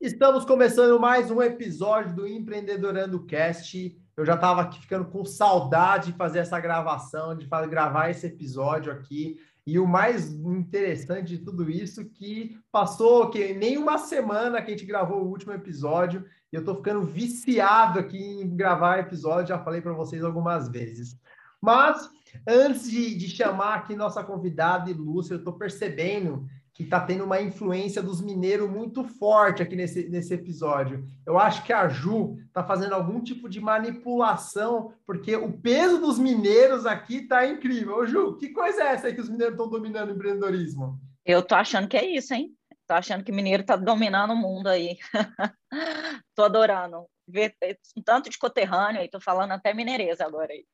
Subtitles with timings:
[0.00, 4.00] Estamos começando mais um episódio do Empreendedorando Cast.
[4.16, 8.92] Eu já estava aqui ficando com saudade de fazer essa gravação, de gravar esse episódio
[8.92, 9.40] aqui.
[9.66, 14.76] E o mais interessante de tudo isso que passou que nem uma semana que a
[14.76, 19.58] gente gravou o último episódio e eu estou ficando viciado aqui em gravar episódio, já
[19.58, 21.16] falei para vocês algumas vezes.
[21.60, 22.10] Mas
[22.48, 26.46] antes de, de chamar aqui nossa convidada ilustre, eu estou percebendo
[26.80, 31.06] que está tendo uma influência dos mineiros muito forte aqui nesse, nesse episódio.
[31.26, 36.18] Eu acho que a Ju está fazendo algum tipo de manipulação, porque o peso dos
[36.18, 37.98] mineiros aqui está incrível.
[37.98, 40.98] Ô, Ju, que coisa é essa aí que os mineiros estão dominando o empreendedorismo?
[41.22, 42.56] Eu tô achando que é isso, hein?
[42.86, 44.96] Tô achando que mineiro está dominando o mundo aí.
[46.34, 47.06] tô adorando.
[47.28, 47.54] Ver
[47.94, 50.64] um tanto de coterrâneo aí, tô falando até mineireza agora aí.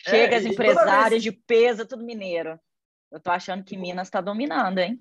[0.00, 1.22] Chega é, as empresárias vez...
[1.22, 2.58] de peso, tudo mineiro.
[3.10, 5.00] Eu tô achando que Minas está dominando, hein?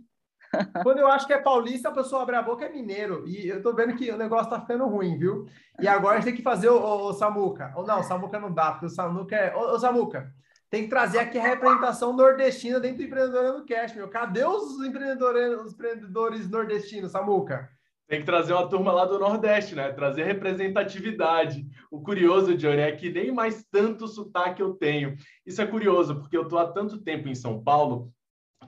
[0.83, 3.27] Quando eu acho que é paulista, a pessoa abre a boca é mineiro.
[3.27, 5.45] E eu tô vendo que o negócio tá ficando ruim, viu?
[5.79, 7.71] E agora a gente tem que fazer o, o, o Samuca.
[7.75, 9.55] Ou não, o Samuca não dá, porque o Samuca é.
[9.55, 10.33] Ô, ô Samuca,
[10.69, 14.09] tem que trazer aqui a representação nordestina dentro do empreendedor no cash, meu.
[14.09, 17.69] Cadê os empreendedores, os empreendedores nordestinos, Samuca?
[18.09, 19.93] Tem que trazer uma turma lá do Nordeste, né?
[19.93, 21.63] Trazer representatividade.
[21.91, 25.15] O curioso, Johnny, é que nem mais tanto sotaque eu tenho.
[25.45, 28.11] Isso é curioso, porque eu estou há tanto tempo em São Paulo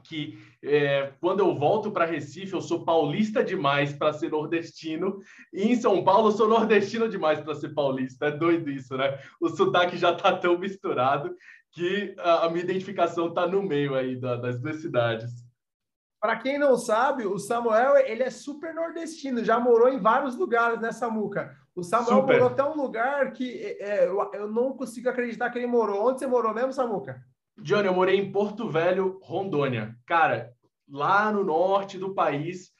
[0.04, 5.20] que é, quando eu volto para Recife, eu sou paulista demais para ser nordestino,
[5.54, 8.28] e em São Paulo eu sou nordestino demais para ser paulista.
[8.28, 9.20] É doido isso, né?
[9.40, 11.36] O sotaque já está tão misturado
[11.72, 15.32] que a, a minha identificação está no meio aí da, das duas cidades.
[16.22, 20.80] Para quem não sabe, o Samuel ele é super nordestino, já morou em vários lugares
[20.80, 21.58] nessa muca.
[21.76, 22.34] O Samuel super.
[22.34, 26.08] morou até um lugar que é, eu, eu, não consigo acreditar que ele morou.
[26.08, 27.20] Onde você morou mesmo, Samuca?
[27.58, 29.96] Johnny, eu morei em Porto Velho, Rondônia.
[30.06, 30.54] Cara,
[30.88, 32.71] lá no norte do país,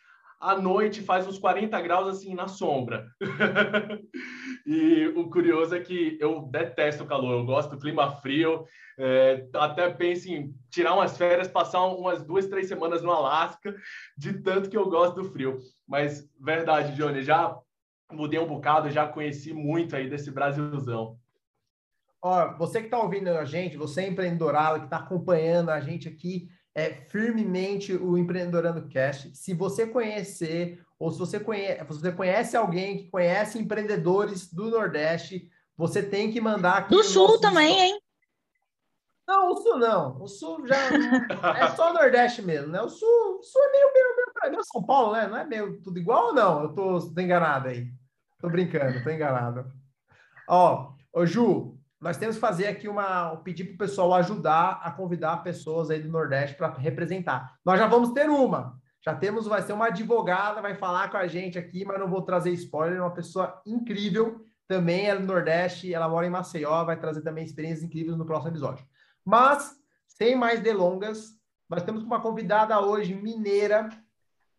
[0.42, 3.08] à noite faz uns 40 graus assim na sombra.
[4.66, 8.66] e o curioso é que eu detesto o calor, eu gosto do clima frio.
[8.98, 13.76] É, até penso em tirar umas férias, passar umas duas, três semanas no Alasca,
[14.18, 15.60] de tanto que eu gosto do frio.
[15.88, 17.56] Mas, verdade, Johnny, já
[18.12, 21.18] mudei um bocado, já conheci muito aí desse Brasilzão.
[22.22, 26.08] Ó, você que está ouvindo a gente, você é empreendedorado que está acompanhando a gente
[26.08, 29.36] aqui, é, firmemente o Empreendedorando Cast.
[29.36, 35.50] Se você conhecer, ou se você conhece, você conhece alguém que conhece empreendedores do Nordeste,
[35.76, 36.96] você tem que mandar aqui.
[36.96, 38.02] Do Sul também, hein?
[39.28, 40.22] Não, o Sul não.
[40.22, 40.76] O Sul já
[41.58, 42.82] é só o Nordeste mesmo, né?
[42.82, 45.28] O Sul, o Sul é meio, meio, meio, meio São Paulo, né?
[45.28, 46.64] Não é meio tudo igual ou não?
[46.64, 47.88] Eu tô, tô enganado aí.
[48.40, 49.72] Tô brincando, tô enganado.
[50.50, 54.90] Ó, ô Ju, nós temos que fazer aqui uma pedir para o pessoal ajudar a
[54.90, 57.56] convidar pessoas aí do Nordeste para representar.
[57.64, 58.82] Nós já vamos ter uma.
[59.06, 62.24] Já temos, vai ser uma advogada, vai falar com a gente aqui, mas não vou
[62.24, 67.00] trazer spoiler, é uma pessoa incrível, também é do Nordeste, ela mora em Maceió, vai
[67.00, 68.86] trazer também experiências incríveis no próximo episódio.
[69.24, 69.76] Mas,
[70.08, 71.36] sem mais delongas,
[71.70, 73.90] nós temos uma convidada hoje, mineira,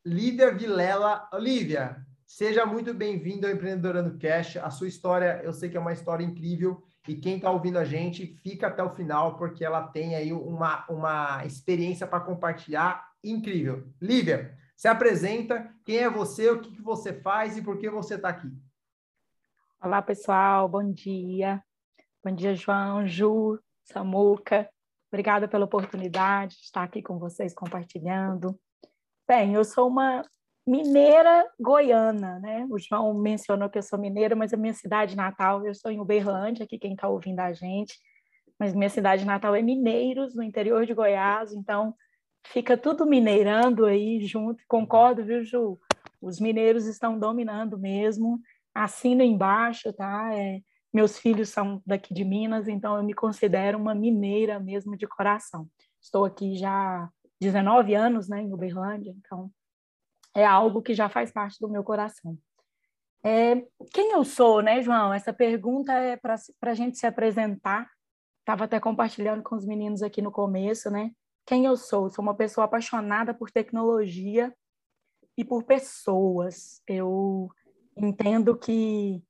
[0.04, 1.28] Lívia Vilela.
[1.32, 4.56] Olivia, seja muito bem-vinda ao Empreendedorando Cash.
[4.56, 7.84] A sua história, eu sei que é uma história incrível e quem está ouvindo a
[7.84, 13.88] gente, fica até o final, porque ela tem aí uma, uma experiência para compartilhar incrível.
[14.00, 18.14] Lívia, se apresenta, quem é você, o que, que você faz e por que você
[18.14, 18.50] está aqui?
[19.80, 21.62] Olá, pessoal, bom dia.
[22.24, 24.68] Bom dia, João, Ju, Samuca.
[25.08, 28.58] Obrigada pela oportunidade de estar aqui com vocês compartilhando.
[29.26, 30.24] Bem, eu sou uma
[30.66, 32.66] mineira goiana, né?
[32.70, 36.00] O João mencionou que eu sou mineira, mas a minha cidade natal, eu sou em
[36.00, 37.98] Uberlândia, aqui quem está ouvindo a gente,
[38.58, 41.94] mas minha cidade natal é Mineiros, no interior de Goiás, então
[42.46, 45.78] fica tudo mineirando aí junto, concordo, viu, Ju?
[46.20, 48.40] Os mineiros estão dominando mesmo,
[48.72, 50.30] assina embaixo, tá?
[50.32, 50.60] É,
[50.92, 55.66] meus filhos são daqui de Minas, então eu me considero uma mineira mesmo de coração.
[56.00, 57.08] Estou aqui já
[57.41, 59.50] 19 anos, né, em Uberlândia, então
[60.34, 62.38] é algo que já faz parte do meu coração.
[63.24, 65.12] É, quem eu sou, né, João?
[65.12, 67.88] Essa pergunta é para a gente se apresentar.
[68.40, 71.12] Estava até compartilhando com os meninos aqui no começo, né?
[71.46, 72.10] Quem eu sou?
[72.10, 74.52] Sou uma pessoa apaixonada por tecnologia
[75.36, 76.82] e por pessoas.
[76.88, 77.48] Eu
[77.96, 79.22] entendo que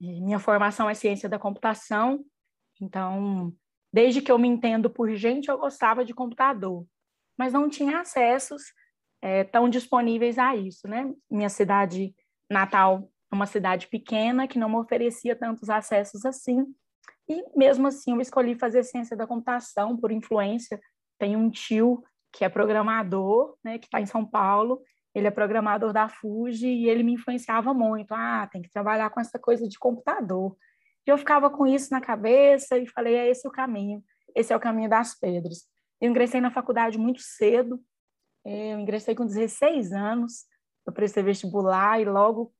[0.00, 2.24] minha formação é ciência da computação,
[2.80, 3.52] então,
[3.92, 6.86] desde que eu me entendo por gente, eu gostava de computador,
[7.38, 8.72] mas não tinha acessos
[9.24, 11.10] é, tão disponíveis a isso, né?
[11.30, 12.14] Minha cidade
[12.50, 16.66] natal é uma cidade pequena que não me oferecia tantos acessos assim,
[17.26, 20.78] E mesmo assim eu escolhi fazer ciência da computação por influência.
[21.18, 24.82] Tenho um tio que é programador, né, que está em São Paulo.
[25.14, 28.12] Ele é programador da Fuji e ele me influenciava muito.
[28.12, 30.54] Ah, tem que trabalhar com essa coisa de computador.
[31.06, 34.04] E eu ficava com isso na cabeça e falei, é esse o caminho.
[34.36, 35.64] Esse é o caminho das pedras.
[35.98, 37.80] Eu ingressei na faculdade muito cedo.
[38.44, 40.44] É, eu ingressei com 16 anos.
[40.86, 42.52] Eu prestei vestibular e logo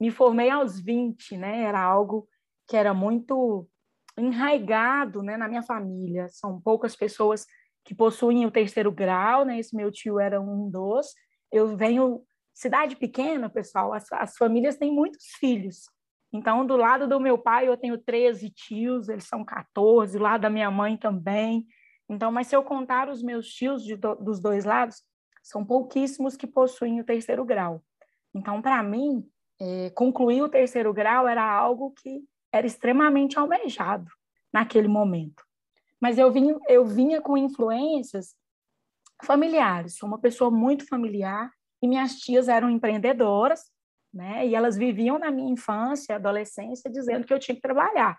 [0.00, 1.62] me formei aos 20, né?
[1.62, 2.28] Era algo
[2.66, 3.68] que era muito
[4.16, 6.28] enraigado, né, na minha família.
[6.28, 7.46] São poucas pessoas
[7.84, 9.58] que possuem o terceiro grau, né?
[9.58, 11.06] Esse meu tio era um dos.
[11.50, 13.92] Eu venho cidade pequena, pessoal.
[13.94, 15.88] As, as famílias têm muitos filhos.
[16.32, 20.42] Então, do lado do meu pai, eu tenho 13 tios, eles são 14, do lado
[20.42, 21.66] da minha mãe também.
[22.08, 25.02] Então, mas se eu contar os meus tios de, dos dois lados,
[25.48, 27.82] são pouquíssimos que possuem o terceiro grau.
[28.34, 29.26] Então, para mim,
[29.58, 32.22] é, concluir o terceiro grau era algo que
[32.52, 34.10] era extremamente almejado
[34.52, 35.42] naquele momento.
[35.98, 36.30] Mas eu
[36.68, 38.36] eu vinha com influências
[39.24, 41.50] familiares, sou uma pessoa muito familiar
[41.82, 43.72] e minhas tias eram empreendedoras,
[44.12, 44.46] né?
[44.46, 48.18] E elas viviam na minha infância, adolescência, dizendo que eu tinha que trabalhar,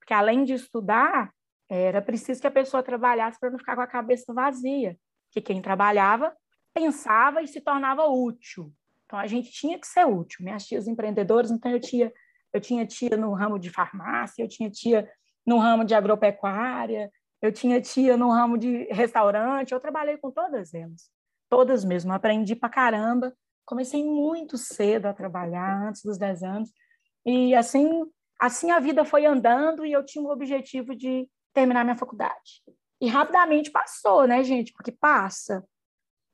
[0.00, 1.30] porque além de estudar,
[1.68, 4.96] era preciso que a pessoa trabalhasse para não ficar com a cabeça vazia,
[5.30, 6.34] que quem trabalhava
[6.74, 8.72] pensava e se tornava útil.
[9.04, 10.44] Então a gente tinha que ser útil.
[10.44, 12.12] Minhas tias empreendedoras, então eu tinha
[12.52, 15.08] eu tinha tia no ramo de farmácia, eu tinha tia
[15.46, 20.74] no ramo de agropecuária, eu tinha tia no ramo de restaurante, eu trabalhei com todas
[20.74, 21.10] elas,
[21.48, 23.32] todas mesmo, aprendi pra caramba,
[23.64, 26.72] comecei muito cedo a trabalhar, antes dos 10 anos,
[27.24, 28.04] e assim,
[28.38, 32.62] assim a vida foi andando e eu tinha o objetivo de terminar minha faculdade.
[33.00, 34.72] E rapidamente passou, né, gente?
[34.72, 35.64] Porque passa.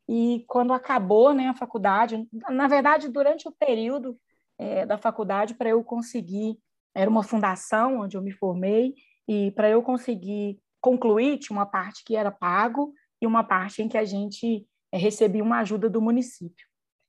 [0.08, 4.16] E quando acabou né, a faculdade, na verdade, durante o período
[4.58, 6.58] é, da faculdade, para eu conseguir,
[6.94, 8.94] era uma fundação onde eu me formei,
[9.28, 13.88] e para eu conseguir concluir, tinha uma parte que era pago e uma parte em
[13.88, 16.66] que a gente é, recebia uma ajuda do município.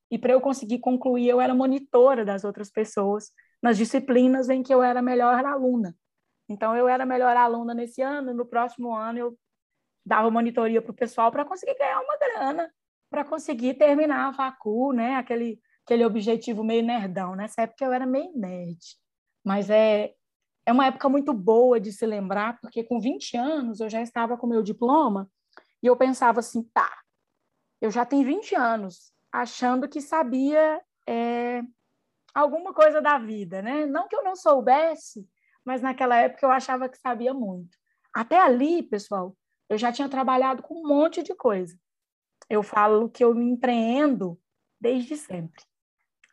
[0.09, 4.73] E para eu conseguir concluir, eu era monitora das outras pessoas nas disciplinas em que
[4.73, 5.95] eu era melhor aluna.
[6.49, 9.37] Então, eu era melhor aluna nesse ano, no próximo ano eu
[10.05, 12.73] dava monitoria para o pessoal para conseguir ganhar uma grana,
[13.09, 15.15] para conseguir terminar a facul, né?
[15.15, 17.33] Aquele aquele objetivo meio nerdão.
[17.33, 18.77] Nessa época eu era meio nerd.
[19.43, 20.13] Mas é,
[20.65, 24.37] é uma época muito boa de se lembrar, porque com 20 anos eu já estava
[24.37, 25.31] com meu diploma
[25.81, 26.91] e eu pensava assim, tá,
[27.79, 31.61] eu já tenho 20 anos, achando que sabia é,
[32.35, 33.85] alguma coisa da vida, né?
[33.85, 35.25] Não que eu não soubesse,
[35.63, 37.77] mas naquela época eu achava que sabia muito.
[38.13, 39.37] Até ali, pessoal,
[39.69, 41.77] eu já tinha trabalhado com um monte de coisa.
[42.49, 44.39] Eu falo que eu me empreendo
[44.79, 45.63] desde sempre.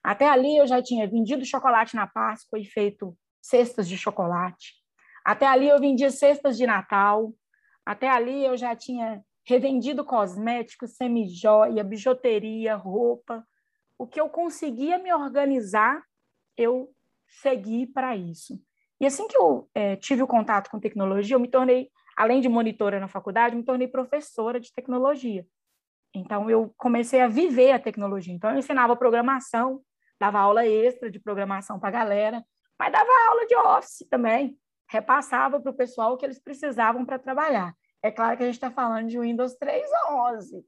[0.03, 4.75] Até ali eu já tinha vendido chocolate na Páscoa e feito cestas de chocolate.
[5.25, 7.33] Até ali eu vendia cestas de Natal.
[7.85, 13.47] Até ali eu já tinha revendido cosméticos, semijoia, bijuteria, roupa.
[13.99, 16.03] O que eu conseguia me organizar,
[16.57, 16.91] eu
[17.27, 18.61] segui para isso.
[19.01, 22.49] E assim que eu é, tive o contato com tecnologia, eu me tornei, além de
[22.49, 25.47] monitora na faculdade, me tornei professora de tecnologia.
[26.15, 28.33] Então, eu comecei a viver a tecnologia.
[28.33, 29.81] Então, eu ensinava programação,
[30.21, 32.45] dava aula extra de programação para a galera,
[32.79, 34.57] mas dava aula de office também,
[34.89, 37.75] repassava para o pessoal o que eles precisavam para trabalhar.
[38.03, 40.63] É claro que a gente está falando de Windows 3.11.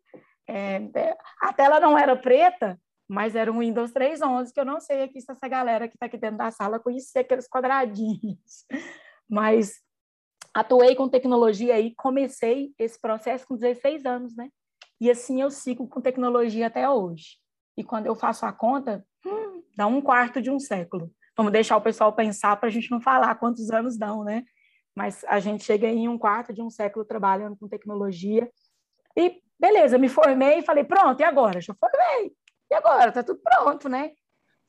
[0.48, 4.80] É, é, a tela não era preta, mas era um Windows 3.11, que eu não
[4.80, 8.66] sei aqui se essa galera que está aqui dentro da sala conhecia aqueles quadradinhos.
[9.28, 9.80] Mas
[10.54, 14.48] atuei com tecnologia e comecei esse processo com 16 anos, né?
[15.00, 17.36] E assim eu sigo com tecnologia até hoje.
[17.76, 21.10] E quando eu faço a conta, hum, dá um quarto de um século.
[21.36, 24.44] Vamos deixar o pessoal pensar para a gente não falar quantos anos dão, né?
[24.94, 28.50] Mas a gente chega em um quarto de um século trabalhando com tecnologia.
[29.14, 31.60] E beleza, me formei e falei, pronto, e agora?
[31.60, 32.32] Já formei.
[32.70, 33.12] E agora?
[33.12, 34.12] Tá tudo pronto, né?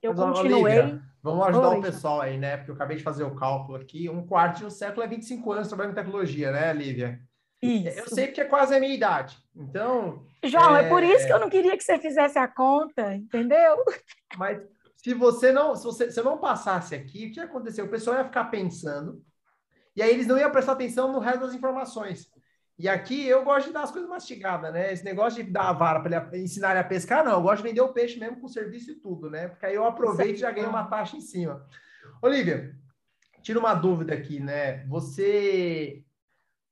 [0.01, 0.79] Eu Mas, continuei.
[0.79, 2.57] Olivia, vamos ajudar Oi, o pessoal aí, né?
[2.57, 4.09] Porque eu acabei de fazer o cálculo aqui.
[4.09, 7.21] Um quarto de um século é 25 anos trabalhando com tecnologia, né, Lívia?
[7.61, 7.99] Isso.
[7.99, 9.37] Eu sei que é quase a minha idade.
[9.55, 10.25] Então.
[10.43, 10.85] João, é...
[10.85, 13.83] é por isso que eu não queria que você fizesse a conta, entendeu?
[14.37, 14.61] Mas
[14.95, 17.81] se você não, se você, se eu não passasse aqui, o que ia acontecer?
[17.81, 19.23] O pessoal ia ficar pensando,
[19.95, 22.29] e aí eles não iam prestar atenção no resto das informações.
[22.79, 24.93] E aqui eu gosto de dar as coisas mastigadas, né?
[24.93, 27.31] Esse negócio de dar a vara para ensinar ele a pescar, não.
[27.31, 29.47] Eu gosto de vender o peixe mesmo com serviço e tudo, né?
[29.47, 31.65] Porque aí eu aproveito e já ganho uma taxa em cima.
[32.21, 32.75] Olivia,
[33.41, 34.85] tira uma dúvida aqui, né?
[34.85, 36.03] Você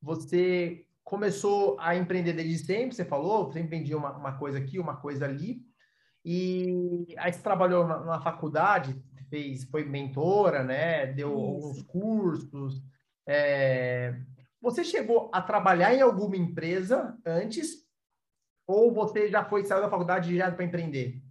[0.05, 4.95] você começou a empreender desde sempre, você falou, você vendia uma, uma coisa aqui, uma
[4.95, 5.61] coisa ali,
[6.23, 8.95] e aí você trabalhou na, na faculdade,
[9.29, 11.07] fez, foi mentora, né?
[11.07, 11.39] Deu Isso.
[11.39, 12.83] alguns cursos.
[13.27, 14.15] É,
[14.61, 17.83] você chegou a trabalhar em alguma empresa antes?
[18.67, 21.21] Ou você já foi saiu da faculdade direto para empreender?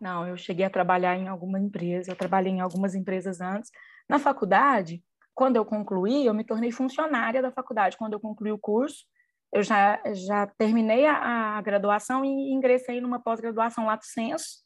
[0.00, 3.70] Não, eu cheguei a trabalhar em alguma empresa, eu trabalhei em algumas empresas antes.
[4.08, 5.02] Na faculdade,
[5.40, 7.96] quando eu concluí, eu me tornei funcionária da faculdade.
[7.96, 9.06] Quando eu concluí o curso,
[9.50, 14.58] eu já, já terminei a, a graduação e ingressei numa pós-graduação lato senso.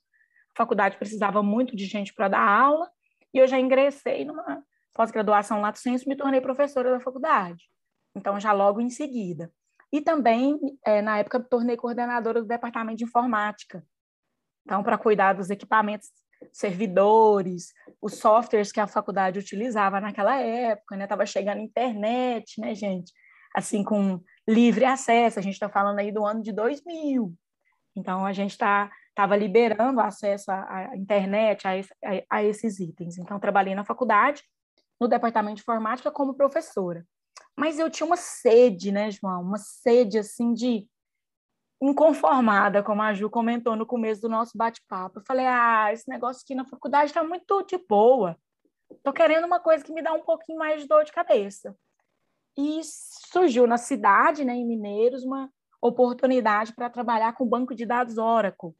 [0.52, 2.90] A faculdade precisava muito de gente para dar aula,
[3.32, 7.70] e eu já ingressei numa pós-graduação lato senso e me tornei professora da faculdade.
[8.12, 9.52] Então, já logo em seguida.
[9.92, 13.86] E também, é, na época, me tornei coordenadora do departamento de informática.
[14.66, 16.10] Então, para cuidar dos equipamentos
[16.52, 21.06] servidores, os softwares que a faculdade utilizava naquela época, né?
[21.06, 23.12] Tava chegando internet, né, gente?
[23.54, 27.34] Assim, com livre acesso, a gente está falando aí do ano de 2000.
[27.96, 33.16] Então, a gente está estava liberando acesso à, à internet, a, a, a, esses itens.
[33.16, 34.42] Então, trabalhei na faculdade,
[35.00, 37.06] no departamento de informática, como professora.
[37.56, 39.40] Mas eu tinha uma sede, né, João?
[39.40, 40.88] Uma sede, assim, de
[41.90, 45.18] inconformada, como a Ju comentou no começo do nosso bate-papo.
[45.18, 48.36] Eu falei, ah, esse negócio aqui na faculdade está muito de boa.
[48.90, 51.76] Estou querendo uma coisa que me dá um pouquinho mais de dor de cabeça.
[52.56, 55.50] E surgiu na cidade, né, em Mineiros, uma
[55.82, 58.70] oportunidade para trabalhar com o banco de dados Oracle.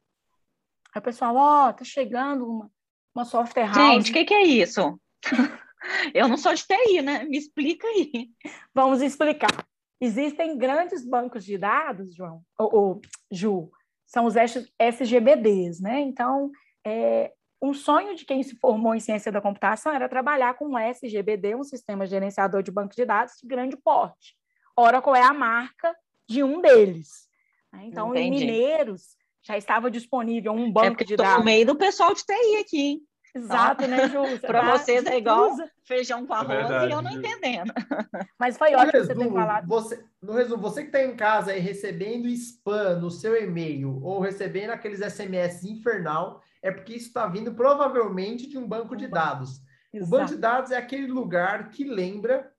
[0.93, 2.71] Aí o pessoal, ó, oh, tá chegando uma,
[3.13, 3.75] uma software house.
[3.75, 4.99] Gente, o que, que é isso?
[6.13, 7.25] Eu não sou de TI, né?
[7.25, 8.29] Me explica aí.
[8.73, 9.51] Vamos explicar.
[9.99, 13.71] Existem grandes bancos de dados, João, ou, ou Ju,
[14.05, 14.35] são os
[14.79, 16.01] SGBDs, né?
[16.01, 16.51] Então,
[16.85, 20.77] é, um sonho de quem se formou em ciência da computação era trabalhar com um
[20.77, 24.35] SGBD, um sistema gerenciador de banco de dados de grande porte.
[24.77, 25.95] Oracle é a marca
[26.27, 27.27] de um deles.
[27.71, 27.85] Né?
[27.85, 28.27] Então, Entendi.
[28.27, 31.39] em Mineiros, já estava disponível um é banco é de dados.
[31.39, 33.01] no meio do pessoal de TI aqui, hein?
[33.35, 34.21] Exato, né, Ju?
[34.39, 35.51] Para tá vocês é igual
[35.83, 37.73] feijão com é arroz é e eu não entendendo.
[38.39, 39.67] Mas foi ótimo resumo, você ter falado.
[39.67, 44.21] Você, no resumo, você que está em casa aí recebendo spam no seu e-mail ou
[44.21, 49.61] recebendo aqueles SMS infernal, é porque isso está vindo provavelmente de um banco de dados.
[49.93, 50.07] Exato.
[50.07, 52.51] O banco de dados é aquele lugar que lembra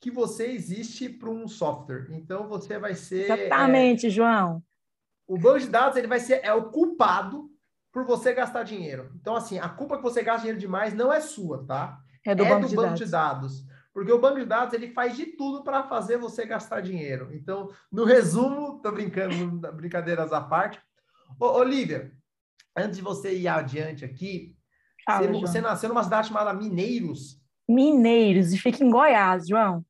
[0.00, 2.08] que você existe para um software.
[2.10, 3.30] Então você vai ser.
[3.30, 4.62] Exatamente, é, João.
[5.26, 7.53] O banco de dados ele vai ser é o culpado
[7.94, 9.12] por você gastar dinheiro.
[9.14, 12.00] Então, assim, a culpa que você gasta dinheiro demais não é sua, tá?
[12.26, 13.64] É do, é banco, do de banco de dados.
[13.92, 17.32] Porque o banco de dados ele faz de tudo para fazer você gastar dinheiro.
[17.32, 20.82] Então, no resumo, tô brincando, brincadeiras à parte.
[21.38, 22.12] Ô, Olivia,
[22.76, 24.56] antes de você ir adiante aqui,
[25.08, 27.40] você, você, nasceu numa cidade chamada Mineiros.
[27.68, 29.86] Mineiros, e fica em Goiás, João.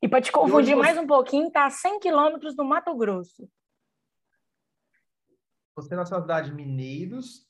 [0.00, 0.82] E para te confundir você...
[0.82, 3.50] mais um pouquinho, tá a 100 quilômetros do Mato Grosso.
[5.74, 7.47] Você nasceu na cidade Mineiros,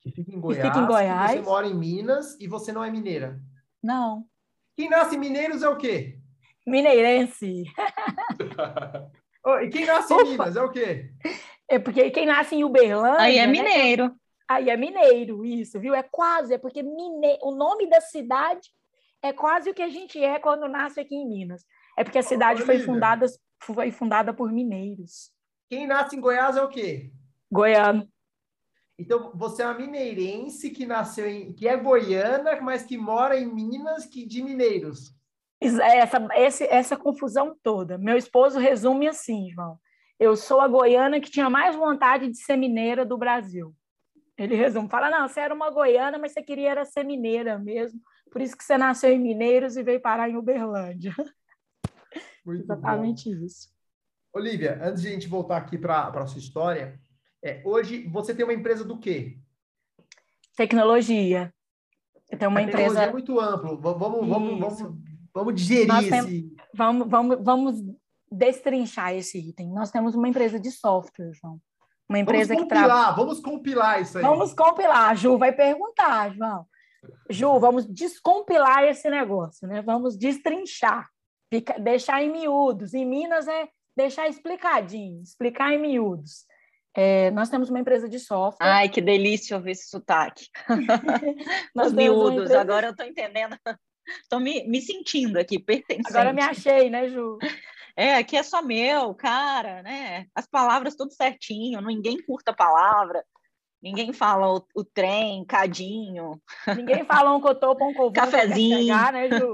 [0.00, 0.66] que fica em Goiás.
[0.66, 1.32] Fica em Goiás.
[1.32, 3.40] Você mora em Minas e você não é mineira.
[3.82, 4.24] Não.
[4.76, 6.18] Quem nasce em Mineiros é o quê?
[6.66, 7.64] Mineirense.
[9.44, 10.22] oh, e quem nasce Ufa.
[10.22, 11.10] em Minas é o quê?
[11.68, 13.20] É porque quem nasce em Uberlândia...
[13.20, 13.52] Aí é né?
[13.52, 14.04] mineiro.
[14.04, 14.14] Né?
[14.48, 15.94] Aí é mineiro, isso, viu?
[15.94, 17.38] É quase, é porque mine...
[17.42, 18.70] o nome da cidade
[19.22, 21.64] é quase o que a gente é quando nasce aqui em Minas.
[21.96, 23.26] É porque a cidade foi fundada,
[23.60, 25.32] foi fundada por mineiros.
[25.68, 27.10] Quem nasce em Goiás é o quê?
[27.50, 28.08] Goiano.
[28.98, 33.46] Então, você é uma mineirense que nasceu em, que é goiana, mas que mora em
[33.46, 35.14] Minas, que de mineiros.
[35.60, 37.96] É, essa, esse, essa confusão toda.
[37.96, 39.78] Meu esposo resume assim, João.
[40.18, 43.72] Eu sou a goiana que tinha mais vontade de ser mineira do Brasil.
[44.36, 48.00] Ele resume, fala, não, você era uma goiana, mas você queria era ser mineira mesmo.
[48.30, 51.14] Por isso que você nasceu em Mineiros e veio parar em Uberlândia.
[52.44, 53.44] Muito Exatamente bom.
[53.44, 53.68] isso.
[54.32, 57.00] Olivia, antes de a gente voltar aqui para a sua história,
[57.48, 59.38] é, hoje você tem uma empresa do quê?
[60.56, 61.52] Tecnologia.
[62.30, 63.04] Eu tenho uma a empresa.
[63.04, 63.78] é muito amplo.
[63.80, 64.98] Vamos, vamos, vamos,
[65.32, 66.10] vamos digerir esse.
[66.10, 66.32] Temos,
[66.74, 67.82] vamos, vamos, vamos
[68.30, 69.70] destrinchar esse item.
[69.72, 71.58] Nós temos uma empresa de software, João.
[72.08, 73.16] Uma empresa vamos compilar, que trabalha.
[73.16, 74.24] Vamos compilar isso aí.
[74.24, 75.10] Vamos compilar.
[75.10, 76.66] A Ju vai perguntar, João.
[77.30, 79.82] Ju, vamos descompilar esse negócio, né?
[79.82, 81.08] Vamos destrinchar,
[81.52, 82.94] fica, deixar em miúdos.
[82.94, 86.46] Em Minas é deixar explicadinho, explicar em miúdos.
[87.00, 88.66] É, nós temos uma empresa de software.
[88.66, 90.48] Ai, que delícia ouvir esse sotaque.
[91.72, 92.60] Os miúdos, empresa...
[92.60, 93.56] agora eu estou entendendo.
[94.22, 96.08] Estou me, me sentindo aqui, pertencente.
[96.08, 97.38] Agora me achei, né, Ju?
[97.94, 100.26] É, aqui é só meu, cara, né?
[100.34, 103.22] As palavras tudo certinho, ninguém curta a palavra,
[103.82, 106.40] ninguém fala o, o trem, cadinho.
[106.74, 109.52] Ninguém fala um cotô, um covô, cafezinho, chegar, né, Ju?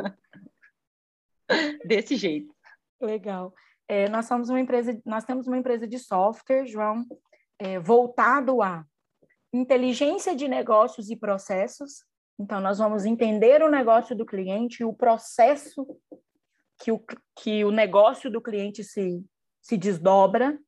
[1.84, 2.54] Desse jeito.
[3.02, 3.52] Legal.
[3.88, 7.04] É, nós somos uma empresa, nós temos uma empresa de software, João,
[7.58, 8.84] é, voltado a
[9.52, 12.04] inteligência de negócios e processos.
[12.38, 15.86] Então, nós vamos entender o negócio do cliente e o processo
[16.78, 17.02] que o,
[17.36, 19.24] que o negócio do cliente se,
[19.62, 20.58] se desdobra,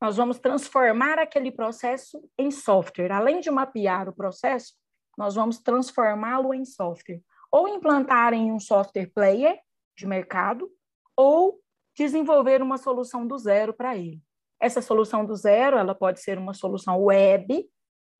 [0.00, 3.10] nós vamos transformar aquele processo em software.
[3.10, 4.74] Além de mapear o processo,
[5.16, 7.22] nós vamos transformá-lo em software.
[7.50, 9.58] Ou implantar em um software player
[9.96, 10.70] de mercado,
[11.16, 11.58] ou
[11.96, 14.20] desenvolver uma solução do zero para ele.
[14.60, 17.68] Essa solução do zero, ela pode ser uma solução web,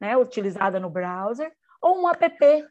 [0.00, 2.68] né, utilizada no browser, ou um app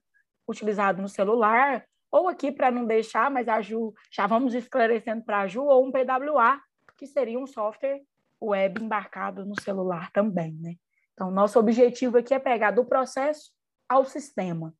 [0.47, 5.41] utilizado no celular, ou aqui para não deixar, mas a Ju, já vamos esclarecendo para
[5.41, 6.61] a Ju, ou um PWA,
[6.95, 8.01] que seria um software
[8.41, 10.75] web embarcado no celular também, né?
[11.13, 13.51] Então, nosso objetivo aqui é pegar do processo
[13.87, 14.73] ao sistema,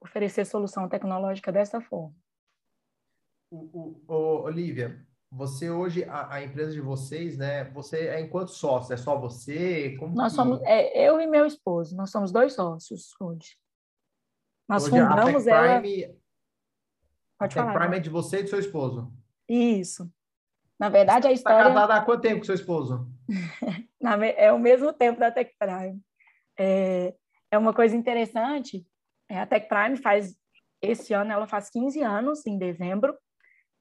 [0.00, 2.14] oferecer solução tecnológica dessa forma.
[3.50, 7.64] O, o, o, Olivia, você hoje, a, a, empresa de vocês, né?
[7.70, 8.92] Você é enquanto sócio?
[8.92, 9.96] É só você?
[9.98, 10.36] Como nós que...
[10.36, 13.56] somos, é, eu e meu esposo, nós somos dois sócios hoje.
[14.68, 15.80] Nós hoje fundamos a ela.
[15.80, 16.14] Prime,
[17.38, 17.78] Pode a falar.
[17.80, 19.10] Prime é de você e do seu esposo.
[19.48, 20.12] Isso.
[20.78, 21.58] Na verdade, a tá história.
[21.60, 23.08] Está casada há quanto tempo com seu esposo?
[24.36, 25.98] é o mesmo tempo da Tech Prime.
[26.58, 27.14] É,
[27.50, 28.86] é uma coisa interessante.
[29.30, 30.36] É, a Tech Prime faz
[30.82, 33.16] esse ano, ela faz 15 anos em dezembro.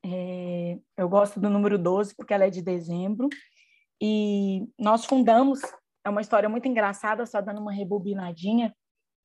[0.04, 3.30] É, eu gosto do número 12 porque ela é de dezembro.
[4.02, 5.62] E nós fundamos,
[6.04, 8.76] é uma história muito engraçada, só dando uma rebobinadinha.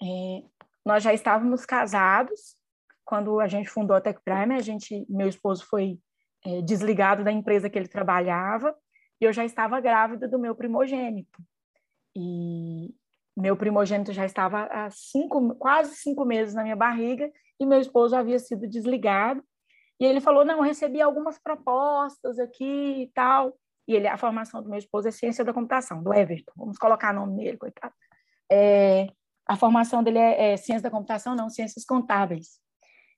[0.02, 0.42] É,
[0.84, 2.56] nós já estávamos casados
[3.04, 4.54] quando a gente fundou a Tech Prime.
[4.54, 5.98] A gente, meu esposo foi
[6.44, 8.74] é, desligado da empresa que ele trabalhava
[9.20, 11.42] e eu já estava grávida do meu primogênito.
[12.14, 12.94] E
[13.36, 18.14] meu primogênito já estava há cinco, quase cinco meses na minha barriga e meu esposo
[18.14, 19.42] havia sido desligado
[20.00, 23.54] e ele falou: Não, recebi algumas propostas aqui e tal.
[23.88, 26.52] E ele, a formação do meu esposo é ciência da computação, do Everton.
[26.56, 27.94] Vamos colocar nome nele, coitado.
[28.50, 29.08] É,
[29.46, 32.60] a formação dele é, é, ciência da computação, não, ciências contábeis.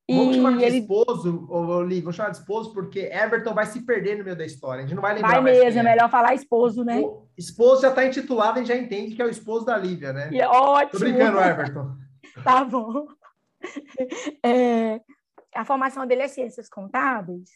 [0.06, 0.78] E vamos chamar de ele...
[0.78, 4.82] esposo, Olivia, vamos chamar de esposo, porque Everton vai se perder no meio da história.
[4.82, 5.40] A gente não vai lembrar.
[5.40, 5.82] Vai mesmo, é.
[5.82, 6.98] melhor falar esposo, né?
[6.98, 10.12] O esposo já está intitulado, a gente já entende que é o esposo da Lívia,
[10.12, 10.30] né?
[10.32, 10.92] E é ótimo.
[10.92, 11.96] Tô brincando, Everton.
[12.42, 13.06] tá bom.
[14.42, 15.00] É,
[15.54, 17.50] a formação dele é ciências contábeis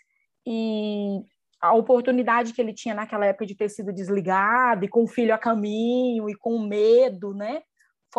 [0.46, 1.22] e
[1.61, 5.33] a oportunidade que ele tinha naquela época de ter sido desligado e com o filho
[5.33, 7.62] a caminho e com medo, né?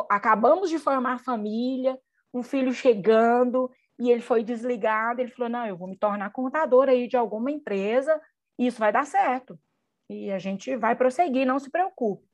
[0.10, 2.00] Acabamos de formar família,
[2.34, 5.20] um filho chegando e ele foi desligado.
[5.20, 8.20] Ele falou: Não, eu vou me tornar contador aí de alguma empresa
[8.58, 9.60] e isso vai dar certo.
[10.10, 12.26] E a gente vai prosseguir, não se preocupe.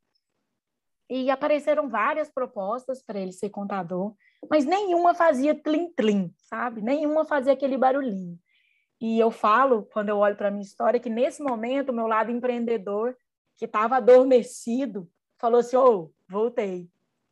[1.10, 4.13] E apareceram várias propostas para ele ser contador
[4.49, 6.82] mas nenhuma fazia tlim-tlim, sabe?
[6.82, 8.39] Nenhuma fazia aquele barulhinho.
[9.02, 12.06] E eu falo, quando eu olho para a minha história, que nesse momento o meu
[12.06, 13.15] lado empreendedor,
[13.56, 16.89] que estava adormecido, falou assim: Ô, oh, voltei,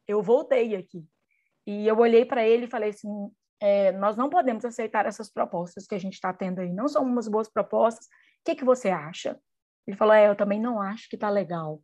[0.07, 1.05] eu voltei aqui.
[1.65, 3.09] E eu olhei para ele e falei assim:
[3.59, 7.03] é, nós não podemos aceitar essas propostas que a gente está tendo aí, não são
[7.03, 8.05] umas boas propostas.
[8.05, 8.09] O
[8.45, 9.37] que, que você acha?
[9.85, 11.81] Ele falou: é, eu também não acho que está legal.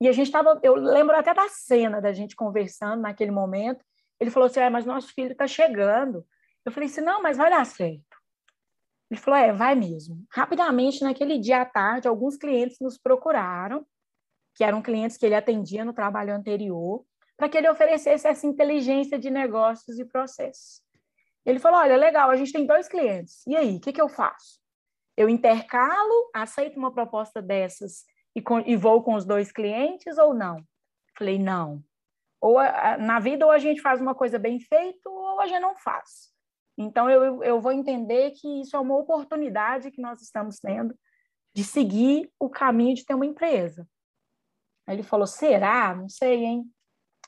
[0.00, 3.84] E a gente estava, eu lembro até da cena da gente conversando naquele momento,
[4.22, 6.24] ele falou assim: ah, mas nosso filho está chegando.
[6.64, 8.16] Eu falei assim: não, mas vai dar certo.
[9.10, 10.24] Ele falou: é, vai mesmo.
[10.30, 13.84] Rapidamente, naquele dia à tarde, alguns clientes nos procuraram,
[14.54, 17.04] que eram clientes que ele atendia no trabalho anterior,
[17.36, 20.80] para que ele oferecesse essa inteligência de negócios e processos.
[21.44, 23.44] Ele falou: olha, legal, a gente tem dois clientes.
[23.44, 24.60] E aí, o que, que eu faço?
[25.16, 28.04] Eu intercalo, aceito uma proposta dessas
[28.36, 30.64] e, com, e vou com os dois clientes ou não?
[31.18, 31.82] Falei: não
[32.42, 35.60] ou a, na vida ou a gente faz uma coisa bem feita ou a gente
[35.60, 36.32] não faz.
[36.76, 40.92] Então eu, eu vou entender que isso é uma oportunidade que nós estamos tendo
[41.54, 43.86] de seguir o caminho de ter uma empresa.
[44.88, 45.94] Ele falou: será?
[45.94, 46.64] Não sei, hein?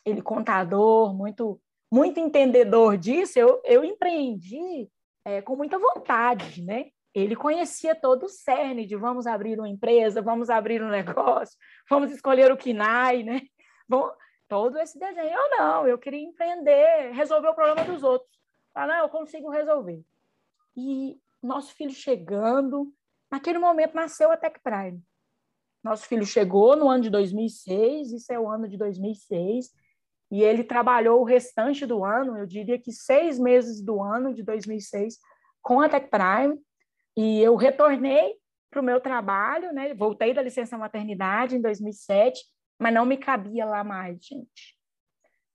[0.05, 1.61] Ele contador, muito
[1.92, 3.38] muito entendedor disso.
[3.38, 4.90] Eu, eu empreendi
[5.24, 6.87] é, com muita vontade, né?
[7.14, 11.57] Ele conhecia todo o cerne de vamos abrir uma empresa, vamos abrir um negócio,
[11.88, 13.42] vamos escolher o KINAI, né?
[14.48, 15.30] Todo esse desenho.
[15.30, 18.30] Eu não, eu queria empreender, resolver o problema dos outros.
[18.74, 20.02] Ah, não, eu consigo resolver.
[20.76, 22.92] E nosso filho chegando,
[23.30, 25.02] naquele momento nasceu a Tech Prime.
[25.83, 29.70] Nosso filho chegou no ano de 2006, isso é o ano de 2006,
[30.30, 34.42] e ele trabalhou o restante do ano, eu diria que seis meses do ano de
[34.42, 35.18] 2006,
[35.62, 36.59] com a Tech Prime,
[37.16, 38.35] e eu retornei
[38.70, 39.94] para o meu trabalho, né?
[39.94, 42.42] voltei da licença maternidade em 2007,
[42.78, 44.76] mas não me cabia lá mais, gente.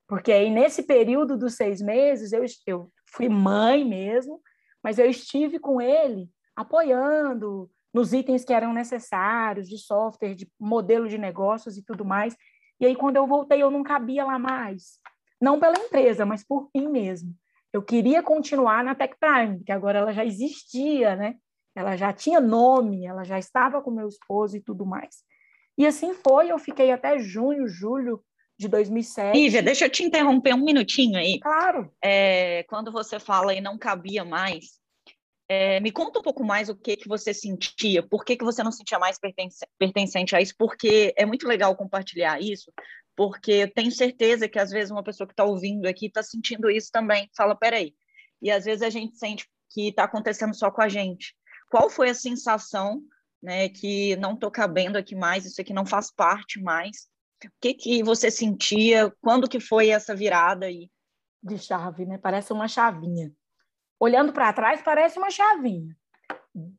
[0.08, 4.42] Porque aí, nesse período dos seis meses, eu, eu fui mãe mesmo,
[4.84, 11.08] mas eu estive com ele apoiando nos itens que eram necessários, de software, de modelo
[11.08, 12.36] de negócios e tudo mais.
[12.80, 15.00] E aí, quando eu voltei, eu não cabia lá mais.
[15.42, 17.36] Não pela empresa, mas por mim mesmo.
[17.72, 21.36] Eu queria continuar na Tech Prime, que agora ela já existia, né?
[21.80, 25.24] ela já tinha nome, ela já estava com meu esposo e tudo mais.
[25.80, 28.22] E assim foi, eu fiquei até junho, julho
[28.58, 29.34] de 2007.
[29.34, 31.40] Lívia, deixa eu te interromper um minutinho aí.
[31.40, 31.90] Claro.
[32.04, 34.78] É, quando você fala e não cabia mais,
[35.48, 38.62] é, me conta um pouco mais o que que você sentia, por que, que você
[38.62, 39.18] não sentia mais
[39.80, 42.74] pertencente a isso, porque é muito legal compartilhar isso,
[43.16, 46.70] porque eu tenho certeza que às vezes uma pessoa que está ouvindo aqui está sentindo
[46.70, 47.96] isso também, fala, peraí,
[48.42, 51.34] e às vezes a gente sente que está acontecendo só com a gente.
[51.72, 53.02] Qual foi a sensação,
[53.42, 57.08] né, que não estou cabendo aqui mais, isso aqui não faz parte mais,
[57.44, 60.90] o que que você sentia, quando que foi essa virada aí?
[61.42, 63.32] De chave, né, parece uma chavinha
[64.00, 65.96] olhando para trás, parece uma chavinha.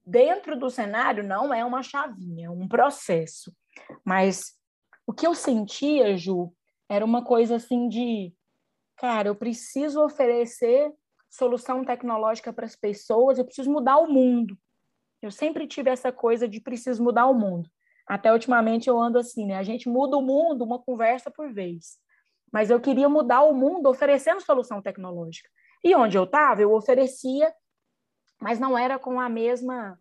[0.04, 3.54] Dentro do cenário, não é uma chavinha, é um processo.
[4.04, 4.54] Mas
[5.06, 6.52] o que eu sentia, Ju,
[6.88, 8.34] era uma coisa assim de,
[8.96, 10.92] cara, eu preciso oferecer
[11.28, 14.58] solução tecnológica para as pessoas, eu preciso mudar o mundo.
[15.22, 17.68] Eu sempre tive essa coisa de preciso mudar o mundo.
[18.06, 19.56] Até ultimamente eu ando assim, né?
[19.56, 21.98] A gente muda o mundo uma conversa por vez.
[22.52, 25.48] Mas eu queria mudar o mundo oferecendo solução tecnológica.
[25.84, 27.52] E onde eu estava, eu oferecia,
[28.40, 29.98] mas não era com a mesma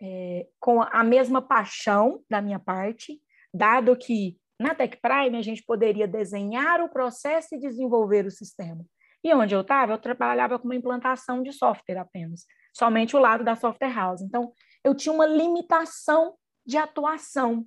[0.00, 3.18] é, com a mesma paixão da minha parte,
[3.52, 8.84] dado que na Tech Prime a gente poderia desenhar o processo e desenvolver o sistema.
[9.26, 13.42] E onde eu estava, eu trabalhava com uma implantação de software apenas, somente o lado
[13.42, 14.22] da software house.
[14.22, 14.52] Então,
[14.84, 16.34] eu tinha uma limitação
[16.64, 17.66] de atuação.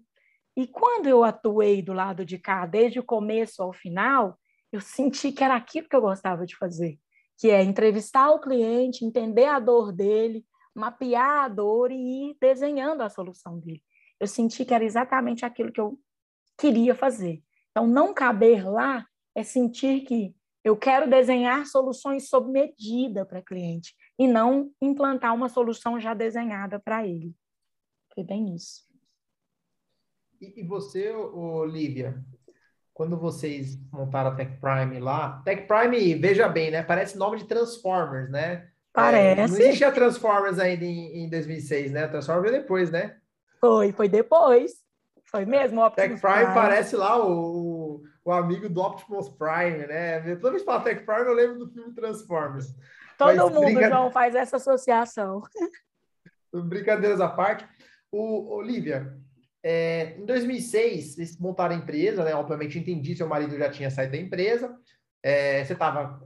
[0.56, 4.40] E quando eu atuei do lado de cá, desde o começo ao final,
[4.72, 6.98] eu senti que era aquilo que eu gostava de fazer
[7.40, 10.46] que é entrevistar o cliente, entender a dor dele,
[10.76, 13.82] mapear a dor e ir desenhando a solução dele.
[14.20, 15.98] Eu senti que era exatamente aquilo que eu
[16.58, 17.42] queria fazer.
[17.72, 20.36] Então, não caber lá é sentir que
[20.70, 26.80] eu quero desenhar soluções sob medida para cliente e não implantar uma solução já desenhada
[26.80, 27.36] para ele.
[28.14, 28.84] Foi bem isso.
[30.40, 32.24] E, e você, Olivia,
[32.94, 36.84] quando vocês montaram a Tech Prime lá, Tech Prime, veja bem, né?
[36.84, 38.70] Parece nome de Transformers, né?
[38.94, 39.42] Parece.
[39.42, 42.08] É, não existia Transformers ainda em, em 2006, né?
[42.08, 43.18] Transformers depois, né?
[43.60, 44.72] Foi, foi depois.
[45.26, 45.84] Foi mesmo.
[45.84, 47.79] Optimus Tech Prime, Prime, parece lá o,
[48.24, 50.20] o amigo do Optimus Prime, né?
[50.36, 52.76] Toda vez que fala Tech Prime, eu lembro do filme Transformers.
[53.18, 53.90] Todo Mas, mundo, brinca...
[53.90, 55.42] João, faz essa associação.
[56.54, 57.68] Brincadeiras à parte.
[58.12, 59.14] O, Olivia,
[59.64, 62.34] é, em 2006, eles montaram a empresa, né?
[62.34, 64.76] Obviamente, entendi, seu marido já tinha saído da empresa.
[65.22, 66.22] É, você estava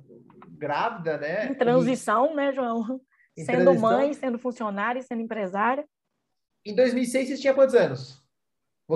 [0.49, 1.47] grávida, né?
[1.47, 2.36] Em transição, e...
[2.36, 3.01] né, João?
[3.36, 3.89] Em sendo transição.
[3.89, 5.86] mãe, sendo funcionária, sendo empresária.
[6.65, 8.23] Em 2006, você tinha quantos anos?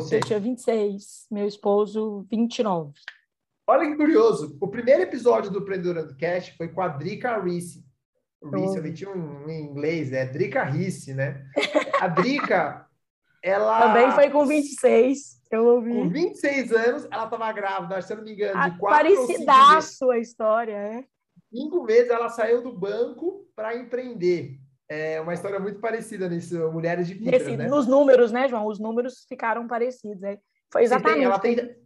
[0.02, 0.18] Você?
[0.18, 2.94] Eu tinha 26, meu esposo, 29.
[3.66, 4.56] Olha que curioso.
[4.62, 7.84] O primeiro episódio do Empreendedor Cast foi com a Drica Risse.
[8.54, 11.44] Risse, eu meti um em inglês, é Drica Risse, né?
[12.00, 12.88] A Drica
[13.42, 13.88] ela...
[13.88, 15.92] Também foi com 26, eu ouvi.
[15.92, 20.20] Com 26 anos, ela estava grávida, se eu não me engano, de quatro Parecidaço a
[20.20, 21.04] história, é.
[21.52, 24.60] Cinco meses ela saiu do banco para empreender.
[24.90, 27.68] É uma história muito parecida nisso, Mulheres de Fibra, Nesse, né?
[27.68, 28.66] Nos números, né, João?
[28.68, 30.24] Os números ficaram parecidos.
[30.24, 30.38] É.
[30.72, 31.18] Foi exatamente.
[31.18, 31.78] Tem, ela, tem,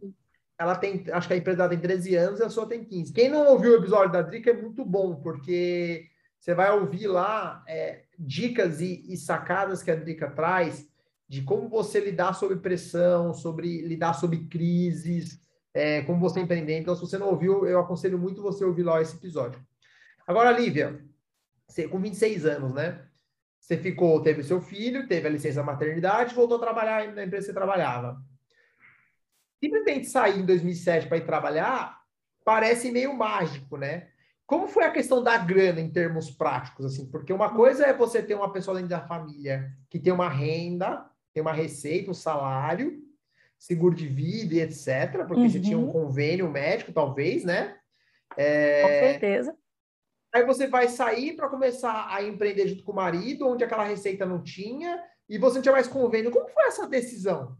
[0.58, 3.12] ela tem, acho que a empresa tem 13 anos e a sua tem 15.
[3.12, 6.06] Quem não ouviu o episódio da Drica é muito bom, porque
[6.38, 10.88] você vai ouvir lá é, dicas e, e, sacadas que a Drica traz
[11.28, 15.40] de como você lidar sob pressão, sobre lidar sob crises,
[15.74, 16.78] é, como você empreender.
[16.78, 19.60] Então, se você não ouviu, eu aconselho muito você ouvir lá esse episódio.
[20.26, 21.00] Agora, Lívia,
[21.72, 23.00] você, com 26 anos, né?
[23.58, 27.52] Você ficou, teve seu filho, teve a licença maternidade, voltou a trabalhar na empresa que
[27.52, 28.20] você trabalhava.
[29.62, 32.00] Simplesmente sair em 2007 para ir trabalhar
[32.44, 34.08] parece meio mágico, né?
[34.44, 37.08] Como foi a questão da grana em termos práticos, assim?
[37.08, 41.08] Porque uma coisa é você ter uma pessoa dentro da família que tem uma renda,
[41.32, 43.00] tem uma receita, um salário,
[43.56, 45.48] seguro de vida e etc., porque uhum.
[45.48, 45.92] você tinha um uhum.
[45.92, 47.76] convênio médico, talvez, né?
[48.36, 48.82] É...
[48.82, 49.61] Com certeza.
[50.32, 54.24] Aí você vai sair para começar a empreender junto com o marido, onde aquela receita
[54.24, 56.30] não tinha, e você não tinha mais convênio.
[56.30, 57.56] Como foi essa decisão?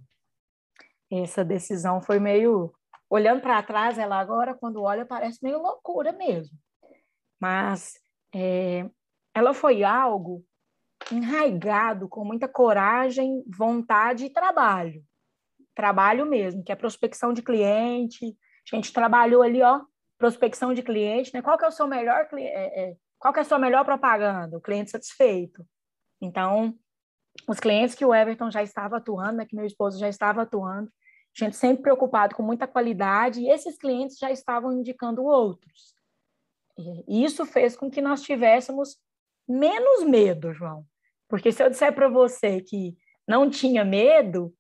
[1.11, 2.73] Essa decisão foi meio.
[3.11, 6.57] Olhando para trás, ela agora, quando olha, parece meio loucura mesmo.
[7.39, 8.01] Mas
[8.35, 8.89] é,
[9.35, 10.43] ela foi algo
[11.11, 15.05] enraigado, com muita coragem, vontade e trabalho.
[15.75, 18.35] Trabalho mesmo, que é prospecção de cliente.
[18.73, 19.83] A gente trabalhou ali, ó,
[20.23, 21.43] prospecção de cliente, né?
[21.43, 24.57] Qual que é o seu melhor é, é, qual que é a sua melhor propaganda?
[24.57, 25.67] O cliente satisfeito.
[26.21, 26.79] Então,
[27.49, 30.89] os clientes que o Everton já estava atuando, né, que meu esposo já estava atuando,
[30.89, 35.93] a gente sempre preocupado com muita qualidade, e esses clientes já estavam indicando outros.
[37.09, 38.99] E isso fez com que nós tivéssemos
[39.49, 40.87] menos medo, João
[41.29, 44.55] Porque se eu disser para você que não tinha medo,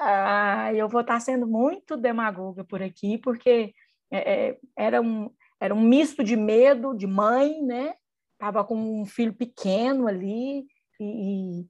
[0.00, 3.74] ah, eu vou estar sendo muito demagoga por aqui, porque
[4.12, 7.94] é, é, era, um, era um misto de medo de mãe, né?
[8.34, 10.66] Estava com um filho pequeno ali,
[11.00, 11.66] e, e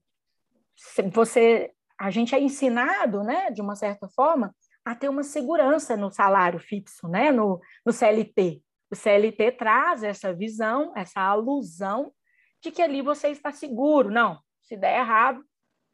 [1.13, 6.11] você, a gente é ensinado, né, de uma certa forma, a ter uma segurança no
[6.11, 8.61] salário fixo, né, no, no CLT.
[8.91, 12.13] O CLT traz essa visão, essa alusão
[12.61, 14.11] de que ali você está seguro.
[14.11, 15.45] Não, se der errado,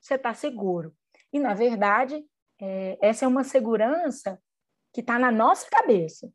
[0.01, 0.95] você está seguro.
[1.33, 2.25] E, na verdade,
[2.61, 4.41] é, essa é uma segurança
[4.99, 6.29] que está na nossa cabeça.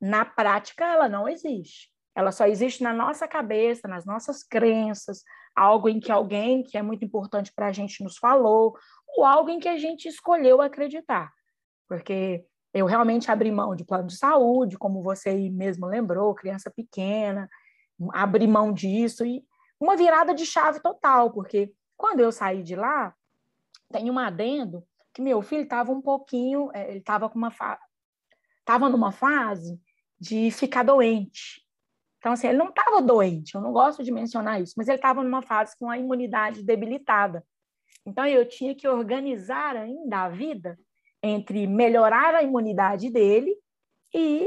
[0.00, 1.88] Na prática, ela não existe.
[2.16, 5.22] Ela só existe na nossa cabeça, nas nossas crenças,
[5.54, 8.76] algo em que alguém que é muito importante para a gente nos falou,
[9.06, 11.32] ou algo em que a gente escolheu acreditar.
[11.86, 17.48] Porque eu realmente abri mão de plano de saúde, como você mesmo lembrou, criança pequena,
[18.12, 19.44] abri mão disso e
[19.78, 23.14] uma virada de chave total, porque quando eu saí de lá,
[23.92, 24.82] tem um adendo
[25.14, 27.52] que meu filho estava um pouquinho, é, ele estava com uma
[28.68, 29.80] estava numa fase
[30.20, 31.64] de ficar doente.
[32.18, 35.22] Então, assim, ele não estava doente, eu não gosto de mencionar isso, mas ele estava
[35.22, 37.42] numa fase com a imunidade debilitada.
[38.04, 40.78] Então, eu tinha que organizar ainda a vida
[41.22, 43.56] entre melhorar a imunidade dele
[44.14, 44.46] e,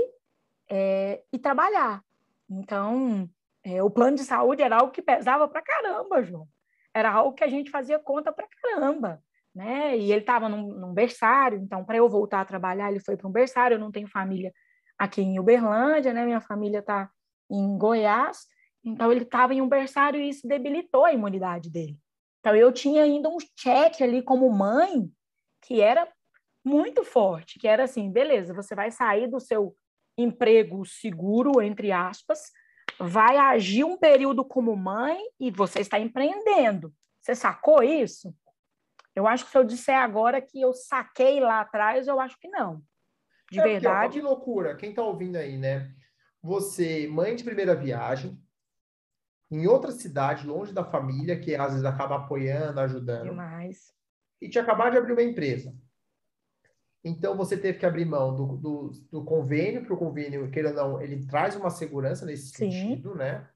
[0.69, 2.03] é, e trabalhar.
[2.47, 3.27] Então,
[3.63, 6.47] é, o plano de saúde era algo que pesava para caramba, João.
[6.93, 9.23] Era algo que a gente fazia conta para caramba.
[9.53, 9.97] Né?
[9.97, 13.27] E ele estava num, num, berçário, então, para eu voltar a trabalhar, ele foi para
[13.27, 13.75] um berçário.
[13.75, 14.53] Eu não tenho família
[14.97, 16.25] aqui em Uberlândia, né?
[16.25, 17.09] minha família está
[17.49, 18.39] em Goiás.
[18.83, 21.97] Então, ele estava em um berçário e isso debilitou a imunidade dele.
[22.39, 25.11] Então, eu tinha ainda um cheque ali como mãe
[25.61, 26.07] que era
[26.63, 29.75] muito forte, que era assim, beleza, você vai sair do seu
[30.17, 32.51] emprego seguro, entre aspas,
[32.99, 36.93] vai agir um período como mãe e você está empreendendo.
[37.19, 38.33] Você sacou isso?
[39.15, 42.47] Eu acho que se eu disser agora que eu saquei lá atrás, eu acho que
[42.47, 42.81] não.
[43.51, 44.13] De é verdade.
[44.13, 44.75] Porque, ó, que loucura.
[44.75, 45.93] Quem está ouvindo aí, né?
[46.41, 48.41] Você, mãe de primeira viagem,
[49.51, 53.29] em outra cidade, longe da família, que às vezes acaba apoiando, ajudando.
[53.29, 53.93] Demais.
[54.41, 55.75] E tinha acabado de abrir uma empresa.
[57.03, 60.75] Então, você teve que abrir mão do, do, do convênio, porque o convênio, queira ou
[60.75, 62.71] não, ele traz uma segurança nesse Sim.
[62.71, 63.49] sentido, né?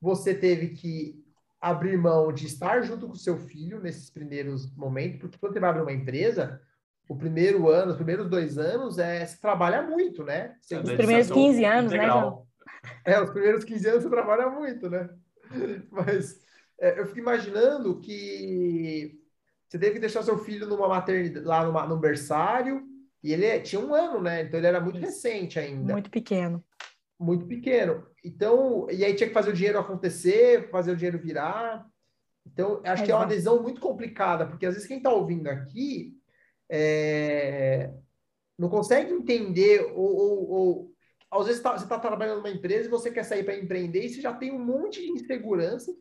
[0.00, 1.21] Você teve que
[1.62, 5.60] abrir mão de estar junto com o seu filho nesses primeiros momentos, porque quando você
[5.60, 6.60] vai abrir uma empresa,
[7.08, 10.56] o primeiro ano, os primeiros dois anos, é, se trabalha muito, né?
[10.60, 12.46] Você, os primeiros 15 anos, né, João?
[13.04, 15.08] É, os primeiros 15 anos você trabalha muito, né?
[15.88, 16.40] Mas
[16.80, 19.20] é, eu fico imaginando que
[19.68, 22.82] você teve que deixar seu filho numa maternidade, lá numa, num berçário,
[23.22, 24.42] e ele é, tinha um ano, né?
[24.42, 25.92] Então ele era muito recente ainda.
[25.92, 26.62] Muito pequeno.
[27.22, 28.04] Muito pequeno.
[28.24, 31.86] Então, e aí tinha que fazer o dinheiro acontecer, fazer o dinheiro virar.
[32.44, 36.18] Então, acho que é uma adesão muito complicada, porque às vezes quem está ouvindo aqui
[36.68, 37.94] é,
[38.58, 40.92] não consegue entender, ou, ou, ou
[41.30, 44.08] às vezes tá, você está trabalhando numa empresa e você quer sair para empreender e
[44.08, 45.94] você já tem um monte de insegurança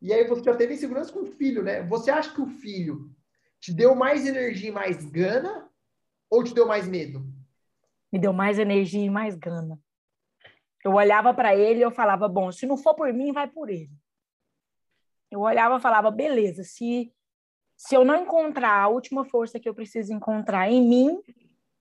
[0.00, 1.82] e aí você já teve insegurança com o filho, né?
[1.82, 3.10] Você acha que o filho
[3.58, 5.68] te deu mais energia e mais gana
[6.30, 7.26] ou te deu mais medo?
[8.12, 9.78] Me deu mais energia e mais gana.
[10.84, 13.70] Eu olhava para ele e eu falava, bom, se não for por mim, vai por
[13.70, 13.90] ele.
[15.30, 17.12] Eu olhava e falava, beleza, se
[17.76, 21.20] se eu não encontrar a última força que eu preciso encontrar em mim,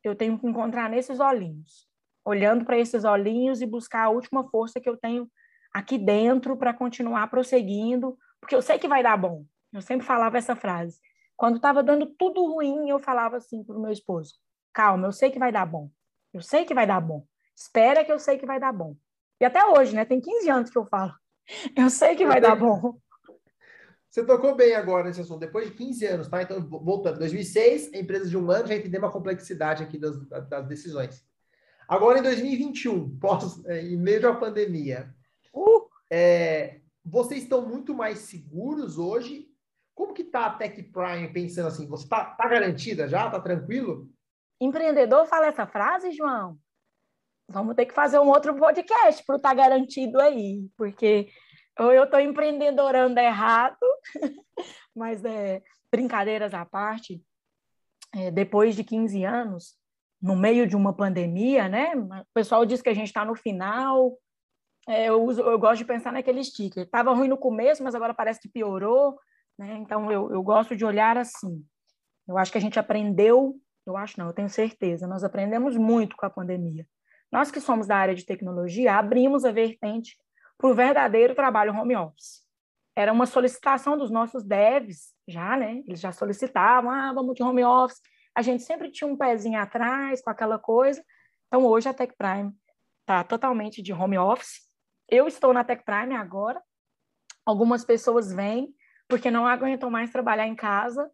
[0.04, 1.88] eu tenho que encontrar nesses olhinhos.
[2.26, 5.30] Olhando para esses olhinhos e buscar a última força que eu tenho
[5.74, 9.46] aqui dentro para continuar prosseguindo, porque eu sei que vai dar bom.
[9.72, 11.00] Eu sempre falava essa frase.
[11.36, 14.36] Quando estava dando tudo ruim, eu falava assim para o meu esposo:
[14.74, 15.90] calma, eu sei que vai dar bom.
[16.34, 17.26] Eu sei que vai dar bom.
[17.56, 18.96] Espera que eu sei que vai dar bom.
[19.40, 20.06] E até hoje, né?
[20.06, 21.14] Tem 15 anos que eu falo.
[21.76, 22.98] Eu sei que vai dar bom.
[24.10, 25.40] Você tocou bem agora nesse assunto.
[25.40, 26.42] Depois de 15 anos, tá?
[26.42, 27.20] Então, voltando.
[27.20, 30.16] 2006, empresa de um ano, já entendemos a complexidade aqui das,
[30.48, 31.26] das decisões.
[31.88, 35.14] Agora, em 2021, pós, é, em meio à pandemia,
[35.54, 35.88] Uh!
[36.12, 39.48] É, vocês estão muito mais seguros hoje?
[39.94, 41.88] Como que tá a Tech Prime pensando assim?
[41.88, 43.30] Você tá, tá garantida já?
[43.30, 44.10] Tá tranquilo?
[44.60, 46.58] Empreendedor fala essa frase, João?
[47.50, 51.30] Vamos ter que fazer um outro podcast para estar tá garantido aí, porque
[51.80, 53.78] ou eu estou empreendedorando errado,
[54.96, 57.22] mas é, brincadeiras à parte,
[58.14, 59.76] é, depois de 15 anos,
[60.22, 61.96] no meio de uma pandemia, né?
[61.96, 64.18] O pessoal diz que a gente está no final,
[64.88, 66.84] é, eu, uso, eu gosto de pensar naquele sticker.
[66.84, 69.18] Estava ruim no começo, mas agora parece que piorou.
[69.58, 69.78] Né?
[69.78, 71.64] Então, eu, eu gosto de olhar assim.
[72.28, 76.16] Eu acho que a gente aprendeu, eu acho não, eu tenho certeza, nós aprendemos muito
[76.16, 76.88] com a pandemia.
[77.34, 80.16] Nós que somos da área de tecnologia, abrimos a vertente
[80.56, 82.44] para o verdadeiro trabalho home office.
[82.96, 85.82] era uma solicitação dos nossos devs, já, né?
[85.88, 88.00] Eles já solicitavam, ah, vamos de home office.
[88.36, 91.04] A gente sempre tinha um pezinho atrás com aquela coisa.
[91.48, 92.54] Então, hoje a Tech Prime
[93.02, 94.70] está totalmente de home office.
[95.10, 96.62] Eu estou na Tech Prime agora.
[97.44, 98.76] Algumas pessoas vêm
[99.08, 101.10] porque não aguentam mais trabalhar em casa,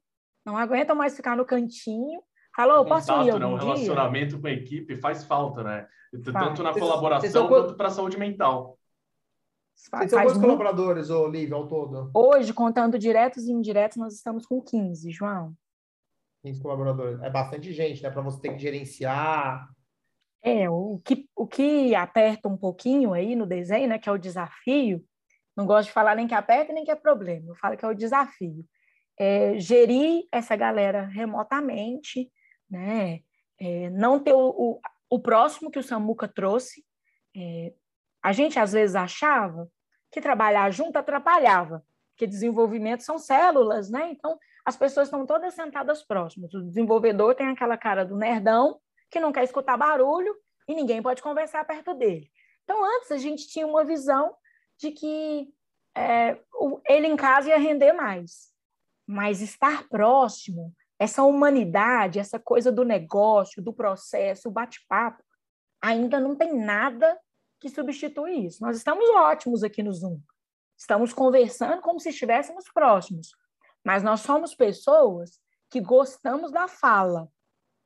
[0.46, 2.22] não aguentam mais ficar no cantinho.
[2.60, 3.46] Falou, posso ir algum né?
[3.46, 3.68] O dia?
[3.68, 5.88] relacionamento com a equipe faz falta, né?
[6.26, 8.78] Tanto na colaboração são quanto para a saúde mental.
[9.90, 12.12] Fa- Vocês são faz quantos muito- colaboradores, ô, Lívia, ao todo?
[12.14, 15.54] Hoje, contando diretos e indiretos, nós estamos com 15, João.
[16.44, 17.22] 15 colaboradores.
[17.22, 18.10] É bastante gente, né?
[18.10, 19.70] Para você ter que gerenciar.
[20.44, 24.18] É, o que, o que aperta um pouquinho aí no desenho, né, que é o
[24.18, 25.02] desafio,
[25.56, 27.88] não gosto de falar nem que aperta nem que é problema, eu falo que é
[27.88, 28.66] o desafio.
[29.18, 32.30] É gerir essa galera remotamente,
[32.70, 33.22] né,
[33.60, 34.80] é não ter o, o,
[35.10, 36.86] o próximo que o Samuca trouxe.
[37.36, 37.74] É,
[38.22, 39.70] a gente às vezes achava
[40.12, 44.12] que trabalhar junto atrapalhava, porque desenvolvimento são células, né?
[44.12, 46.54] Então, as pessoas estão todas sentadas próximas.
[46.54, 48.80] O desenvolvedor tem aquela cara do nerdão,
[49.10, 50.36] que não quer escutar barulho
[50.68, 52.30] e ninguém pode conversar perto dele.
[52.64, 54.36] Então, antes a gente tinha uma visão
[54.78, 55.52] de que
[55.96, 56.38] é,
[56.88, 58.50] ele em casa ia render mais.
[59.08, 65.24] Mas estar próximo, essa humanidade, essa coisa do negócio, do processo, o bate-papo,
[65.82, 67.18] ainda não tem nada
[67.60, 68.62] que substitui isso.
[68.62, 70.20] Nós estamos ótimos aqui no Zoom.
[70.78, 73.30] Estamos conversando como se estivéssemos próximos.
[73.84, 77.30] Mas nós somos pessoas que gostamos da fala.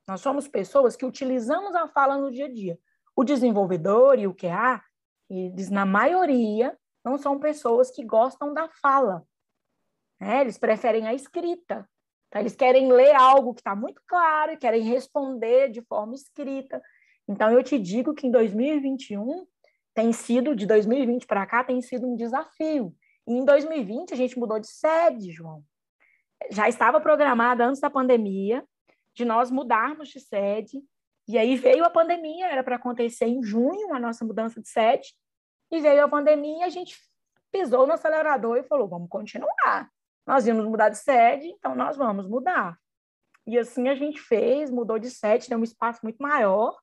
[0.07, 2.79] Nós somos pessoas que utilizamos a fala no dia a dia.
[3.15, 4.81] O desenvolvedor e o QA,
[5.29, 9.23] eles, na maioria, não são pessoas que gostam da fala.
[10.19, 10.41] né?
[10.41, 11.87] Eles preferem a escrita.
[12.33, 16.81] Então, eles querem ler algo que está muito claro e querem responder de forma escrita.
[17.27, 19.45] Então, eu te digo que em 2021
[19.93, 22.91] tem sido, de 2020 para cá, tem sido um desafio.
[23.27, 25.63] E em 2020 a gente mudou de sede, João.
[26.49, 28.65] Já estava programada antes da pandemia,
[29.13, 30.81] de nós mudarmos de sede.
[31.27, 35.13] E aí veio a pandemia, era para acontecer em junho a nossa mudança de sede.
[35.69, 36.97] E veio a pandemia a gente
[37.51, 39.87] pisou no acelerador e falou: vamos continuar.
[40.25, 42.77] Nós íamos mudar de sede, então nós vamos mudar.
[43.45, 46.77] E assim a gente fez, mudou de sede, tem um espaço muito maior,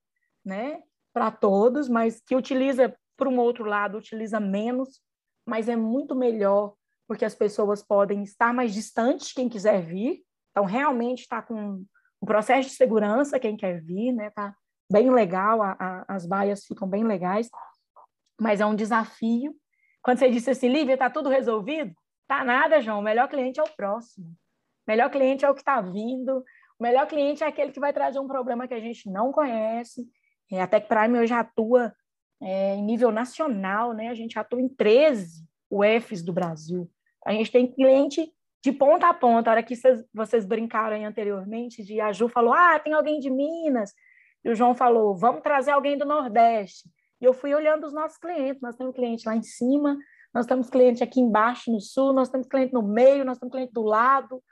[0.44, 5.00] né, para todos, mas que utiliza, por um outro lado, utiliza menos,
[5.46, 6.74] mas é muito melhor,
[7.09, 10.22] porque as pessoas podem estar mais distantes, quem quiser vir.
[10.50, 11.85] Então, realmente está com
[12.22, 14.31] um processo de segurança, quem quer vir, né?
[14.31, 14.55] Tá
[14.90, 17.48] bem legal, a, a, as baias ficam bem legais,
[18.40, 19.55] mas é um desafio.
[20.03, 21.94] Quando você disse assim, Lívia, está tudo resolvido?
[22.31, 23.01] Tá nada, João.
[23.01, 24.29] O melhor cliente é o próximo.
[24.29, 24.35] O
[24.87, 26.45] melhor cliente é o que está vindo.
[26.79, 30.09] O melhor cliente é aquele que vai trazer um problema que a gente não conhece.
[30.49, 31.93] É, a Tech Prime hoje atua
[32.40, 34.11] é, em nível nacional, né?
[34.11, 36.88] A gente atua em 13 UFs do Brasil.
[37.27, 39.51] A gente tem cliente de ponta a ponta.
[39.51, 43.19] A hora que vocês, vocês brincaram aí anteriormente, de a Ju falou, ah, tem alguém
[43.19, 43.93] de Minas.
[44.45, 46.88] E o João falou, vamos trazer alguém do Nordeste.
[47.21, 48.62] E eu fui olhando os nossos clientes.
[48.62, 49.99] Nós temos cliente lá em cima,
[50.33, 53.73] nós temos cliente aqui embaixo no sul, nós temos cliente no meio, nós temos cliente
[53.73, 54.43] do lado.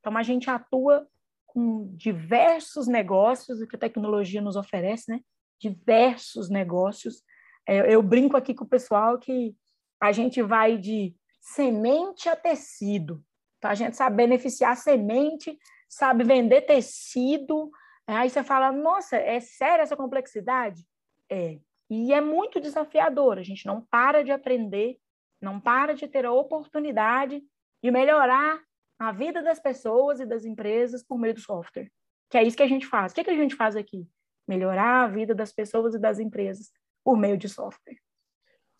[0.00, 1.06] Então, a gente atua
[1.46, 5.20] com diversos negócios, o que a tecnologia nos oferece, né?
[5.60, 7.22] Diversos negócios.
[7.66, 9.54] É, eu brinco aqui com o pessoal que
[10.00, 13.22] a gente vai de semente a tecido.
[13.58, 17.70] Então, a gente sabe beneficiar semente, sabe vender tecido.
[18.06, 20.84] Aí você fala, nossa, é séria essa complexidade?
[21.30, 21.58] É.
[21.90, 23.38] E é muito desafiador.
[23.38, 24.98] A gente não para de aprender,
[25.40, 27.42] não para de ter a oportunidade
[27.82, 28.60] de melhorar
[28.98, 31.90] a vida das pessoas e das empresas por meio do software.
[32.28, 33.12] Que é isso que a gente faz.
[33.12, 34.06] O que, que a gente faz aqui?
[34.46, 36.70] Melhorar a vida das pessoas e das empresas
[37.04, 37.98] por meio de software.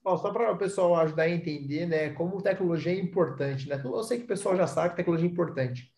[0.03, 3.81] Bom, só para o pessoal ajudar a entender, né, como tecnologia é importante, né?
[3.85, 5.93] Eu sei que o pessoal já sabe que tecnologia é importante.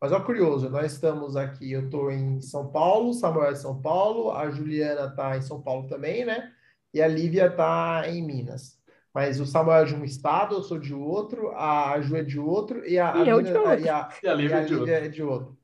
[0.00, 4.30] Mas ó, curioso, nós estamos aqui, eu estou em São Paulo, Samuel é São Paulo,
[4.30, 6.52] a Juliana está em São Paulo também, né?
[6.92, 8.75] E a Lívia está em Minas.
[9.16, 12.38] Mas o Samuel é de um estado, eu sou de outro, a Ju é de
[12.38, 13.80] outro e a, a E eu Mina- de outro.
[13.80, 14.90] e a, E a e Lívia a de outro.
[14.92, 15.58] É de outro.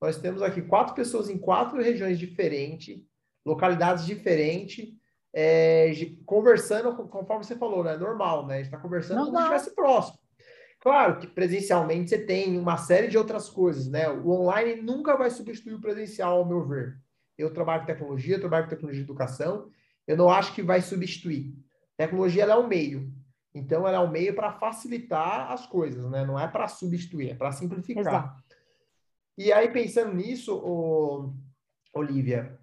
[0.00, 3.02] Nós temos aqui quatro pessoas em quatro regiões diferentes,
[3.44, 4.94] localidades diferentes,
[5.34, 5.92] é,
[6.24, 7.98] conversando, co- conforme você falou, né?
[7.98, 8.54] Normal, né?
[8.54, 9.54] A gente está conversando como se Normal.
[9.56, 10.18] estivesse próximo.
[10.80, 14.08] Claro que presencialmente você tem uma série de outras coisas, né?
[14.08, 16.96] O online nunca vai substituir o presencial, ao meu ver.
[17.36, 19.68] Eu trabalho com tecnologia, eu trabalho com tecnologia de educação,
[20.06, 21.52] eu não acho que vai substituir.
[21.96, 23.12] Tecnologia é um meio.
[23.54, 26.24] Então, ela é um meio para facilitar as coisas, né?
[26.26, 28.02] Não é para substituir, é para simplificar.
[28.02, 28.44] Exato.
[29.38, 31.32] E aí, pensando nisso, ô,
[31.94, 32.58] Olivia,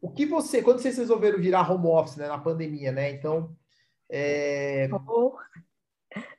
[0.00, 3.10] o que você, quando vocês resolveram virar home office, né, na pandemia, né?
[3.10, 3.56] Então,
[4.10, 5.36] é, Oh,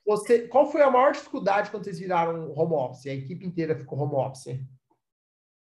[0.06, 3.06] você, qual foi a maior dificuldade quando vocês viraram home office?
[3.06, 4.60] A equipe inteira ficou home office?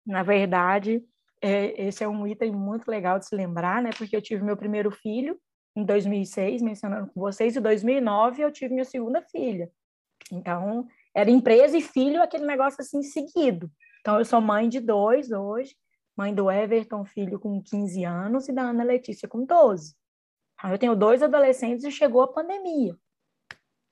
[0.06, 1.04] Na verdade,
[1.42, 3.90] é, esse é um item muito legal de se lembrar, né?
[3.96, 5.38] Porque eu tive meu primeiro filho
[5.78, 9.70] em 2006, mencionando com vocês, e em 2009 eu tive minha segunda filha.
[10.32, 13.70] Então, era empresa e filho, aquele negócio assim seguido.
[14.00, 15.76] Então, eu sou mãe de dois hoje,
[16.16, 19.94] mãe do Everton, filho com 15 anos, e da Ana Letícia com 12.
[20.54, 22.96] Então, eu tenho dois adolescentes e chegou a pandemia,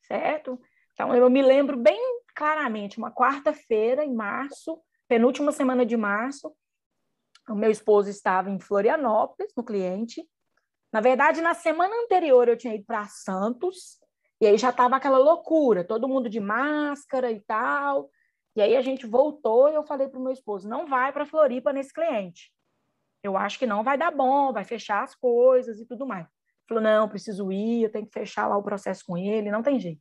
[0.03, 0.61] certo?
[0.93, 2.01] Então, eu me lembro bem
[2.35, 6.53] claramente, uma quarta-feira, em março, penúltima semana de março,
[7.49, 10.29] o meu esposo estava em Florianópolis, no cliente.
[10.97, 13.99] Na verdade, na semana anterior eu tinha ido para Santos,
[14.41, 18.09] e aí já estava aquela loucura, todo mundo de máscara e tal.
[18.57, 21.27] E aí a gente voltou e eu falei para o meu esposo: não vai para
[21.27, 22.51] Floripa nesse cliente.
[23.23, 26.25] Eu acho que não vai dar bom, vai fechar as coisas e tudo mais.
[26.25, 29.63] Ele falou: não, preciso ir, eu tenho que fechar lá o processo com ele, não
[29.63, 30.01] tem jeito.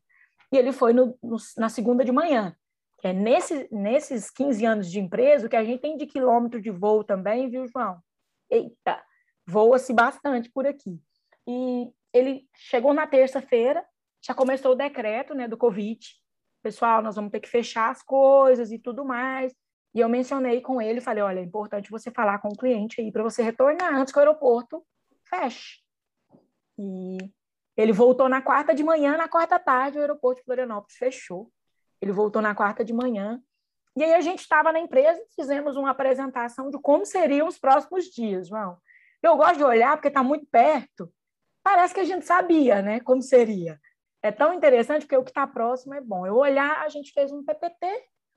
[0.50, 2.56] E ele foi no, no, na segunda de manhã.
[3.04, 7.04] É nesse, nesses 15 anos de empresa, que a gente tem de quilômetro de voo
[7.04, 8.00] também, viu, João?
[8.50, 9.04] Eita,
[9.46, 11.00] voa-se bastante por aqui.
[11.48, 13.86] E ele chegou na terça-feira,
[14.22, 16.00] já começou o decreto né, do Covid.
[16.64, 19.54] Pessoal, nós vamos ter que fechar as coisas e tudo mais.
[19.94, 23.12] E eu mencionei com ele, falei, olha, é importante você falar com o cliente aí
[23.12, 24.86] para você retornar antes que o aeroporto
[25.24, 25.80] feche.
[26.78, 27.18] E
[27.78, 31.52] ele voltou na quarta de manhã, na quarta tarde, o aeroporto de Florianópolis fechou.
[32.02, 33.42] Ele voltou na quarta de manhã.
[33.96, 37.58] E aí a gente estava na empresa e fizemos uma apresentação de como seriam os
[37.58, 38.78] próximos dias, João.
[39.28, 41.12] Eu gosto de olhar porque está muito perto.
[41.64, 43.80] Parece que a gente sabia, né, como seria.
[44.22, 46.26] É tão interessante porque o que está próximo é bom.
[46.26, 47.88] Eu olhar, a gente fez um PPT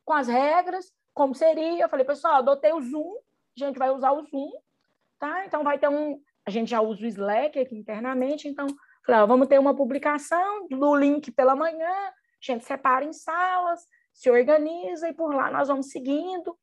[0.04, 1.84] com as regras, como seria.
[1.84, 3.14] Eu falei, pessoal, adotei o Zoom,
[3.56, 4.50] a gente vai usar o Zoom,
[5.18, 5.44] tá?
[5.44, 6.20] Então vai ter um.
[6.46, 8.66] A gente já usa o Slack aqui internamente, então,
[9.04, 13.80] falei, ó, vamos ter uma publicação do link pela manhã, a gente separa em salas,
[14.12, 16.58] se organiza e por lá nós vamos seguindo.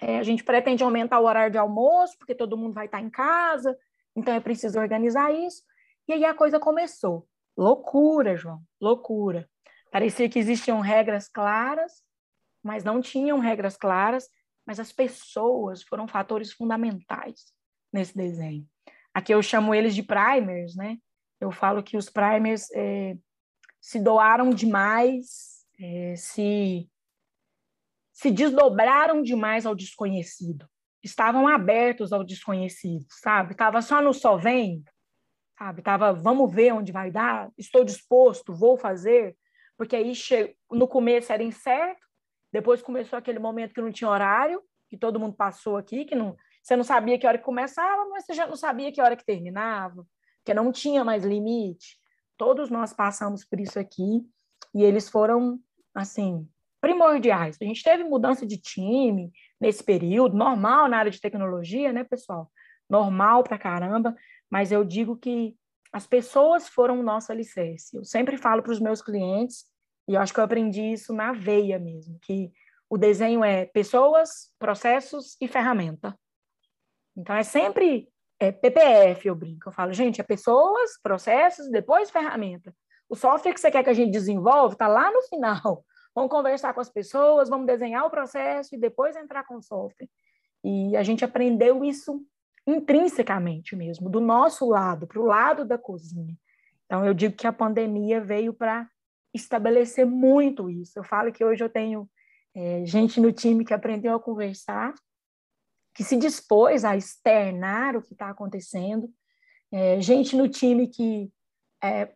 [0.00, 3.10] É, a gente pretende aumentar o horário de almoço, porque todo mundo vai estar em
[3.10, 3.76] casa,
[4.16, 5.62] então é preciso organizar isso.
[6.08, 7.26] E aí a coisa começou.
[7.56, 9.48] Loucura, João, loucura.
[9.90, 12.02] Parecia que existiam regras claras,
[12.62, 14.28] mas não tinham regras claras,
[14.66, 17.52] mas as pessoas foram fatores fundamentais
[17.92, 18.66] nesse desenho.
[19.12, 20.96] Aqui eu chamo eles de primers, né?
[21.40, 23.16] Eu falo que os primers é,
[23.80, 26.88] se doaram demais, é, se,
[28.12, 30.68] se desdobraram demais ao desconhecido.
[31.02, 33.52] Estavam abertos ao desconhecido, sabe?
[33.52, 34.84] Estava só no só vem,
[35.58, 35.82] sabe?
[35.82, 39.36] Tava, vamos ver onde vai dar, estou disposto, vou fazer,
[39.76, 40.56] porque aí che...
[40.70, 42.06] no começo era incerto,
[42.52, 46.36] depois começou aquele momento que não tinha horário, que todo mundo passou aqui, que não,
[46.62, 49.24] você não sabia que hora que começava, mas você já não sabia que hora que
[49.24, 50.06] terminava,
[50.44, 51.98] que não tinha mais limite.
[52.36, 54.22] Todos nós passamos por isso aqui
[54.74, 55.58] e eles foram,
[55.94, 56.46] assim,
[56.82, 57.56] primordiais.
[57.62, 62.50] A gente teve mudança de time nesse período, normal na área de tecnologia, né, pessoal?
[62.90, 64.14] Normal pra caramba,
[64.50, 65.56] mas eu digo que
[65.92, 67.96] as pessoas foram o nosso alicerce.
[67.96, 69.64] Eu sempre falo para os meus clientes,
[70.08, 72.50] e eu acho que eu aprendi isso na veia mesmo, que
[72.90, 76.18] o desenho é pessoas, processos e ferramenta.
[77.16, 78.08] Então é sempre
[78.40, 79.68] é PPF, eu brinco.
[79.68, 82.74] Eu falo, gente, é pessoas, processos, depois ferramenta.
[83.08, 85.84] O software que você quer que a gente desenvolva está lá no final.
[86.14, 90.08] Vamos conversar com as pessoas, vamos desenhar o processo e depois entrar com o software.
[90.64, 92.24] E a gente aprendeu isso
[92.66, 96.36] intrinsecamente mesmo, do nosso lado, para o lado da cozinha.
[96.86, 98.88] Então, eu digo que a pandemia veio para
[99.34, 100.98] estabelecer muito isso.
[100.98, 102.08] Eu falo que hoje eu tenho
[102.54, 104.94] é, gente no time que aprendeu a conversar
[105.94, 109.12] que se dispôs a externar o que está acontecendo,
[109.70, 111.30] é, gente no time que
[111.82, 112.12] é,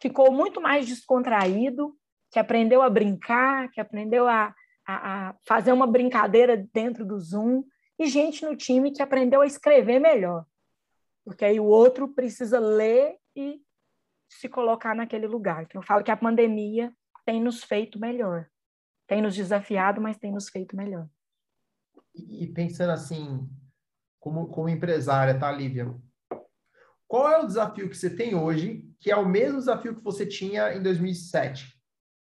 [0.00, 1.96] ficou muito mais descontraído,
[2.30, 4.54] que aprendeu a brincar, que aprendeu a,
[4.86, 7.64] a, a, fazer uma brincadeira dentro do Zoom,
[7.98, 10.46] e gente no time que aprendeu a escrever melhor,
[11.24, 13.60] porque aí o outro precisa ler e
[14.28, 15.62] se colocar naquele lugar.
[15.62, 16.92] Então, eu falo que a pandemia
[17.26, 18.48] tem nos feito melhor,
[19.06, 21.08] tem nos desafiado, mas tem nos feito melhor
[22.14, 23.48] e pensando assim,
[24.18, 25.94] como, como empresária, tá, Lívia?
[27.06, 30.26] Qual é o desafio que você tem hoje, que é o mesmo desafio que você
[30.26, 31.79] tinha em 2007,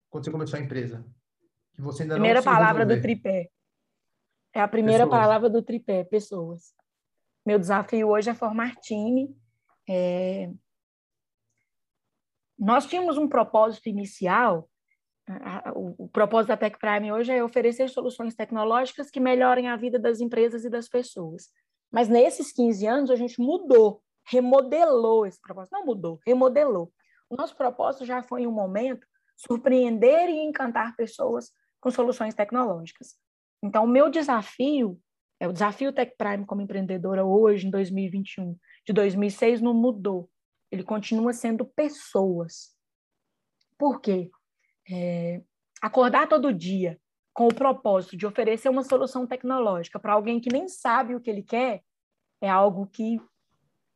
[0.09, 1.05] quando você começou a empresa?
[1.73, 2.95] Que você ainda primeira não palavra resolver.
[2.95, 3.49] do tripé.
[4.53, 5.21] É a primeira pessoas.
[5.21, 6.73] palavra do tripé, pessoas.
[7.45, 9.35] Meu desafio hoje é formar time.
[9.87, 10.51] É...
[12.57, 14.67] Nós tínhamos um propósito inicial
[15.75, 20.21] o, propósito da Tech Prime hoje é oferecer soluções tecnológicas que melhorem a vida das
[20.21, 21.49] empresas e das pessoas.
[21.91, 25.73] Mas nesses 15 anos a gente mudou, remodelou esse propósito.
[25.73, 26.91] Não mudou, remodelou.
[27.29, 29.05] O nosso propósito já foi em um momento
[29.37, 33.15] surpreender e encantar pessoas com soluções tecnológicas.
[33.63, 34.99] Então, o meu desafio,
[35.39, 40.29] é o desafio Tech Prime como empreendedora hoje, em 2021, de 2006, não mudou.
[40.71, 42.75] Ele continua sendo pessoas.
[43.77, 44.29] Por quê?
[44.89, 45.41] É,
[45.81, 46.99] acordar todo dia
[47.33, 51.29] com o propósito de oferecer uma solução tecnológica para alguém que nem sabe o que
[51.29, 51.83] ele quer
[52.41, 53.21] é algo que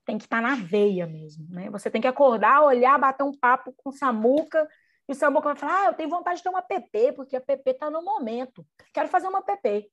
[0.06, 1.70] tem que estar tá na veia mesmo, né?
[1.70, 4.68] Você tem que acordar, olhar, bater um papo com Samuca
[5.08, 7.42] e o Samuca vai falar, ah, eu tenho vontade de ter uma PP, porque a
[7.42, 8.66] PP está no momento.
[8.94, 9.90] Quero fazer uma PP.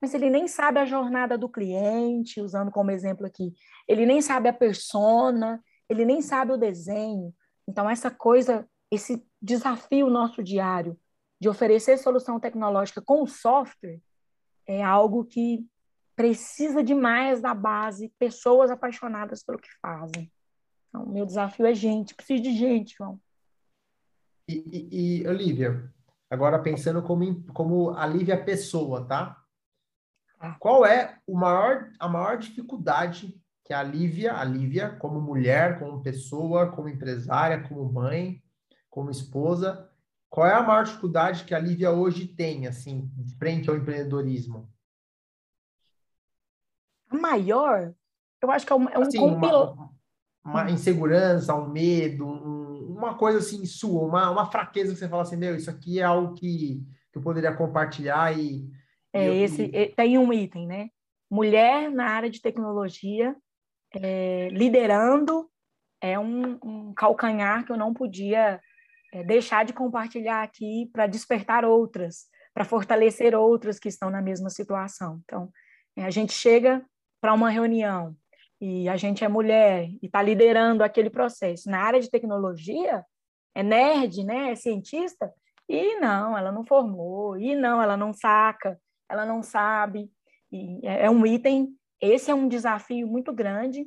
[0.00, 3.54] Mas ele nem sabe a jornada do cliente, usando como exemplo aqui.
[3.88, 7.34] Ele nem sabe a persona, ele nem sabe o desenho.
[7.68, 10.98] Então, essa coisa, esse desafio nosso diário
[11.40, 14.00] de oferecer solução tecnológica com software
[14.66, 15.64] é algo que
[16.14, 20.32] precisa demais da base, pessoas apaixonadas pelo que fazem.
[20.88, 23.20] Então, meu desafio é gente, preciso de gente, João.
[24.48, 25.92] E, e, e Olivia,
[26.30, 29.42] agora pensando como, como a Lívia pessoa, tá?
[30.38, 30.56] Ah.
[30.58, 33.34] Qual é o maior, a maior dificuldade
[33.64, 38.40] que a Lívia, a Lívia, como mulher, como pessoa, como empresária, como mãe,
[38.88, 39.90] como esposa,
[40.30, 44.68] qual é a maior dificuldade que a Lívia hoje tem, assim, frente ao empreendedorismo?
[47.08, 47.94] A maior,
[48.42, 49.90] eu acho que é um, é um assim, uma,
[50.44, 52.55] uma, insegurança, um medo, um,
[52.96, 56.02] uma coisa assim sua, uma, uma fraqueza que você fala assim, meu, isso aqui é
[56.02, 56.82] algo que,
[57.12, 58.68] que eu poderia compartilhar e...
[59.12, 59.88] É, esse, e...
[59.94, 60.88] tem um item, né?
[61.30, 63.36] Mulher na área de tecnologia,
[63.94, 65.48] é, liderando,
[66.00, 68.60] é um, um calcanhar que eu não podia
[69.12, 74.50] é, deixar de compartilhar aqui para despertar outras, para fortalecer outras que estão na mesma
[74.50, 75.20] situação.
[75.24, 75.50] Então,
[75.96, 76.84] é, a gente chega
[77.20, 78.14] para uma reunião
[78.60, 81.70] e a gente é mulher e está liderando aquele processo.
[81.70, 83.04] Na área de tecnologia,
[83.54, 84.52] é nerd, né?
[84.52, 85.32] É cientista,
[85.68, 90.10] e não, ela não formou, e não, ela não saca, ela não sabe.
[90.52, 93.86] E é, é um item, esse é um desafio muito grande,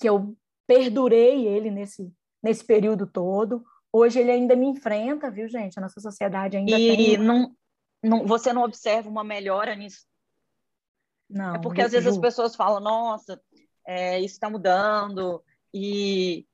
[0.00, 2.12] que eu perdurei ele nesse,
[2.42, 3.64] nesse período todo.
[3.92, 5.78] Hoje ele ainda me enfrenta, viu, gente?
[5.78, 7.18] A nossa sociedade ainda e tem...
[7.18, 7.54] não,
[8.02, 10.06] não, você não observa uma melhora nisso?
[11.28, 11.54] Não.
[11.54, 13.40] É porque às vezes as pessoas falam, nossa,
[13.86, 16.46] é, isso está mudando, e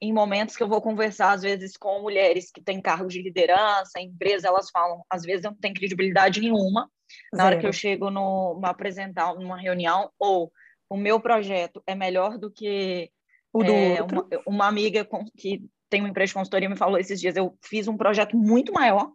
[0.00, 3.98] em momentos que eu vou conversar, às vezes, com mulheres que têm cargos de liderança,
[3.98, 6.88] em empresa, elas falam, às vezes eu não tenho credibilidade nenhuma
[7.32, 7.46] na Zero.
[7.46, 10.52] hora que eu chego no, no apresentar numa reunião, ou
[10.88, 13.10] o meu projeto é melhor do que
[13.52, 16.98] o do é, uma, uma, amiga com, que tem uma empresa de consultoria, me falou
[16.98, 19.10] esses dias, eu fiz um projeto muito maior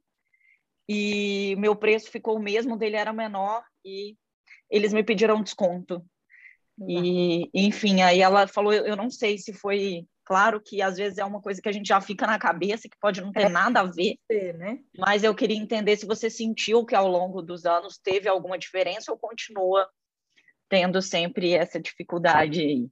[0.88, 4.18] e meu preço ficou o mesmo, dele era menor e
[4.70, 6.04] eles me pediram desconto.
[6.88, 11.26] E, enfim, aí ela falou, eu não sei se foi claro que às vezes é
[11.26, 13.82] uma coisa que a gente já fica na cabeça, que pode não ter é, nada
[13.82, 14.18] a ver,
[14.58, 14.80] né?
[14.98, 19.12] mas eu queria entender se você sentiu que ao longo dos anos teve alguma diferença
[19.12, 19.88] ou continua
[20.70, 22.90] tendo sempre essa dificuldade aí.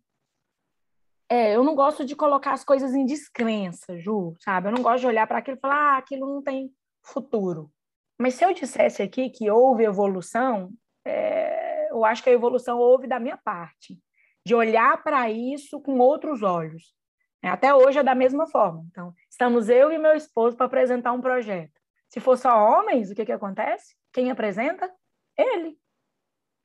[1.30, 4.68] É, eu não gosto de colocar as coisas em descrença, Ju, sabe?
[4.68, 6.70] Eu não gosto de olhar para aquilo e falar, ah, aquilo não tem
[7.02, 7.72] futuro.
[8.20, 10.72] Mas se eu dissesse aqui que houve evolução,
[11.06, 11.51] é,
[11.92, 14.00] eu acho que a evolução houve da minha parte,
[14.46, 16.96] de olhar para isso com outros olhos.
[17.44, 18.86] É, até hoje é da mesma forma.
[18.90, 21.74] Então, estamos eu e meu esposo para apresentar um projeto.
[22.08, 23.96] Se for só homens, o que, que acontece?
[24.14, 24.92] Quem apresenta?
[25.38, 25.78] Ele.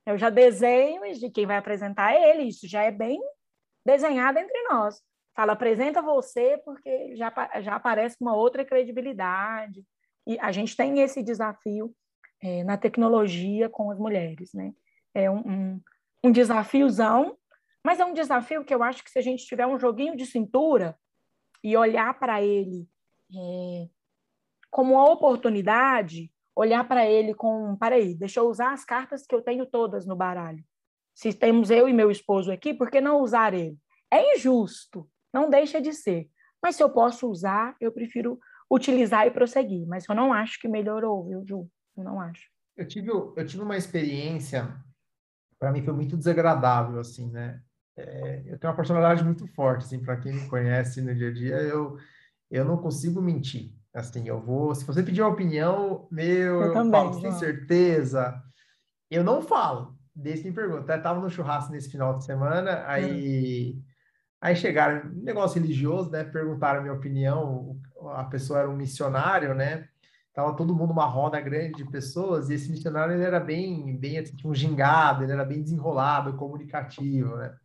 [0.04, 2.44] Eu já desenho de quem vai apresentar é ele.
[2.44, 3.18] Isso já é bem
[3.84, 5.00] desenhada entre nós.
[5.34, 9.84] Fala, apresenta você, porque já, já aparece uma outra credibilidade.
[10.26, 11.94] E a gente tem esse desafio
[12.42, 14.72] é, na tecnologia com as mulheres, né?
[15.16, 15.80] É um, um,
[16.24, 17.38] um desafiozão,
[17.82, 20.26] mas é um desafio que eu acho que se a gente tiver um joguinho de
[20.26, 20.94] cintura
[21.64, 22.86] e olhar para ele
[23.34, 23.88] é,
[24.70, 29.40] como uma oportunidade, olhar para ele com, aí, deixa eu usar as cartas que eu
[29.40, 30.62] tenho todas no baralho.
[31.14, 33.78] Se temos eu e meu esposo aqui, por que não usar ele?
[34.10, 36.28] É injusto, não deixa de ser.
[36.62, 38.38] Mas se eu posso usar, eu prefiro
[38.70, 39.86] utilizar e prosseguir.
[39.86, 41.70] Mas eu não acho que melhorou, viu, Ju?
[41.96, 42.50] Eu não acho.
[42.76, 44.76] Eu tive, eu tive uma experiência,
[45.58, 47.60] para mim foi muito desagradável, assim, né?
[47.96, 51.32] É, eu tenho uma personalidade muito forte, assim, para quem me conhece no dia a
[51.32, 51.96] dia, eu,
[52.50, 53.74] eu não consigo mentir.
[53.94, 58.42] Assim, eu vou, se você pedir uma opinião, meu, eu, eu também, falo, sem certeza.
[59.10, 60.94] Eu não falo desde que me pergunta.
[60.94, 63.82] Eu tava no churrasco nesse final de semana, aí, hum.
[64.40, 66.24] aí chegaram, negócio religioso, né?
[66.24, 67.78] Perguntaram a minha opinião,
[68.14, 69.88] a pessoa era um missionário, né?
[70.36, 74.18] Tava todo mundo uma roda grande de pessoas, e esse missionário ele era bem, bem
[74.18, 77.56] assim, um gingado, ele era bem desenrolado, comunicativo, né?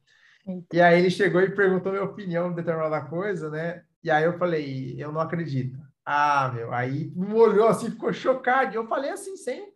[0.71, 3.83] E aí ele chegou e perguntou minha opinião de determinada coisa, né?
[4.01, 5.77] E aí eu falei, eu não acredito.
[6.05, 8.73] Ah, meu, aí me olhou assim, ficou chocado.
[8.73, 9.67] Eu falei assim, sem.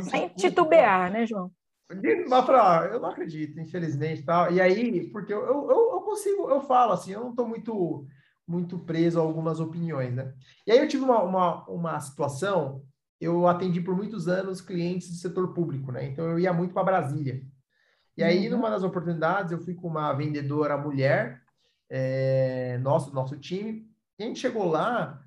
[0.00, 1.52] sem titubear, né, João?
[1.86, 4.50] Mas falei, eu não acredito, infelizmente, tal.
[4.50, 8.06] E aí, porque eu, eu, eu consigo, eu falo assim, eu não estou muito
[8.52, 10.34] muito preso a algumas opiniões, né?
[10.66, 12.84] E aí eu tive uma, uma, uma situação,
[13.18, 16.04] eu atendi por muitos anos clientes do setor público, né?
[16.06, 17.42] Então eu ia muito para Brasília.
[18.14, 18.56] E aí, uhum.
[18.56, 21.40] numa das oportunidades, eu fui com uma vendedora mulher,
[21.88, 23.86] é, nosso, nosso time,
[24.18, 25.18] e a gente chegou lá,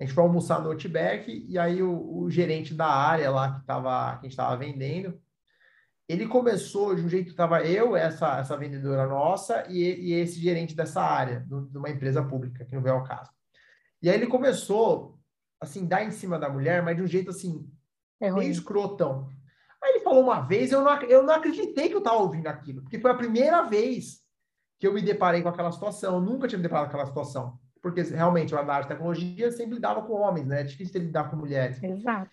[0.00, 3.66] a gente foi almoçar no Outback, e aí o, o gerente da área lá que,
[3.66, 5.20] tava, que a gente estava vendendo,
[6.10, 10.40] ele começou de um jeito que estava eu, essa, essa vendedora nossa, e, e esse
[10.40, 13.30] gerente dessa área, do, de uma empresa pública, que não veio ao caso.
[14.02, 15.18] E aí ele começou,
[15.60, 17.70] assim, dar em cima da mulher, mas de um jeito, assim,
[18.20, 19.28] é meio escrotão.
[19.82, 22.82] Aí ele falou uma vez, eu não, eu não acreditei que eu estava ouvindo aquilo,
[22.82, 24.20] porque foi a primeira vez
[24.78, 26.14] que eu me deparei com aquela situação.
[26.14, 27.58] Eu nunca tinha me deparado com aquela situação.
[27.82, 30.60] Porque realmente, o andar de tecnologia sempre lidava com homens, né?
[30.60, 31.82] É difícil lidar com mulheres.
[31.82, 32.30] Exato.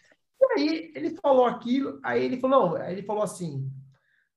[0.57, 3.71] Aí ele falou aquilo, aí ele falou, não, aí ele falou assim: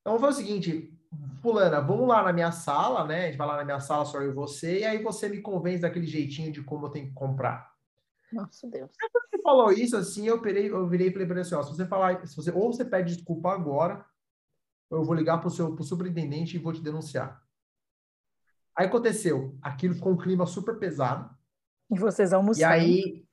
[0.01, 0.93] então foi o seguinte,
[1.41, 3.25] Fulana, vamos lá na minha sala, né?
[3.25, 5.41] A gente vai lá na minha sala, só eu e você, e aí você me
[5.41, 7.71] convence daquele jeitinho de como eu tenho que comprar.
[8.33, 8.91] Nossa Deus.
[8.99, 11.63] Quando ele falou isso, assim, eu, perei, eu virei e falei para ele assim: ó,
[11.63, 14.05] se você falar, se você, ou você pede desculpa agora,
[14.89, 17.43] ou eu vou ligar para o seu pro superintendente e vou te denunciar.
[18.77, 21.35] Aí aconteceu, aquilo ficou um clima super pesado.
[21.91, 22.61] E vocês almoçando.
[22.61, 23.27] E aí,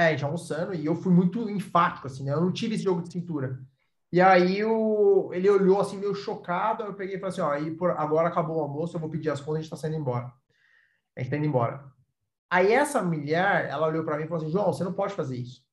[0.00, 2.32] é, a gente almoçando, e eu fui muito enfático, assim, né?
[2.32, 3.60] Eu não tive esse jogo de cintura.
[4.12, 7.70] E aí o, ele olhou assim, meio chocado, eu peguei e falei assim, ó, aí
[7.70, 10.32] por, agora acabou o almoço, eu vou pedir as contas, a gente tá saindo embora.
[11.16, 11.84] A gente tá indo embora.
[12.50, 15.36] Aí essa mulher, ela olhou para mim e falou assim, João, você não pode fazer
[15.36, 15.64] isso.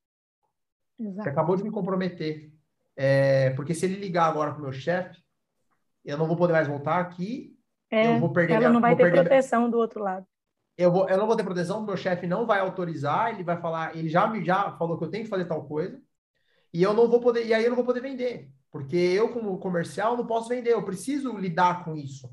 [1.00, 1.24] Exato.
[1.24, 2.52] Você acabou de me comprometer.
[2.96, 5.20] É, porque se ele ligar agora pro meu chefe,
[6.06, 7.56] eu não vou poder mais voltar aqui,
[7.90, 9.72] é, eu vou perder ela minha, não vai ter proteção minha...
[9.72, 10.26] do outro lado.
[10.78, 13.96] Eu, vou, eu não vou ter proteção, meu chefe não vai autorizar, ele vai falar,
[13.96, 16.00] ele já me já falou que eu tenho que fazer tal coisa,
[16.74, 19.58] e eu não vou poder, e aí eu não vou poder vender, porque eu como
[19.58, 22.30] comercial não posso vender, eu preciso lidar com isso.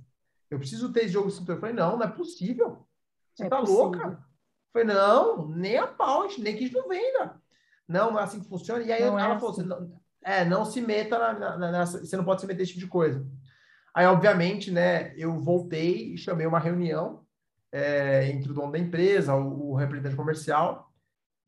[0.50, 1.56] Eu preciso ter esse jogo cintura.
[1.56, 2.86] Eu falei, não, não é possível.
[3.34, 3.82] Você é tá possível.
[3.82, 4.08] louca?
[4.08, 7.42] Eu falei, não, nem a pau, nem que a gente não venda.
[7.88, 8.82] Não, não é assim que funciona.
[8.82, 9.64] E aí não ela é falou, assim.
[9.64, 12.84] não, é, não se meta na, na, nessa, você não pode se meter nesse tipo
[12.84, 13.26] de coisa.
[13.92, 17.23] Aí, obviamente, né, eu voltei e chamei uma reunião
[17.74, 20.92] é, entre o dono da empresa, o, o, representante comercial,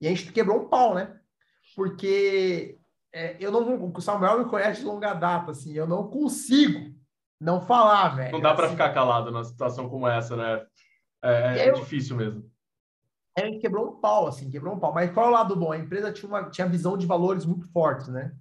[0.01, 1.20] e a gente quebrou um pau, né?
[1.77, 2.81] Porque
[3.12, 6.93] é, eu não, o Samuel me conhece de longa data, assim, eu não consigo
[7.41, 8.33] não falar, velho.
[8.33, 10.66] Não dá para assim, ficar calado numa situação como essa, né?
[11.22, 12.51] É, é, é eu, difícil mesmo.
[13.39, 14.93] É, a gente quebrou um pau, assim, quebrou um pau.
[14.93, 15.70] Mas qual é o lado bom?
[15.70, 18.35] A empresa tinha uma tinha visão de valores muito fortes, né?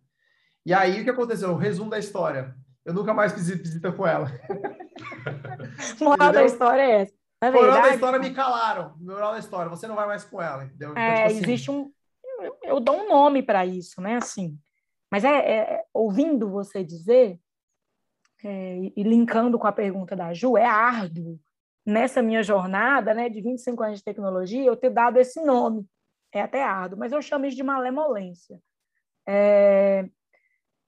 [0.66, 1.52] E aí, o que aconteceu?
[1.52, 2.56] O resumo da história.
[2.84, 4.32] Eu nunca mais fiz visita com ela.
[6.02, 7.25] Moral da história é essa.
[7.46, 8.96] Na verdade, moral da história me calaram.
[9.00, 10.92] Moral da história, você não vai mais com ela, entendeu?
[10.92, 11.92] Então, é, tipo assim, existe um.
[12.40, 14.18] Eu, eu, dou um nome para isso, né?
[14.18, 14.58] Assim.
[15.12, 17.40] Mas é, é, é ouvindo você dizer,
[18.44, 21.40] é, e linkando com a pergunta da Ju, é árduo
[21.86, 25.86] nessa minha jornada né, de 25 anos de tecnologia eu ter dado esse nome.
[26.34, 28.60] É até árduo, mas eu chamo isso de malemolência.
[29.28, 30.06] É,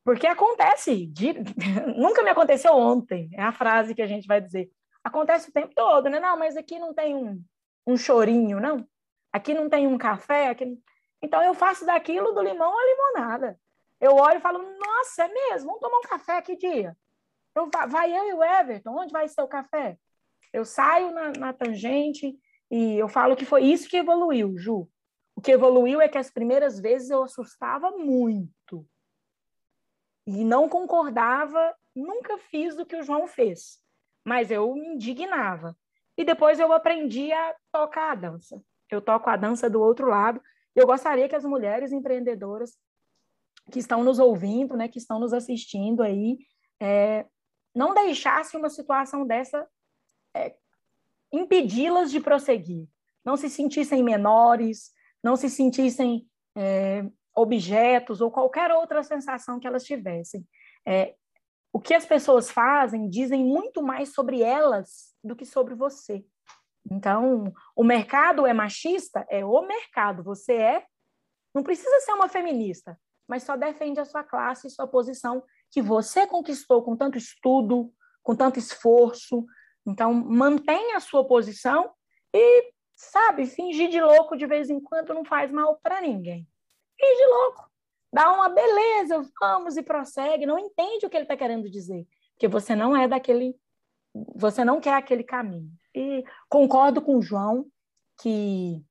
[0.03, 1.33] porque acontece, de,
[1.95, 4.69] nunca me aconteceu ontem, é a frase que a gente vai dizer
[5.07, 6.19] acontece o tempo todo, né?
[6.19, 7.43] Não, mas aqui não tem um,
[7.85, 8.87] um chorinho, não.
[9.31, 10.49] Aqui não tem um café.
[10.49, 10.79] Aqui...
[11.21, 13.59] Então eu faço daquilo do limão a limonada.
[13.99, 15.67] Eu olho e falo, nossa, é mesmo?
[15.67, 16.95] Vamos tomar um café que dia?
[17.55, 19.97] Eu, vai eu e o Everton, onde vai ser o café?
[20.53, 22.37] Eu saio na, na tangente
[22.69, 24.87] e eu falo que foi isso que evoluiu, Ju.
[25.35, 28.85] O que evoluiu é que as primeiras vezes eu assustava muito.
[30.27, 33.79] E não concordava, nunca fiz o que o João fez
[34.27, 35.73] mas eu me indignava.
[36.17, 38.61] E depois eu aprendi a tocar a dança.
[38.91, 40.41] Eu toco a dança do outro lado.
[40.75, 42.77] Eu gostaria que as mulheres empreendedoras
[43.71, 46.39] que estão nos ouvindo, né, que estão nos assistindo aí,
[46.77, 47.25] é,
[47.73, 49.65] não deixassem uma situação dessa
[50.35, 50.53] é,
[51.31, 52.85] impedi-las de prosseguir,
[53.23, 54.91] não se sentissem menores,
[55.23, 60.45] não se sentissem é, objetos ou qualquer outra sensação que elas tivessem.
[60.85, 61.15] É,
[61.71, 66.25] o que as pessoas fazem dizem muito mais sobre elas do que sobre você.
[66.89, 69.25] Então, o mercado é machista?
[69.29, 70.23] É o mercado.
[70.23, 70.85] Você é.
[71.53, 75.81] Não precisa ser uma feminista, mas só defende a sua classe e sua posição que
[75.81, 77.91] você conquistou com tanto estudo,
[78.23, 79.45] com tanto esforço.
[79.85, 81.91] Então, mantenha a sua posição
[82.33, 86.47] e, sabe, fingir de louco de vez em quando não faz mal para ninguém.
[86.99, 87.69] Finge louco
[88.11, 92.47] dá uma beleza, vamos e prossegue, não entende o que ele está querendo dizer, porque
[92.47, 93.55] você não é daquele,
[94.35, 95.71] você não quer aquele caminho.
[95.93, 97.65] E concordo com o João
[98.21, 98.83] que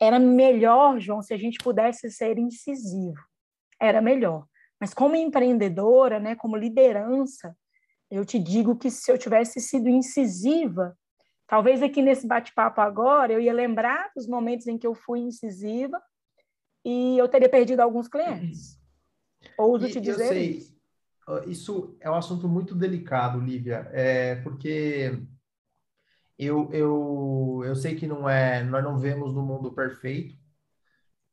[0.00, 3.18] era melhor, João, se a gente pudesse ser incisivo.
[3.80, 4.46] Era melhor.
[4.80, 7.56] Mas como empreendedora, né, como liderança,
[8.10, 10.96] eu te digo que se eu tivesse sido incisiva,
[11.46, 16.00] talvez aqui nesse bate-papo agora eu ia lembrar dos momentos em que eu fui incisiva
[16.86, 18.80] e eu teria perdido alguns clientes.
[19.58, 20.76] Ouso te dizer eu sei, isso.
[21.48, 25.20] Isso é um assunto muito delicado, Lívia, é, porque
[26.38, 30.36] eu, eu, eu sei que não é, nós não vemos no mundo perfeito.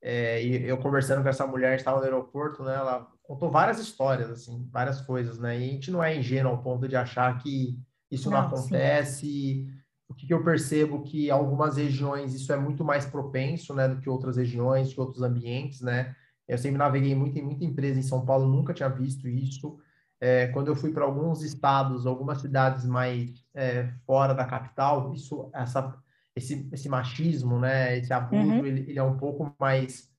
[0.02, 2.74] É, e eu conversando com essa mulher, estava no aeroporto, né?
[2.74, 5.60] Ela contou várias histórias, assim, várias coisas, né?
[5.60, 7.80] E a gente não é ingênuo ao ponto de achar que
[8.10, 9.28] isso não, não acontece.
[9.28, 9.83] Sim.
[10.08, 14.00] O que, que eu percebo que algumas regiões isso é muito mais propenso, né, do
[14.00, 16.16] que outras regiões, que outros ambientes, né?
[16.48, 19.80] Eu sempre naveguei muito em muita empresa em São Paulo, nunca tinha visto isso.
[20.20, 25.50] É, quando eu fui para alguns estados, algumas cidades mais é, fora da capital, isso,
[25.54, 25.98] essa,
[26.36, 28.66] esse, esse machismo, né, esse abuso, uhum.
[28.66, 30.10] ele, ele, é um pouco mais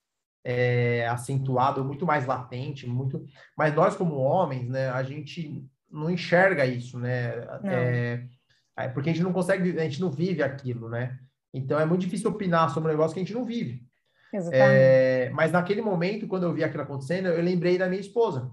[0.44, 3.24] é, acentuado, muito mais latente, muito.
[3.56, 7.46] Mas nós como homens, né, a gente não enxerga isso, né?
[7.64, 8.26] É,
[8.88, 11.18] porque a gente não consegue, a gente não vive aquilo, né?
[11.52, 13.86] Então é muito difícil opinar sobre um negócio que a gente não vive.
[14.52, 18.50] É, mas naquele momento, quando eu vi aquilo acontecendo, eu lembrei da minha esposa,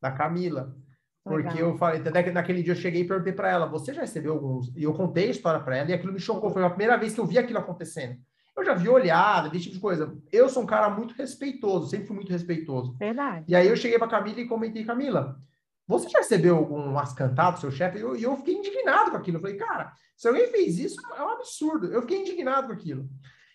[0.00, 0.76] da Camila.
[1.24, 1.70] Porque Legal.
[1.70, 4.32] eu falei, até que naquele dia eu cheguei e perguntei para ela: você já recebeu
[4.32, 4.74] alguns?
[4.76, 6.50] E eu contei a história para ela e aquilo me chocou.
[6.50, 8.16] Foi a primeira vez que eu vi aquilo acontecendo.
[8.56, 10.16] Eu já vi olhada, esse tipo de coisa.
[10.32, 12.96] Eu sou um cara muito respeitoso, sempre fui muito respeitoso.
[12.98, 13.44] Verdade.
[13.46, 15.38] E aí eu cheguei para Camila e comentei: Camila,
[15.88, 17.96] você já recebeu algum ascantado, seu chefe?
[17.96, 19.38] E eu, eu, fiquei indignado com aquilo.
[19.38, 21.86] Eu falei, cara, se alguém fez isso, é um absurdo.
[21.86, 23.08] Eu fiquei indignado com aquilo.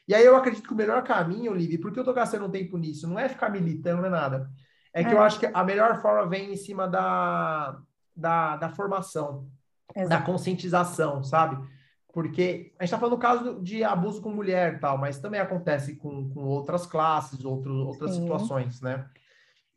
[0.07, 2.75] E aí eu acredito que o melhor caminho, Olivia, porque eu tô gastando um tempo
[2.75, 4.49] nisso, não é ficar militando, não é nada.
[4.91, 5.13] É que é.
[5.13, 7.79] eu acho que a melhor forma vem em cima da,
[8.15, 9.47] da, da formação,
[9.95, 10.09] Exato.
[10.09, 11.63] da conscientização, sabe?
[12.11, 15.39] Porque a gente está falando do caso de abuso com mulher e tal, mas também
[15.39, 18.21] acontece com, com outras classes, outros, outras Sim.
[18.21, 19.07] situações, né?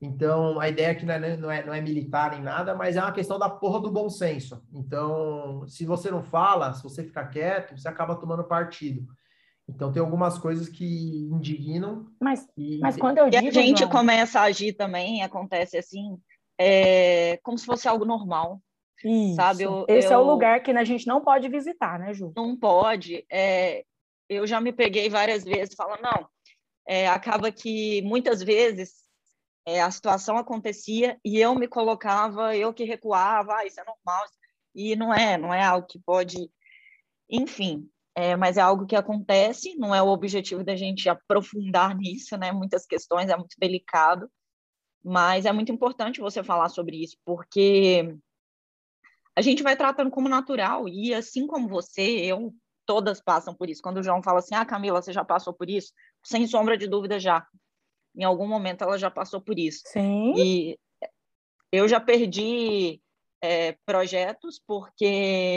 [0.01, 3.01] Então, a ideia aqui não é, não, é, não é militar em nada, mas é
[3.01, 4.63] uma questão da porra do bom senso.
[4.73, 9.07] Então, se você não fala, se você ficar quieto, você acaba tomando partido.
[9.69, 12.07] Então tem algumas coisas que indignam.
[12.21, 13.91] Mas, e, mas quando eu digo, e a gente João...
[13.91, 16.17] começa a agir também, acontece assim,
[16.59, 18.61] é, como se fosse algo normal.
[19.05, 19.35] Isso.
[19.35, 19.65] Sabe?
[19.65, 22.33] Eu, Esse eu, é o lugar que a gente não pode visitar, né, Ju?
[22.37, 23.27] Não pode.
[23.31, 23.85] É,
[24.29, 26.29] eu já me peguei várias vezes falando, não,
[26.87, 29.06] é, acaba que muitas vezes
[29.67, 34.25] é, a situação acontecia e eu me colocava, eu que recuava, ah, isso é normal,
[34.75, 36.49] e não é, não é algo que pode,
[37.29, 42.37] enfim, é, mas é algo que acontece, não é o objetivo da gente aprofundar nisso,
[42.39, 42.53] né?
[42.53, 44.31] Muitas questões, é muito delicado,
[45.05, 48.17] mas é muito importante você falar sobre isso, porque
[49.35, 52.55] a gente vai tratando como natural, e assim como você, eu,
[52.87, 53.83] todas passam por isso.
[53.83, 55.93] Quando o João fala assim, ah, Camila, você já passou por isso?
[56.25, 57.47] Sem sombra de dúvida, já.
[58.17, 59.83] Em algum momento ela já passou por isso.
[59.87, 60.35] Sim.
[60.37, 60.79] E
[61.71, 63.01] eu já perdi
[63.43, 65.05] é, projetos porque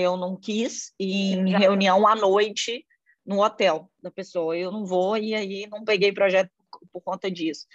[0.03, 2.86] eu não quis ir em reunião à noite
[3.26, 4.57] no hotel da pessoa.
[4.57, 7.66] Eu não vou e aí não peguei projeto por, por conta disso.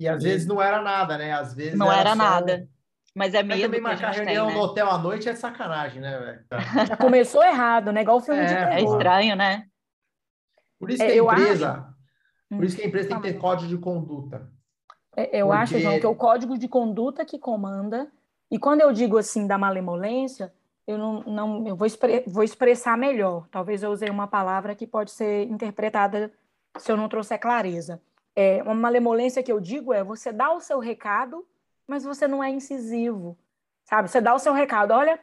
[0.00, 0.28] E às e...
[0.28, 1.32] vezes não era nada, né?
[1.32, 2.68] Às vezes não era, era nada.
[3.14, 3.48] Mas é medo.
[3.50, 4.60] Mas também marcar reunião tem, né?
[4.60, 6.44] no hotel à noite é sacanagem, né, velho?
[6.88, 8.02] Já começou errado, né?
[8.02, 8.72] Igual o filme é, de terror.
[8.72, 9.66] É estranho, né?
[10.80, 11.93] Por isso é, que a empresa, acho...
[12.56, 14.50] por isso que a empresa tem que ter código de conduta.
[15.16, 15.62] É, eu porque...
[15.62, 18.10] acho, João, que é o código de conduta que comanda
[18.50, 20.52] e quando eu digo assim da malemolência,
[20.86, 23.48] eu não, não eu vou, expre, vou expressar melhor.
[23.50, 26.32] Talvez eu usei uma palavra que pode ser interpretada
[26.78, 28.02] se eu não trouxer clareza.
[28.36, 31.46] É, uma malemolência que eu digo é você dá o seu recado,
[31.86, 33.38] mas você não é incisivo,
[33.84, 34.08] sabe?
[34.08, 35.18] Você dá o seu recado, olha,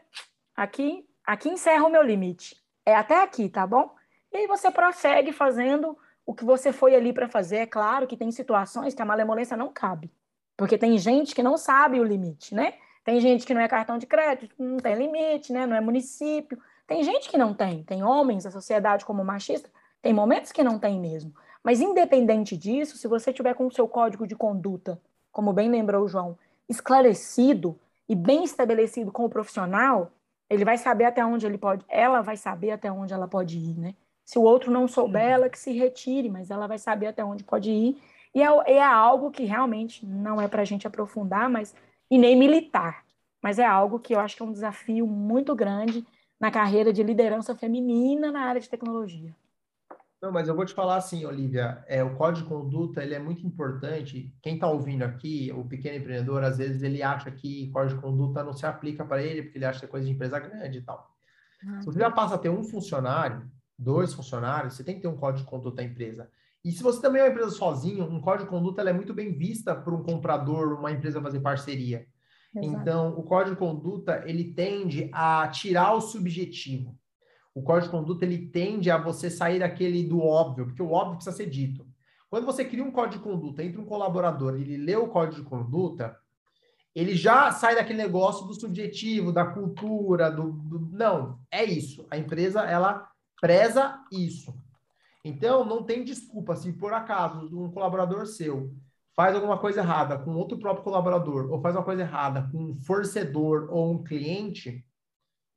[0.56, 2.56] aqui, aqui encerra o meu limite.
[2.86, 3.94] É até aqui, tá bom?
[4.32, 5.98] E aí você prossegue fazendo
[6.32, 7.58] o que você foi ali para fazer.
[7.58, 10.10] É claro que tem situações que a malemolência não cabe,
[10.56, 12.76] porque tem gente que não sabe o limite, né?
[13.04, 15.66] Tem gente que não é cartão de crédito, não tem limite, né?
[15.66, 16.58] não é município.
[16.88, 17.84] Tem gente que não tem.
[17.84, 19.70] Tem homens, a sociedade como machista,
[20.02, 21.34] tem momentos que não tem mesmo.
[21.62, 25.02] Mas independente disso, se você tiver com o seu código de conduta,
[25.32, 26.38] como bem lembrou o João,
[26.70, 27.78] esclarecido
[28.08, 30.12] e bem estabelecido com o profissional,
[30.50, 33.78] ele vai saber até onde ele pode, ela vai saber até onde ela pode ir,
[33.78, 33.96] né?
[34.32, 37.44] Se o outro não souber, ela que se retire, mas ela vai saber até onde
[37.44, 38.02] pode ir.
[38.34, 38.46] E é,
[38.78, 41.76] é algo que realmente não é para a gente aprofundar, mas
[42.10, 43.04] e nem militar.
[43.44, 46.08] Mas é algo que eu acho que é um desafio muito grande
[46.40, 49.36] na carreira de liderança feminina na área de tecnologia.
[50.22, 53.20] Não, mas eu vou te falar assim, Olivia, é, o código de conduta ele é
[53.20, 54.34] muito importante.
[54.42, 58.46] Quem está ouvindo aqui, o pequeno empreendedor, às vezes ele acha que código de conduta
[58.46, 60.82] não se aplica para ele, porque ele acha que é coisa de empresa grande e
[60.84, 61.14] tal.
[61.68, 63.52] Ah, Se você já passa a ter um funcionário,
[63.82, 66.30] dois funcionários, você tem que ter um código de conduta da empresa.
[66.64, 69.34] E se você também é uma empresa sozinho, um código de conduta é muito bem
[69.34, 72.06] vista por um comprador, uma empresa fazer parceria.
[72.56, 72.82] Exato.
[72.82, 76.96] Então, o código de conduta, ele tende a tirar o subjetivo.
[77.56, 81.16] O código de conduta, ele tende a você sair daquele do óbvio, porque o óbvio
[81.16, 81.86] precisa ser dito.
[82.30, 85.42] Quando você cria um código de conduta entre um colaborador e ele lê o código
[85.42, 86.16] de conduta,
[86.94, 92.06] ele já sai daquele negócio do subjetivo, da cultura, do, do, não, é isso.
[92.10, 93.11] A empresa ela
[93.42, 94.56] preza isso.
[95.26, 98.74] Então não tem desculpa se por acaso um colaborador seu
[99.14, 102.76] faz alguma coisa errada com outro próprio colaborador ou faz uma coisa errada com um
[102.76, 104.86] fornecedor ou um cliente,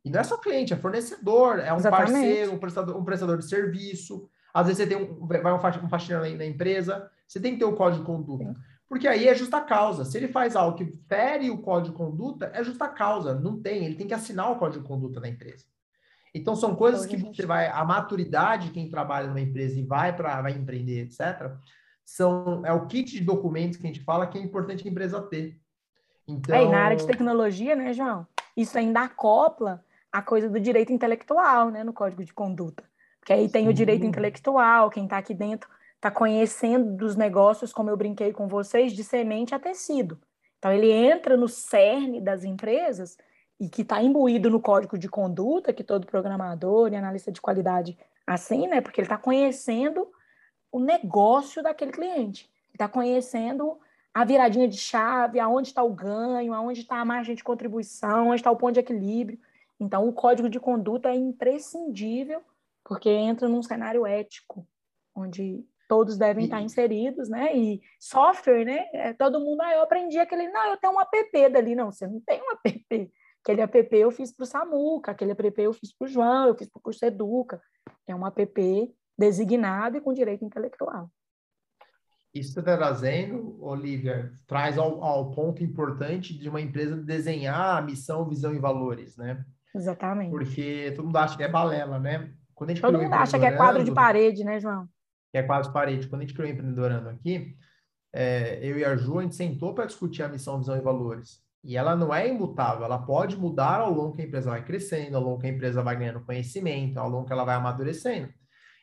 [0.05, 2.13] e não é só cliente, é fornecedor, é um Exatamente.
[2.13, 4.29] parceiro, um prestador, um prestador de serviço.
[4.53, 7.75] Às vezes você tem um, vai um faxineiro na empresa, você tem que ter o
[7.75, 8.45] código de conduta.
[8.45, 8.55] Sim.
[8.87, 10.05] Porque aí é justa causa.
[10.05, 13.35] Se ele faz algo que fere o código de conduta, é justa causa.
[13.35, 15.65] Não tem, ele tem que assinar o código de conduta da empresa.
[16.35, 20.43] Então, são coisas que você vai, a maturidade, quem trabalha numa empresa e vai para
[20.43, 21.53] vai empreender, etc.,
[22.05, 25.23] são, é o kit de documentos que a gente fala que é importante a empresa
[25.23, 25.59] ter.
[26.27, 26.55] Então...
[26.55, 28.27] É, e na área de tecnologia, né, João?
[28.57, 29.83] Isso ainda acopla
[30.13, 32.85] a coisa do direito intelectual, né, no código de conduta.
[33.19, 33.71] Porque aí tem Sim.
[33.71, 38.47] o direito intelectual, quem está aqui dentro está conhecendo dos negócios, como eu brinquei com
[38.47, 40.21] vocês, de semente a tecido.
[40.59, 43.17] Então, ele entra no cerne das empresas
[43.61, 47.97] e que está imbuído no código de conduta que todo programador e analista de qualidade
[48.27, 48.81] assim, né?
[48.81, 50.09] Porque ele está conhecendo
[50.73, 53.79] o negócio daquele cliente, está conhecendo
[54.13, 58.37] a viradinha de chave, aonde está o ganho, aonde está a margem de contribuição, onde
[58.37, 59.39] está o ponto de equilíbrio.
[59.79, 62.41] Então, o código de conduta é imprescindível
[62.85, 64.67] porque entra num cenário ético,
[65.15, 66.47] onde todos devem e...
[66.47, 67.57] estar inseridos, né?
[67.57, 68.87] E software, né?
[68.93, 72.07] É, todo mundo, ah, eu aprendi aquele, não, eu tenho um app dali, não, você
[72.07, 73.13] não tem um app.
[73.45, 76.57] Aquele app eu fiz para o Samuca, aquele app eu fiz para o João, eu
[76.57, 77.61] fiz para o curso Educa.
[78.07, 81.11] É um app designado e com direito intelectual.
[82.33, 87.77] Isso que você está trazendo, Olivia, traz ao, ao, ponto importante de uma empresa desenhar
[87.77, 89.45] a missão, visão e valores, né?
[89.75, 90.31] Exatamente.
[90.31, 92.33] Porque todo mundo acha que é balela, né?
[92.55, 94.89] Quando a gente todo mundo acha que é quadro de parede, né, João?
[95.31, 96.09] Que é quadro de parede.
[96.09, 97.55] Quando a gente criou o Empreendorando aqui,
[98.11, 101.45] é, eu e a Ju, a gente sentou para discutir a missão, visão e valores.
[101.65, 105.17] E ela não é imutável, ela pode mudar ao longo que a empresa vai crescendo,
[105.17, 108.29] ao longo que a empresa vai ganhando conhecimento, ao longo que ela vai amadurecendo.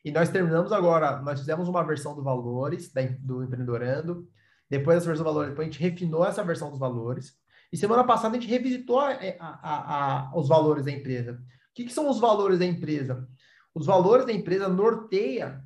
[0.03, 4.27] E nós terminamos agora, nós fizemos uma versão do valores do empreendorando,
[4.67, 7.35] depois dessa versão do valores, depois a gente refinou essa versão dos valores,
[7.71, 11.33] e semana passada a gente revisitou a, a, a, os valores da empresa.
[11.33, 13.27] O que, que, são os valores da empresa?
[13.75, 15.63] Os valores da empresa norteia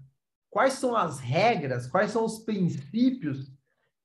[0.49, 3.54] quais são as regras, quais são os princípios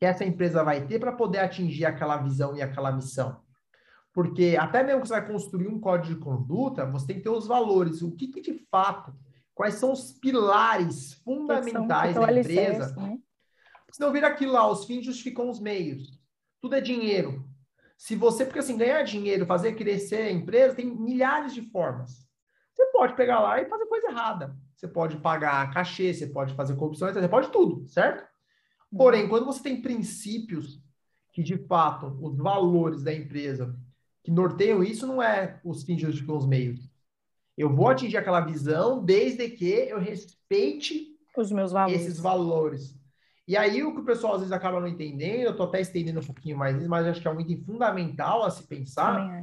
[0.01, 3.38] que essa empresa vai ter para poder atingir aquela visão e aquela missão.
[4.14, 7.28] Porque até mesmo que você vai construir um código de conduta, você tem que ter
[7.28, 8.01] os valores.
[8.01, 9.14] O que, que de fato,
[9.55, 12.96] quais são os pilares fundamentais da empresa?
[12.96, 13.18] Né?
[13.92, 16.18] Senão vira aquilo lá, os fins justificam os meios.
[16.62, 17.46] Tudo é dinheiro.
[17.98, 22.26] Se você, porque assim, ganhar dinheiro, fazer crescer a empresa, tem milhares de formas.
[22.72, 24.57] Você pode pegar lá e fazer coisa errada.
[24.74, 28.30] Você pode pagar cachê, você pode fazer corrupção, você pode tudo, certo?
[28.97, 30.80] Porém, quando você tem princípios
[31.32, 33.78] que, de fato, os valores da empresa
[34.22, 36.91] que norteiam isso, não é os fins justificam os meios.
[37.57, 42.01] Eu vou atingir aquela visão desde que eu respeite os meus valores.
[42.01, 42.97] esses valores.
[43.47, 46.20] E aí, o que o pessoal às vezes acaba não entendendo, eu estou até estendendo
[46.20, 49.43] um pouquinho mais isso, mas acho que é um item fundamental a se pensar.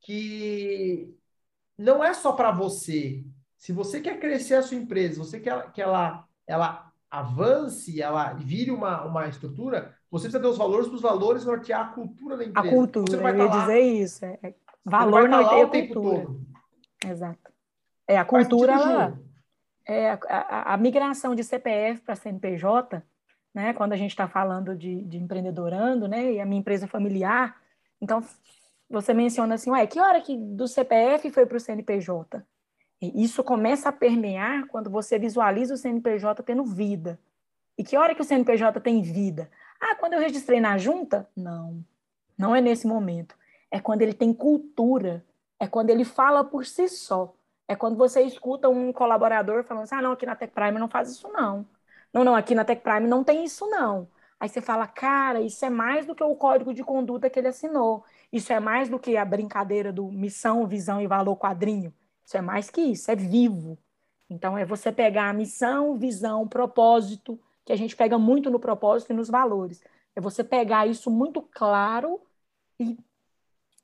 [0.00, 1.14] Que
[1.76, 3.24] não é só para você.
[3.56, 8.70] Se você quer crescer a sua empresa, você quer que ela, ela avance, ela vire
[8.70, 12.44] uma, uma estrutura, você precisa ter os valores para os valores nortear a cultura da
[12.44, 12.68] empresa.
[12.68, 14.24] A cultura, você vai eu ia tá dizer isso.
[14.24, 14.54] É, é
[14.84, 16.26] valor tá norteia a cultura.
[16.26, 16.40] Todo.
[17.06, 17.52] Exato.
[18.06, 19.20] É, a cultura, ela,
[19.86, 23.02] é, a, a, a, migração de CPF para CNPJ,
[23.54, 27.56] né, quando a gente está falando de, de empreendedorando, né, e a minha empresa familiar,
[28.00, 28.22] então
[28.88, 32.42] você menciona assim, ué, que hora que do CPF foi para o CNPJ?
[33.00, 37.18] Isso começa a permear quando você visualiza o CNPJ tendo vida.
[37.76, 39.48] E que hora que o CNPJ tem vida?
[39.80, 41.28] Ah, quando eu registrei na junta?
[41.36, 41.84] Não,
[42.36, 43.36] não é nesse momento.
[43.70, 45.24] É quando ele tem cultura,
[45.60, 47.34] é quando ele fala por si só.
[47.68, 50.88] É quando você escuta um colaborador falando assim, ah, não, aqui na Tech Prime não
[50.88, 51.66] faz isso não.
[52.12, 54.08] Não, não, aqui na Tech Prime não tem isso não.
[54.40, 57.48] Aí você fala, cara, isso é mais do que o código de conduta que ele
[57.48, 58.04] assinou.
[58.32, 61.92] Isso é mais do que a brincadeira do missão, visão e valor quadrinho.
[62.28, 63.78] Isso é mais que isso, é vivo.
[64.28, 69.14] Então, é você pegar a missão, visão, propósito, que a gente pega muito no propósito
[69.14, 69.82] e nos valores.
[70.14, 72.20] É você pegar isso muito claro
[72.78, 72.98] e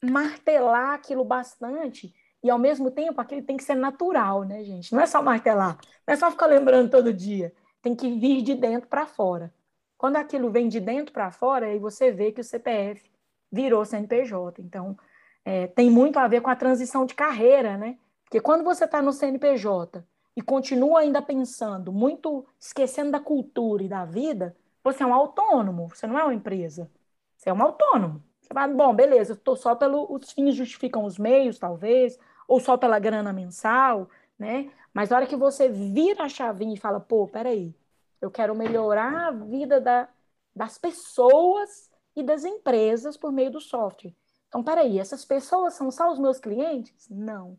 [0.05, 2.15] martelar aquilo bastante.
[2.43, 4.93] E, ao mesmo tempo, aquilo tem que ser natural, né, gente?
[4.93, 7.51] Não é só martelar, não é só ficar lembrando todo dia.
[7.81, 9.55] tem que vir de dentro para fora.
[9.97, 13.11] Quando aquilo vem de dentro para fora, aí você vê que o CPF
[13.51, 14.61] virou CNPJ.
[14.61, 14.99] Então,
[15.47, 17.97] é, tem muito a ver com a transição de carreira, né?
[18.35, 20.05] Porque quando você está no CNPJ
[20.35, 25.89] e continua ainda pensando, muito esquecendo da cultura e da vida, você é um autônomo,
[25.89, 26.91] você não é uma empresa.
[27.37, 28.21] Você é um autônomo.
[28.41, 30.13] Você fala, bom, beleza, estou só pelo.
[30.13, 32.19] Os fins justificam os meios, talvez,
[32.49, 34.69] ou só pela grana mensal, né?
[34.93, 37.73] Mas na hora que você vira a chavinha e fala, pô, peraí,
[38.21, 40.09] eu quero melhorar a vida da,
[40.53, 44.13] das pessoas e das empresas por meio do software.
[44.49, 47.09] Então, peraí, essas pessoas são só os meus clientes?
[47.09, 47.57] Não.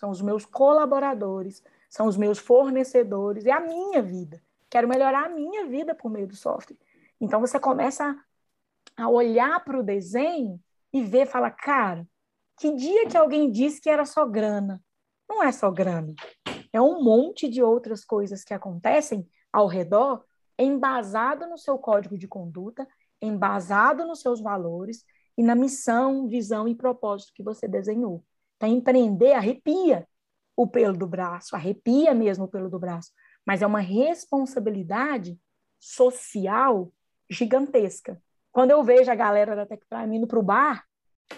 [0.00, 4.42] São os meus colaboradores, são os meus fornecedores, é a minha vida.
[4.70, 6.78] Quero melhorar a minha vida por meio do software.
[7.20, 8.16] Então, você começa
[8.96, 10.58] a olhar para o desenho
[10.90, 12.08] e ver, fala, cara,
[12.58, 14.82] que dia que alguém disse que era só grana?
[15.28, 16.14] Não é só grana.
[16.72, 20.24] É um monte de outras coisas que acontecem ao redor,
[20.58, 22.88] embasado no seu código de conduta,
[23.20, 25.04] embasado nos seus valores
[25.36, 28.24] e na missão, visão e propósito que você desenhou.
[28.60, 30.06] Então, empreender arrepia
[30.54, 33.10] o pelo do braço, arrepia mesmo o pelo do braço,
[33.46, 35.38] mas é uma responsabilidade
[35.78, 36.92] social
[37.30, 38.20] gigantesca.
[38.52, 40.84] Quando eu vejo a galera da Tecprime indo para o bar,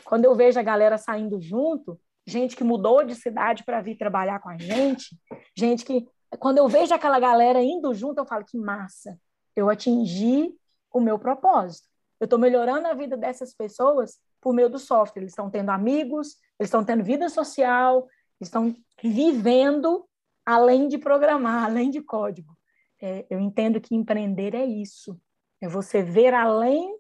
[0.04, 4.40] quando eu vejo a galera saindo junto, gente que mudou de cidade para vir trabalhar
[4.40, 5.16] com a gente,
[5.56, 6.04] gente que.
[6.40, 9.16] Quando eu vejo aquela galera indo junto, eu falo que massa,
[9.54, 10.50] eu atingi
[10.90, 11.86] o meu propósito.
[12.18, 15.22] Eu estou melhorando a vida dessas pessoas por meio do software.
[15.22, 18.06] Eles estão tendo amigos, eles estão tendo vida social,
[18.40, 20.04] estão vivendo
[20.44, 22.54] além de programar, além de código.
[23.00, 25.18] É, eu entendo que empreender é isso.
[25.60, 26.94] É você ver além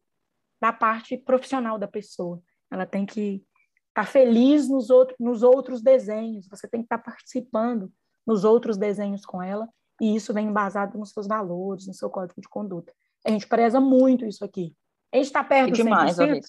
[0.60, 2.40] da parte profissional da pessoa.
[2.70, 3.44] Ela tem que
[3.88, 7.92] estar tá feliz nos, outro, nos outros desenhos, você tem que estar tá participando
[8.24, 9.68] nos outros desenhos com ela,
[10.00, 12.92] e isso vem embasado nos seus valores, no seu código de conduta.
[13.26, 14.74] A gente preza muito isso aqui.
[15.12, 16.40] A gente está perto do demais, 100%.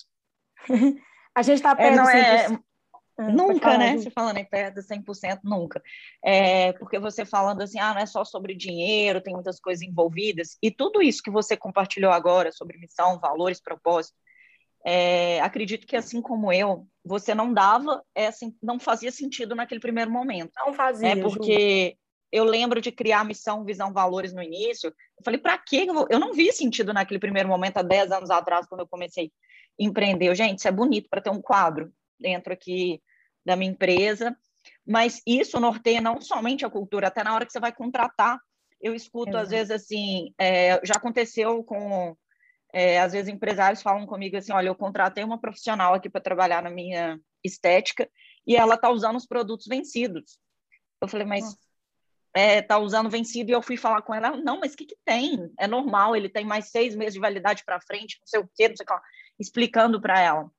[1.36, 2.48] A gente está perto é, não, é,
[3.18, 3.98] ah, nunca, né?
[3.98, 5.82] Você falando em perto de 100%, nunca.
[6.24, 10.58] É, porque você falando assim, ah, não é só sobre dinheiro, tem muitas coisas envolvidas.
[10.62, 14.16] E tudo isso que você compartilhou agora sobre missão, valores, propósito,
[14.86, 19.80] é, acredito que assim como eu, você não dava, é, assim, não fazia sentido naquele
[19.80, 20.52] primeiro momento.
[20.58, 21.10] Não fazia.
[21.10, 21.96] É porque
[22.32, 24.88] eu lembro de criar missão, visão, valores no início.
[24.88, 25.86] Eu falei, para quê?
[26.10, 29.32] Eu não vi sentido naquele primeiro momento, há 10 anos atrás, quando eu comecei
[29.80, 30.30] a empreender.
[30.30, 33.02] Eu, gente, isso é bonito para ter um quadro dentro aqui
[33.46, 34.36] da minha empresa.
[34.86, 38.40] Mas isso norteia não somente a cultura, até na hora que você vai contratar.
[38.80, 39.44] Eu escuto, Exato.
[39.44, 42.16] às vezes, assim, é, já aconteceu com
[42.74, 46.64] é, às vezes empresários falam comigo assim, olha, eu contratei uma profissional aqui para trabalhar
[46.64, 48.10] na minha estética
[48.48, 50.40] e ela está usando os produtos vencidos.
[51.00, 51.56] Eu falei, mas
[52.34, 54.98] é, tá usando vencido e eu fui falar com ela, não, mas o que, que
[55.06, 55.54] tem?
[55.60, 58.68] É normal, ele tem mais seis meses de validade para frente, não sei o quê,
[58.68, 58.94] não sei o que,
[59.40, 60.52] explicando para ela.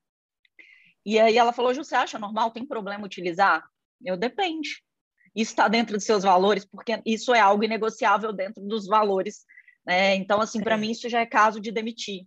[1.05, 2.51] E aí ela falou, você acha normal?
[2.51, 3.65] Tem problema utilizar?
[4.05, 4.83] Eu, depende.
[5.35, 9.45] Isso está dentro dos seus valores, porque isso é algo inegociável dentro dos valores
[9.87, 10.15] né?
[10.17, 12.27] Então, assim, para mim isso já é caso de demitir.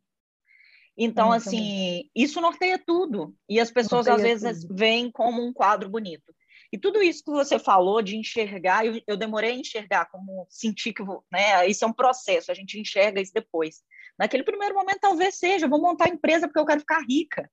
[0.97, 2.11] Então, assim, também.
[2.15, 3.35] isso norteia tudo.
[3.47, 4.75] E as pessoas, norteia às vezes, tudo.
[4.75, 6.33] veem como um quadro bonito.
[6.71, 10.93] E tudo isso que você falou de enxergar, eu, eu demorei a enxergar, como sentir
[10.93, 13.83] que, né, isso é um processo, a gente enxerga isso depois.
[14.17, 17.49] Naquele primeiro momento, talvez seja, vou montar a empresa porque eu quero ficar rica.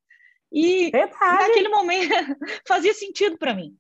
[0.52, 1.48] E Verdade.
[1.48, 2.08] naquele momento
[2.66, 3.76] fazia sentido para mim.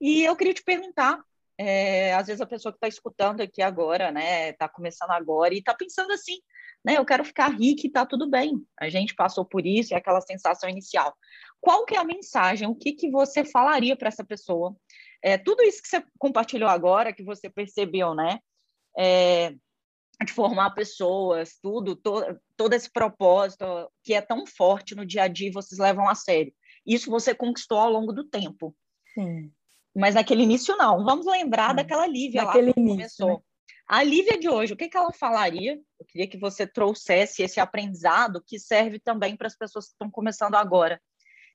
[0.00, 1.20] E eu queria te perguntar,
[1.58, 5.58] é, às vezes a pessoa que está escutando aqui agora, né, está começando agora e
[5.58, 6.38] está pensando assim,
[6.84, 8.54] né, eu quero ficar rica e está tudo bem.
[8.80, 11.14] A gente passou por isso e aquela sensação inicial.
[11.60, 12.66] Qual que é a mensagem?
[12.68, 14.74] O que que você falaria para essa pessoa?
[15.22, 18.38] É, tudo isso que você compartilhou agora, que você percebeu, né,
[18.98, 19.54] é,
[20.24, 22.22] de formar pessoas, tudo, to,
[22.56, 23.64] todo esse propósito
[24.02, 26.52] que é tão forte no dia a dia, vocês levam a sério.
[26.86, 28.74] Isso você conquistou ao longo do tempo.
[29.14, 29.52] Sim.
[29.94, 31.04] Mas naquele início, não.
[31.04, 31.76] Vamos lembrar hum.
[31.76, 33.28] daquela Lívia naquele lá que início, começou.
[33.28, 33.44] Né?
[33.86, 35.78] A Lívia de hoje, o que, que ela falaria?
[36.00, 40.10] Eu queria que você trouxesse esse aprendizado que serve também para as pessoas que estão
[40.10, 41.00] começando agora.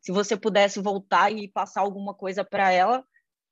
[0.01, 3.03] Se você pudesse voltar e passar alguma coisa para ela,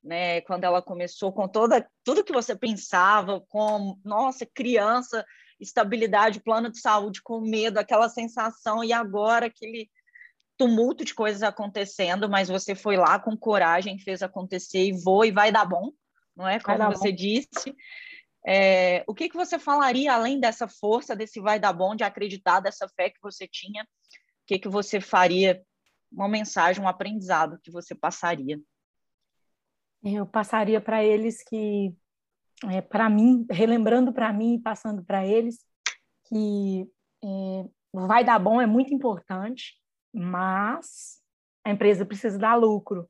[0.05, 5.25] né, quando ela começou, com toda tudo que você pensava, com nossa criança,
[5.59, 9.89] estabilidade, plano de saúde, com medo, aquela sensação, e agora aquele
[10.57, 15.31] tumulto de coisas acontecendo, mas você foi lá com coragem, fez acontecer e voa e
[15.31, 15.91] vai dar bom,
[16.35, 16.59] não é?
[16.59, 17.15] Como você bom.
[17.15, 17.75] disse.
[18.47, 22.59] É, o que, que você falaria além dessa força, desse vai dar bom, de acreditar,
[22.59, 23.83] dessa fé que você tinha?
[23.83, 25.61] O que, que você faria?
[26.11, 28.59] Uma mensagem, um aprendizado que você passaria?
[30.05, 31.95] Eu passaria para eles que
[32.69, 35.65] é, para mim, relembrando para mim e passando para eles,
[36.29, 36.87] que
[37.23, 39.73] é, vai dar bom é muito importante,
[40.13, 41.19] mas
[41.63, 43.07] a empresa precisa dar lucro.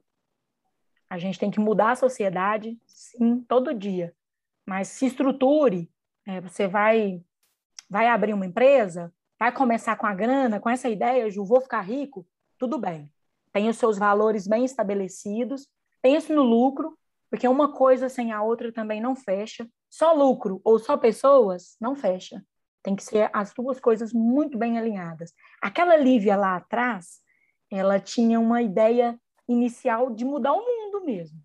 [1.10, 4.16] A gente tem que mudar a sociedade, sim, todo dia.
[4.66, 5.92] Mas se estruture,
[6.26, 7.22] é, você vai,
[7.90, 11.82] vai abrir uma empresa, vai começar com a grana, com essa ideia, Ju, vou ficar
[11.82, 12.26] rico,
[12.58, 13.12] tudo bem.
[13.52, 15.70] Tem os seus valores bem estabelecidos,
[16.06, 16.96] pense no lucro,
[17.32, 19.68] porque uma coisa sem a outra também não fecha.
[19.90, 22.46] Só lucro ou só pessoas não fecha.
[22.84, 25.34] Tem que ser as duas coisas muito bem alinhadas.
[25.60, 27.22] Aquela Lívia lá atrás,
[27.72, 31.40] ela tinha uma ideia inicial de mudar o mundo mesmo.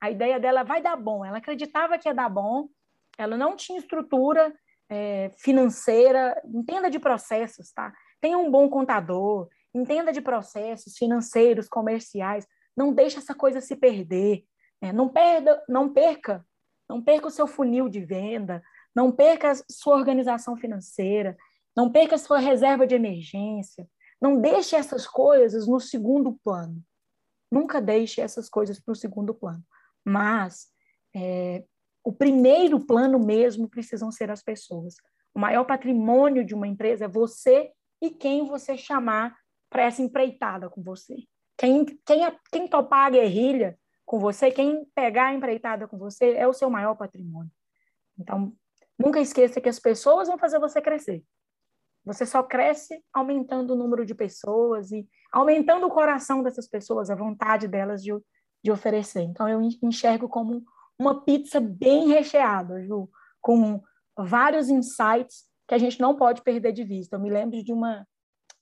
[0.00, 1.22] A ideia dela vai dar bom.
[1.22, 2.70] Ela acreditava que ia dar bom.
[3.18, 4.50] Ela não tinha estrutura
[4.88, 6.40] é, financeira.
[6.46, 7.92] Entenda de processos, tá?
[8.18, 9.50] Tenha um bom contador.
[9.74, 12.46] Entenda de processos financeiros, comerciais.
[12.80, 14.42] Não deixe essa coisa se perder.
[14.80, 16.42] É, não, perda, não perca,
[16.88, 18.62] não perca o seu funil de venda,
[18.96, 21.36] não perca a sua organização financeira,
[21.76, 23.86] não perca a sua reserva de emergência,
[24.18, 26.82] não deixe essas coisas no segundo plano.
[27.52, 29.62] Nunca deixe essas coisas para o segundo plano.
[30.02, 30.68] Mas
[31.14, 31.62] é,
[32.02, 34.94] o primeiro plano mesmo precisam ser as pessoas.
[35.34, 39.36] O maior patrimônio de uma empresa é você e quem você chamar
[39.68, 41.16] para essa empreitada com você.
[41.60, 46.48] Quem, quem, quem topar a guerrilha com você, quem pegar a empreitada com você é
[46.48, 47.52] o seu maior patrimônio.
[48.18, 48.54] Então,
[48.98, 51.22] nunca esqueça que as pessoas vão fazer você crescer.
[52.02, 57.14] Você só cresce aumentando o número de pessoas e aumentando o coração dessas pessoas, a
[57.14, 58.10] vontade delas de,
[58.64, 59.20] de oferecer.
[59.20, 60.64] Então, eu enxergo como
[60.98, 63.06] uma pizza bem recheada, Ju,
[63.38, 63.82] com
[64.16, 67.16] vários insights que a gente não pode perder de vista.
[67.16, 68.08] Eu me lembro de uma,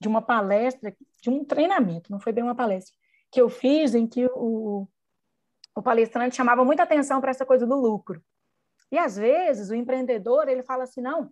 [0.01, 2.95] de uma palestra, de um treinamento, não foi bem uma palestra,
[3.31, 4.87] que eu fiz em que o,
[5.75, 8.23] o palestrante chamava muita atenção para essa coisa do lucro.
[8.91, 11.31] E às vezes o empreendedor ele fala assim, não,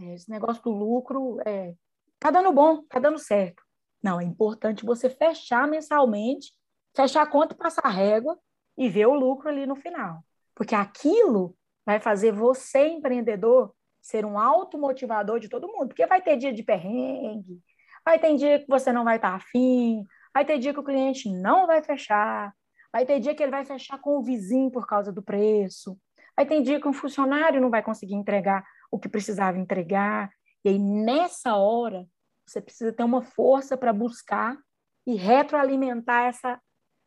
[0.00, 1.74] é, esse negócio do lucro é,
[2.18, 3.62] tá dando bom, tá dando certo.
[4.02, 6.52] Não, é importante você fechar mensalmente,
[6.94, 8.38] fechar a conta, passar a régua
[8.76, 10.22] e ver o lucro ali no final.
[10.54, 15.88] Porque aquilo vai fazer você, empreendedor, ser um automotivador de todo mundo.
[15.88, 17.62] Porque vai ter dia de perrengue,
[18.04, 21.30] vai ter dia que você não vai estar afim, vai ter dia que o cliente
[21.30, 22.52] não vai fechar,
[22.94, 25.98] Vai ter dia que ele vai fechar com o vizinho por causa do preço.
[26.36, 30.30] Vai ter dia que um funcionário não vai conseguir entregar o que precisava entregar.
[30.64, 32.06] E aí, nessa hora,
[32.46, 34.56] você precisa ter uma força para buscar
[35.04, 36.60] e retroalimentar essa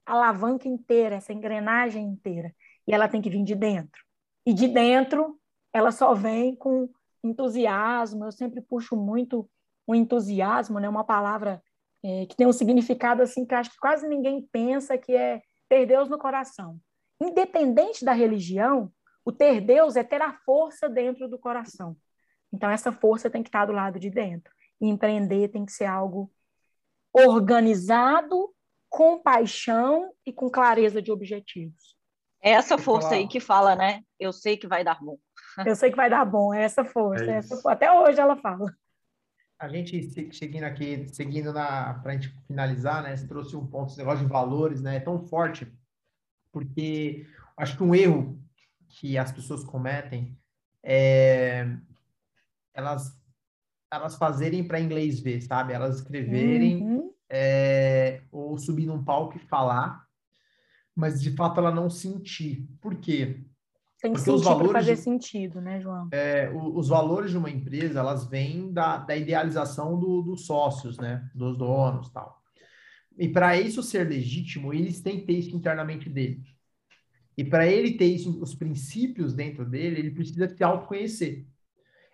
[0.06, 2.54] alavanca inteira, essa engrenagem inteira.
[2.86, 4.04] E ela tem que vir de dentro.
[4.46, 5.40] E de dentro,
[5.72, 6.90] ela só vem com
[7.24, 8.26] entusiasmo.
[8.26, 9.50] Eu sempre puxo muito
[9.88, 10.90] o entusiasmo, né?
[10.90, 11.64] Uma palavra
[12.04, 15.86] é, que tem um significado assim que acho que quase ninguém pensa que é ter
[15.86, 16.78] Deus no coração.
[17.20, 18.92] Independente da religião,
[19.26, 21.96] o ter Deus é ter a força dentro do coração.
[22.54, 24.54] Então, essa força tem que estar do lado de dentro.
[24.80, 26.32] E empreender tem que ser algo
[27.12, 28.54] organizado,
[28.90, 31.98] com paixão e com clareza de objetivos.
[32.42, 34.02] É essa força aí que fala, né?
[34.20, 35.18] Eu sei que vai dar bom.
[35.66, 37.26] Eu sei que vai dar bom, é essa força.
[37.26, 38.72] É essa, até hoje ela fala
[39.60, 43.16] a gente seguindo aqui, seguindo na para a gente finalizar, né?
[43.16, 44.98] Você trouxe um ponto, esse negócio de valores, né?
[44.98, 45.68] É tão forte,
[46.52, 47.26] porque
[47.56, 48.40] acho que um erro
[48.88, 50.38] que as pessoas cometem
[50.84, 51.68] é
[52.74, 53.18] elas
[53.92, 55.74] elas fazerem para inglês ver, sabe?
[55.74, 57.14] Elas escreverem uhum.
[57.30, 60.06] é, ou subir num palco e falar,
[60.94, 62.68] mas de fato ela não sentir.
[62.82, 63.46] Por quê?
[64.02, 66.08] Tem que sentir para fazer de, sentido, né, João?
[66.12, 71.28] É, os valores de uma empresa, elas vêm da, da idealização do, dos sócios, né?
[71.34, 72.40] Dos donos tal.
[73.18, 76.44] E para isso ser legítimo, eles têm que ter isso internamente dele.
[77.36, 81.48] E para ele ter isso, os princípios dentro dele, ele precisa se autoconhecer.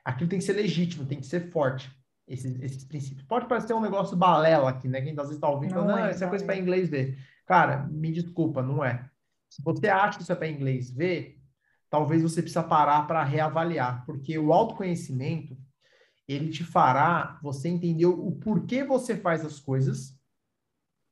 [0.06, 1.92] Aquilo tem que ser legítimo, tem que ser forte.
[2.26, 3.26] Esses, esses princípios.
[3.28, 5.02] Pode parecer um negócio balela aqui, né?
[5.02, 7.18] Quem às vezes está ouvindo, não, não é, isso é coisa para inglês ver.
[7.46, 9.10] Cara, me desculpa, não é.
[9.50, 11.43] Se você acha que isso é para inglês ver,
[11.94, 15.56] talvez você precisa parar para reavaliar, porque o autoconhecimento
[16.28, 20.20] ele te fará você entender o porquê você faz as coisas,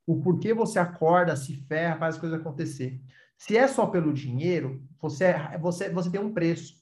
[0.04, 3.00] o porquê você acorda, se ferra, faz as coisas acontecer.
[3.38, 6.74] Se é só pelo dinheiro, você, é, você, você tem um preço.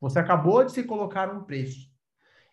[0.00, 1.90] Você acabou de se colocar um preço.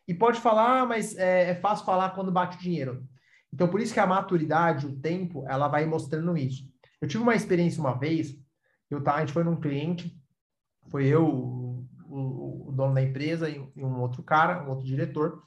[0.07, 3.07] E pode falar, ah, mas é, é fácil falar quando bate o dinheiro.
[3.53, 6.67] Então, por isso que a maturidade, o tempo, ela vai mostrando isso.
[6.99, 8.35] Eu tive uma experiência uma vez,
[8.89, 10.17] eu, tá, a gente foi num cliente,
[10.89, 14.85] foi eu, o, o, o dono da empresa e, e, um outro cara, um outro
[14.85, 15.41] diretor.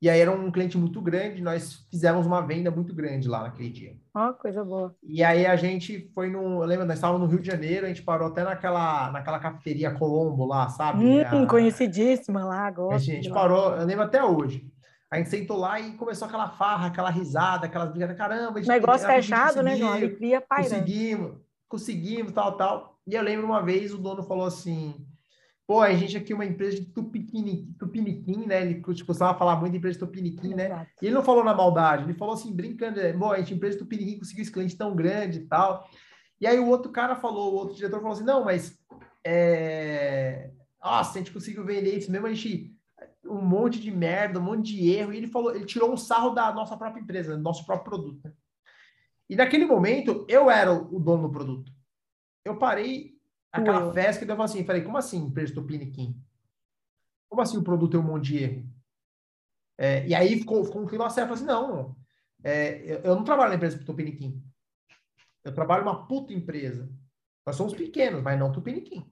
[0.00, 3.70] E aí era um cliente muito grande, nós fizemos uma venda muito grande lá naquele
[3.70, 3.96] dia.
[4.14, 4.94] Ó, oh, coisa boa.
[5.02, 7.88] E aí a gente foi no, eu lembro, nós estávamos no Rio de Janeiro, a
[7.88, 11.02] gente parou até naquela, naquela cafeteria Colombo lá, sabe?
[11.02, 11.46] Hum, a...
[11.46, 12.96] conhecidíssima lá, agora.
[12.96, 14.70] A gente parou, eu lembro até hoje.
[15.10, 18.58] A gente sentou lá e começou aquela farra, aquela risada, aquelas brincadeiras, caramba.
[18.58, 19.92] Gente, Negócio fechado, né, João?
[19.92, 20.74] Alegria pairando.
[20.74, 21.32] Conseguimos,
[21.68, 22.95] conseguimos, tal, tal.
[23.06, 25.06] E eu lembro uma vez o dono falou assim,
[25.66, 28.62] Pô, a gente aqui é uma empresa de tupiniquim, tupiniquim né?
[28.62, 30.66] Ele costumava falar muito de empresa de tupiniquim, né?
[30.66, 30.90] Exato.
[31.02, 33.82] E ele não falou na maldade, ele falou assim, brincando, bom, a gente empresa de
[33.82, 35.84] tupiniquim conseguiu esse cliente tão grande e tal.
[36.40, 38.78] E aí o outro cara falou, o outro diretor falou assim, não, mas
[39.26, 40.52] é...
[40.80, 42.72] Nossa, a gente conseguiu vender isso mesmo, a gente
[43.24, 45.12] um monte de merda, um monte de erro.
[45.12, 48.20] E ele falou, ele tirou um sarro da nossa própria empresa, do nosso próprio produto.
[48.24, 48.32] Né?
[49.28, 51.72] E naquele momento, eu era o dono do produto.
[52.46, 53.18] Eu parei
[53.50, 56.16] aquela festa que eu assim, falei, como assim empresa Tupiniquim?
[57.28, 58.70] Como assim o produto tem um monte de erro?
[59.76, 61.96] É, e aí ficou, ficou um clima sério, eu falei assim, não,
[62.42, 64.42] é, eu não trabalho na empresa Tupiniquim.
[65.44, 66.88] Eu trabalho numa puta empresa.
[67.44, 69.04] Nós somos pequenos, mas não Tupiniquim.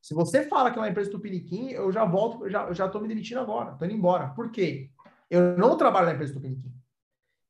[0.00, 2.88] Se você fala que é uma empresa Tupiniquim, eu já volto, eu já, eu já
[2.88, 4.28] tô me demitindo agora, tô indo embora.
[4.28, 4.90] Por quê?
[5.30, 6.74] Eu não trabalho na empresa Tupiniquim.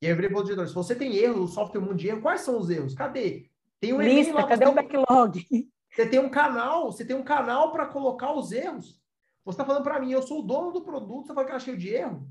[0.01, 2.09] E aí eu virei pro diretor, se você tem erro, o software um monte de
[2.09, 2.93] erro, quais são os erros?
[2.93, 3.49] Cadê?
[3.83, 5.45] Tem um Lista, lá, cadê o backlog?
[5.91, 8.97] Você tem um canal, você tem um canal para colocar os erros.
[9.43, 11.59] Você está falando para mim, eu sou o dono do produto, você fala que era
[11.59, 12.25] cheio de erro.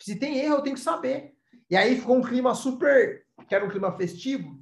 [0.00, 1.34] Se tem erro, eu tenho que saber.
[1.68, 4.58] E aí ficou um clima super, que era um clima festivo.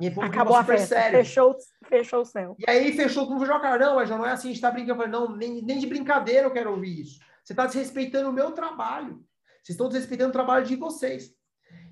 [0.00, 1.18] E um Acabou a festa, sério.
[1.18, 1.54] Fechou,
[1.86, 2.56] fechou o céu.
[2.58, 4.70] E aí fechou com o jogar, não, mas já não é assim, a gente está
[4.70, 5.02] brincando.
[5.02, 7.20] Eu falei, não, nem, nem de brincadeira eu quero ouvir isso.
[7.44, 9.22] Você está desrespeitando o meu trabalho.
[9.62, 11.35] Vocês estão desrespeitando o trabalho de vocês.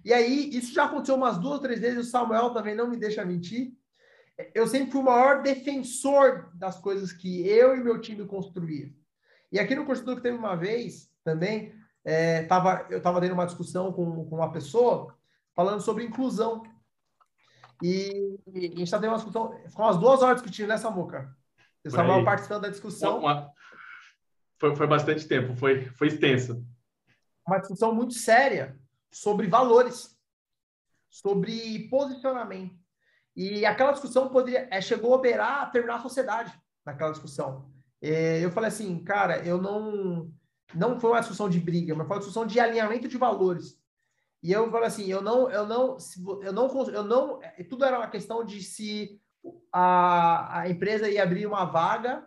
[0.04, 2.96] E aí, isso já aconteceu umas duas ou três vezes, o Samuel também não me
[2.96, 3.72] deixa mentir
[4.54, 8.90] eu sempre fui o maior defensor das coisas que eu e meu time construíam.
[9.52, 11.72] E aqui no curso que teve uma vez também,
[12.04, 15.16] é, tava, eu estava tendo uma discussão com, com uma pessoa
[15.54, 16.62] falando sobre inclusão.
[17.82, 21.34] E, e a gente está tendo uma discussão, ficou umas duas horas discutindo nessa moca.
[21.84, 23.20] Eu estava participando da discussão.
[23.20, 23.50] Uma,
[24.58, 26.60] foi, foi bastante tempo, foi, foi extensa.
[27.46, 28.76] Uma discussão muito séria
[29.14, 30.18] sobre valores,
[31.08, 32.76] sobre posicionamento.
[33.36, 36.52] E aquela discussão poderia, é, chegou a beirar a terminar a sociedade
[36.84, 37.70] naquela discussão.
[38.02, 40.30] É, eu falei assim, cara, eu não.
[40.74, 43.78] Não foi uma discussão de briga, mas foi uma discussão de alinhamento de valores.
[44.42, 45.96] E eu falei assim, eu não, eu não,
[46.42, 49.20] eu não, eu não, é, tudo era uma questão de se
[49.70, 52.26] a, a empresa ia abrir uma vaga,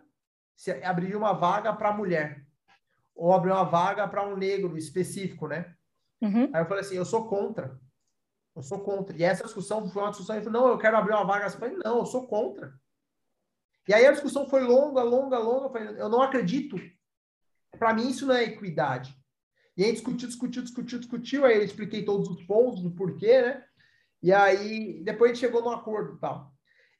[0.56, 2.46] se abrir uma vaga para mulher
[3.14, 5.74] ou abrir uma vaga para um negro específico, né?
[6.20, 6.50] Uhum.
[6.52, 7.80] Aí eu falei assim, eu sou contra.
[8.54, 9.16] Eu sou contra.
[9.16, 11.46] E essa discussão foi uma discussão, ele falou, não, eu quero abrir uma vaga.
[11.46, 12.74] Eu falei, não, eu sou contra.
[13.88, 15.66] E aí a discussão foi longa, longa, longa.
[15.66, 16.76] Eu, falei, eu não acredito.
[17.78, 19.16] Para mim, isso não é equidade.
[19.76, 21.44] E aí discutiu, discutiu, discutiu, discutiu.
[21.44, 23.64] Aí eu expliquei todos os pontos do porquê, né?
[24.20, 26.52] E aí depois a gente chegou num acordo e tal.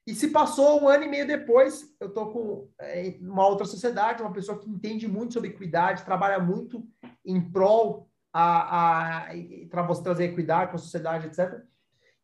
[0.07, 4.23] E se passou um ano e meio depois, eu tô com é, uma outra sociedade,
[4.23, 6.89] uma pessoa que entende muito sobre equidade, trabalha muito
[7.25, 9.35] em prol a, a,
[9.71, 11.63] para você trazer equidade para a sociedade, etc.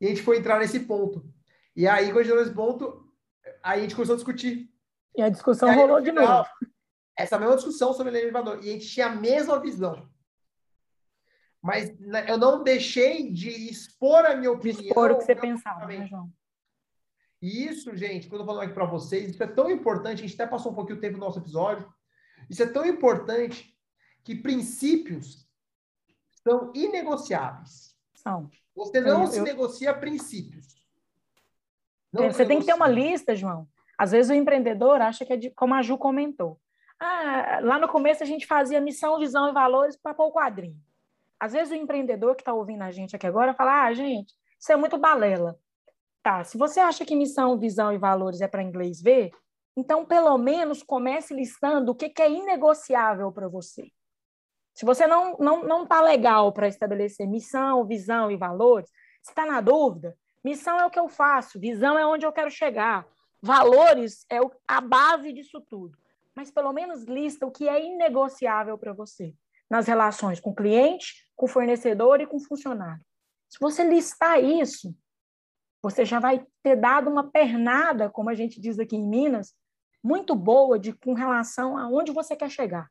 [0.00, 1.24] E a gente foi entrar nesse ponto.
[1.74, 3.12] E aí, quando a gente entrou nesse ponto,
[3.62, 4.70] aí a gente começou a discutir.
[5.16, 6.48] E a discussão aí, rolou final, de novo.
[7.16, 8.58] Essa mesma discussão sobre o elevador.
[8.62, 10.08] E a gente tinha a mesma visão.
[11.62, 14.82] Mas né, eu não deixei de expor a minha opinião.
[14.82, 16.30] expor o que você pensava, né, João?
[17.40, 20.34] E isso, gente, quando eu falo aqui para vocês, isso é tão importante, a gente
[20.34, 21.92] até passou um pouquinho o tempo do nosso episódio,
[22.48, 23.74] isso é tão importante
[24.22, 25.43] que princípios
[26.44, 27.96] são inegociáveis.
[28.14, 28.50] São.
[28.76, 29.44] Você não eu, se eu...
[29.44, 30.66] negocia princípios.
[32.12, 33.66] Não você tem que ter uma lista, João.
[33.98, 36.60] Às vezes o empreendedor acha que é de, como a Ju comentou.
[37.00, 40.78] Ah, lá no começo a gente fazia missão, visão e valores para pôr o quadrinho.
[41.40, 44.72] Às vezes o empreendedor que está ouvindo a gente aqui agora fala: ah, gente, isso
[44.72, 45.58] é muito balela.
[46.22, 49.30] Tá, se você acha que missão, visão e valores é para inglês ver,
[49.76, 53.90] então pelo menos comece listando o que, que é inegociável para você.
[54.74, 58.90] Se você não não não está legal para estabelecer missão, visão e valores,
[59.22, 62.50] se está na dúvida, missão é o que eu faço, visão é onde eu quero
[62.50, 63.06] chegar,
[63.40, 65.96] valores é a base disso tudo.
[66.34, 69.32] Mas pelo menos lista o que é inegociável para você
[69.70, 73.02] nas relações com cliente, com fornecedor e com funcionário.
[73.48, 74.94] Se você listar isso,
[75.82, 79.54] você já vai ter dado uma pernada, como a gente diz aqui em Minas,
[80.02, 82.90] muito boa de com relação a onde você quer chegar.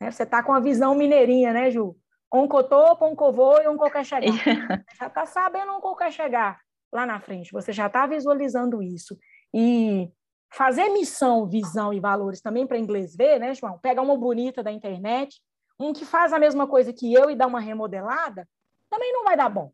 [0.00, 0.10] Né?
[0.10, 1.96] Você está com a visão mineirinha, né, Ju?
[2.32, 4.32] Oncotopo, oncovô e onco quer chegar.
[4.98, 6.60] já está sabendo onde quer chegar
[6.92, 7.52] lá na frente.
[7.52, 9.18] Você já está visualizando isso.
[9.52, 10.10] E
[10.50, 13.78] fazer missão, visão e valores também para inglês ver, né, João?
[13.78, 15.40] Pega uma bonita da internet,
[15.78, 18.48] um que faz a mesma coisa que eu e dá uma remodelada,
[18.90, 19.72] também não vai dar bom.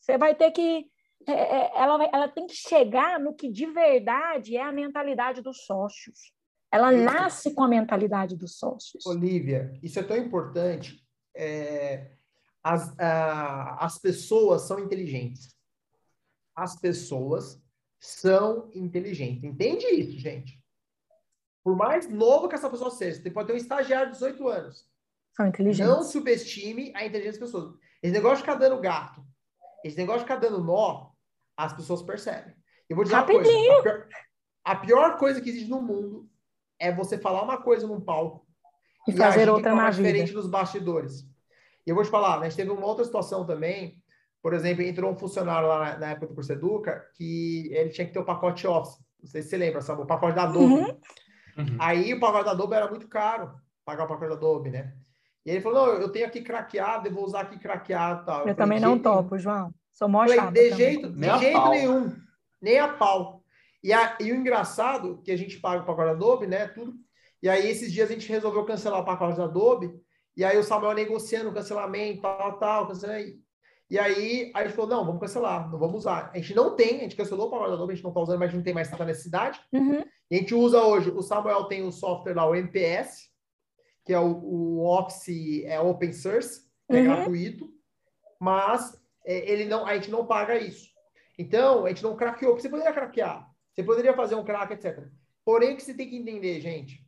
[0.00, 0.86] Você vai ter que.
[1.26, 5.42] É, é, ela, vai, ela tem que chegar no que de verdade é a mentalidade
[5.42, 6.32] dos sócios.
[6.70, 9.04] Ela nasce com a mentalidade dos sócios.
[9.06, 11.02] Olivia, isso é tão importante.
[11.34, 12.12] É,
[12.62, 15.56] as, as pessoas são inteligentes.
[16.54, 17.62] As pessoas
[17.98, 19.44] são inteligentes.
[19.44, 20.62] Entende isso, gente?
[21.64, 24.86] Por mais novo que essa pessoa seja, você pode ter um estagiário de 18 anos.
[25.34, 25.90] São inteligentes.
[25.90, 27.74] Não subestime a inteligência das pessoas.
[28.02, 29.24] Esse negócio de ficar dando gato,
[29.84, 31.10] esse negócio de ficar dando nó,
[31.56, 32.54] as pessoas percebem.
[32.88, 33.72] Eu vou dizer Rapidinho.
[33.72, 33.98] uma coisa.
[33.98, 34.08] A pior,
[34.64, 36.28] a pior coisa que existe no mundo
[36.78, 38.46] é você falar uma coisa num palco
[39.06, 40.40] e, e fazer outra na diferente vida.
[40.40, 41.22] dos bastidores.
[41.86, 44.02] E eu vou te falar, né, a gente teve uma outra situação também.
[44.42, 48.12] Por exemplo, entrou um funcionário lá na, na época do Curseduca que ele tinha que
[48.12, 48.98] ter o pacote Office.
[49.20, 50.02] Não sei se você lembra, sabe?
[50.02, 50.74] O pacote da Adobe.
[50.74, 51.00] Uhum.
[51.58, 51.76] Uhum.
[51.80, 53.52] Aí o pacote da Adobe era muito caro,
[53.84, 54.94] pagar o pacote da Adobe, né?
[55.44, 58.42] E ele falou: não, eu tenho aqui craqueado, eu vou usar aqui craqueado tal.
[58.42, 59.38] Eu, eu também não topo, nenhum.
[59.42, 59.74] João.
[59.92, 62.16] Sou mó falei, De jeito, de jeito nenhum.
[62.62, 63.37] Nem a pau.
[63.82, 66.66] E, a, e o engraçado, que a gente paga o pacote da Adobe, né?
[66.68, 66.94] Tudo.
[67.42, 69.94] E aí, esses dias, a gente resolveu cancelar o pacote da Adobe.
[70.36, 73.38] E aí, o Samuel negociando o cancelamento, tal, tal, cancelamento.
[73.90, 76.30] E aí, a gente falou, não, vamos cancelar, não vamos usar.
[76.34, 78.20] A gente não tem, a gente cancelou o pacote da Adobe, a gente não está
[78.20, 79.60] usando, mas a gente não tem mais tanta necessidade.
[79.72, 80.00] Uhum.
[80.30, 83.30] A gente usa hoje, o Samuel tem o software lá, o MPS,
[84.04, 87.04] que é o, o Office é open source, é uhum.
[87.04, 87.68] gratuito,
[88.38, 90.88] mas é, ele não, a gente não paga isso.
[91.38, 93.47] Então, a gente não craqueou, porque você poderia craquear,
[93.78, 95.06] você poderia fazer um crack, etc.
[95.44, 97.06] Porém, o que você tem que entender, gente,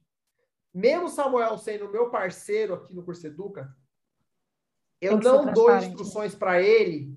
[0.72, 3.76] mesmo Samuel sendo meu parceiro aqui no Curso Educa,
[5.01, 7.12] eu não dou instruções para ele,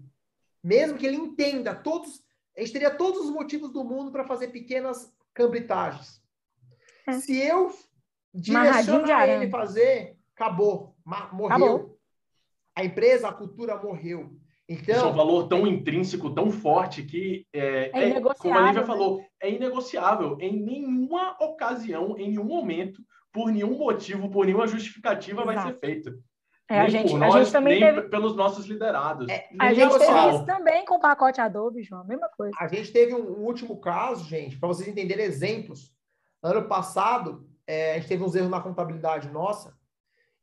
[0.64, 2.24] mesmo que ele entenda todos,
[2.58, 6.20] a gente teria todos os motivos do mundo para fazer pequenas cambritagens.
[7.06, 7.12] É.
[7.14, 7.72] Se eu
[8.34, 11.46] direcionar ele fazer, acabou, morreu.
[11.46, 12.00] Acabou.
[12.76, 14.36] A empresa, a cultura morreu.
[14.68, 18.62] Então, Isso é um valor tão intrínseco, tão forte que é, é, é como a
[18.62, 18.88] Lívia né?
[18.88, 20.38] falou, é inegociável.
[20.40, 25.58] Em nenhuma ocasião, em nenhum momento, por nenhum motivo, por nenhuma justificativa Exato.
[25.58, 26.24] vai ser feito.
[26.70, 28.04] É, a gente, nós, a gente também teve...
[28.04, 29.28] pelos nossos liderados.
[29.28, 32.56] É, a gente teve isso também com o pacote Adobe, João, mesma coisa.
[32.58, 35.92] A gente teve um, um último caso, gente, para vocês entenderem exemplos.
[36.42, 39.78] Ano passado, é, a gente teve uns erros na contabilidade nossa,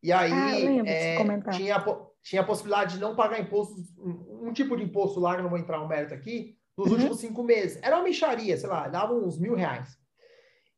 [0.02, 1.16] e aí ah, é,
[1.52, 1.84] tinha,
[2.22, 5.50] tinha a possibilidade de não pagar impostos, um, um, tipo de imposto lá, que não
[5.50, 6.94] vou entrar no mérito aqui, nos uhum.
[6.94, 7.78] últimos cinco meses.
[7.82, 9.98] Era uma micharia, sei lá, dava uns mil reais.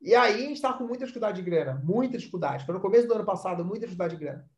[0.01, 2.64] E aí a gente estava com muita dificuldade de grana, muita dificuldade.
[2.64, 4.51] Foi no começo do ano passado, muita dificuldade de grana.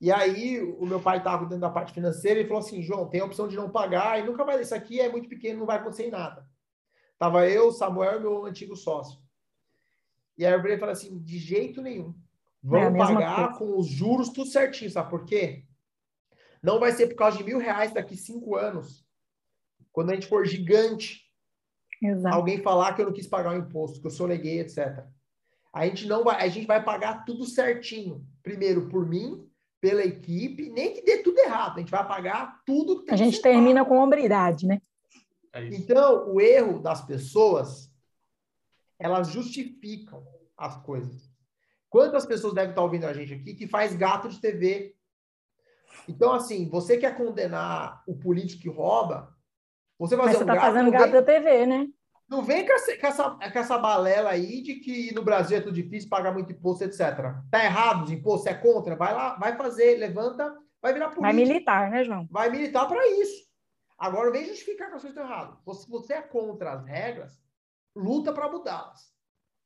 [0.00, 3.20] E aí o meu pai estava dentro da parte financeira e falou assim, João, tem
[3.20, 5.76] a opção de não pagar e nunca mais, isso aqui é muito pequeno, não vai
[5.76, 6.48] acontecer em nada.
[7.18, 9.20] Tava eu, Samuel e meu antigo sócio.
[10.38, 12.14] E aí eu falei assim, de jeito nenhum.
[12.62, 13.58] Vamos é pagar coisa.
[13.58, 15.66] com os juros tudo certinho, sabe por quê?
[16.62, 19.04] Não vai ser por causa de mil reais daqui cinco anos.
[19.92, 21.22] Quando a gente for gigante,
[22.02, 22.34] Exato.
[22.34, 25.04] alguém falar que eu não quis pagar o imposto, que eu soneguei, etc.
[25.72, 28.26] A gente não vai, a gente vai pagar tudo certinho.
[28.42, 29.48] Primeiro por mim,
[29.80, 33.16] pela equipe, nem que dê tudo errado, a gente vai pagar tudo que tem A
[33.16, 33.96] gente termina pago.
[33.96, 34.80] com hombridade, né?
[35.52, 37.90] É então, o erro das pessoas,
[38.98, 40.24] elas justificam
[40.56, 41.30] as coisas.
[41.88, 44.94] Quantas pessoas devem estar ouvindo a gente aqui que faz gato de TV?
[46.08, 49.34] Então, assim, você quer condenar o político que rouba,
[49.98, 51.86] você vai fazer Mas você um tá fazendo gato da TV, né?
[52.28, 55.60] Não vem com essa, com, essa, com essa balela aí de que no Brasil é
[55.60, 57.34] tudo difícil pagar muito imposto, etc.
[57.50, 61.22] Tá errado os impostos, é contra, vai lá, vai fazer, levanta, vai virar político.
[61.22, 62.28] Vai militar, né, João?
[62.30, 63.50] Vai militar para isso.
[63.98, 65.82] Agora, vem justificar que as coisas estão erradas.
[65.82, 67.42] Se você é contra as regras,
[67.94, 69.12] luta para mudá-las.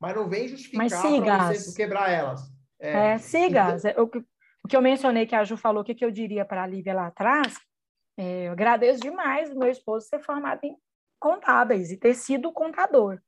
[0.01, 0.88] Mas não vem justificar
[1.22, 2.51] para você quebrar elas.
[2.80, 3.76] É, é siga.
[3.76, 4.05] Então...
[4.05, 4.34] O,
[4.65, 6.66] o que eu mencionei que a Ju falou, o que, que eu diria para a
[6.66, 7.59] Lívia lá atrás,
[8.16, 10.74] é, eu agradeço demais o meu esposo ser formado em
[11.20, 13.20] contábeis e ter sido contador,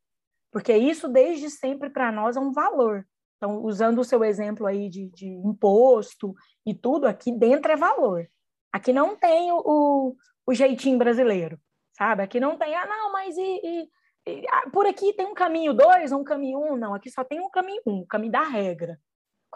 [0.51, 3.07] porque isso desde sempre para nós é um valor.
[3.37, 6.35] Então, usando o seu exemplo aí de, de, imposto
[6.65, 8.27] e tudo, aqui dentro é valor.
[8.73, 11.61] Aqui não tem o, o, jeitinho brasileiro,
[11.93, 12.23] sabe?
[12.23, 13.91] Aqui não tem, ah, não, mas e, e,
[14.27, 16.77] e ah, por aqui tem um caminho dois ou um caminho um?
[16.77, 18.99] Não, aqui só tem um caminho um, o caminho da regra.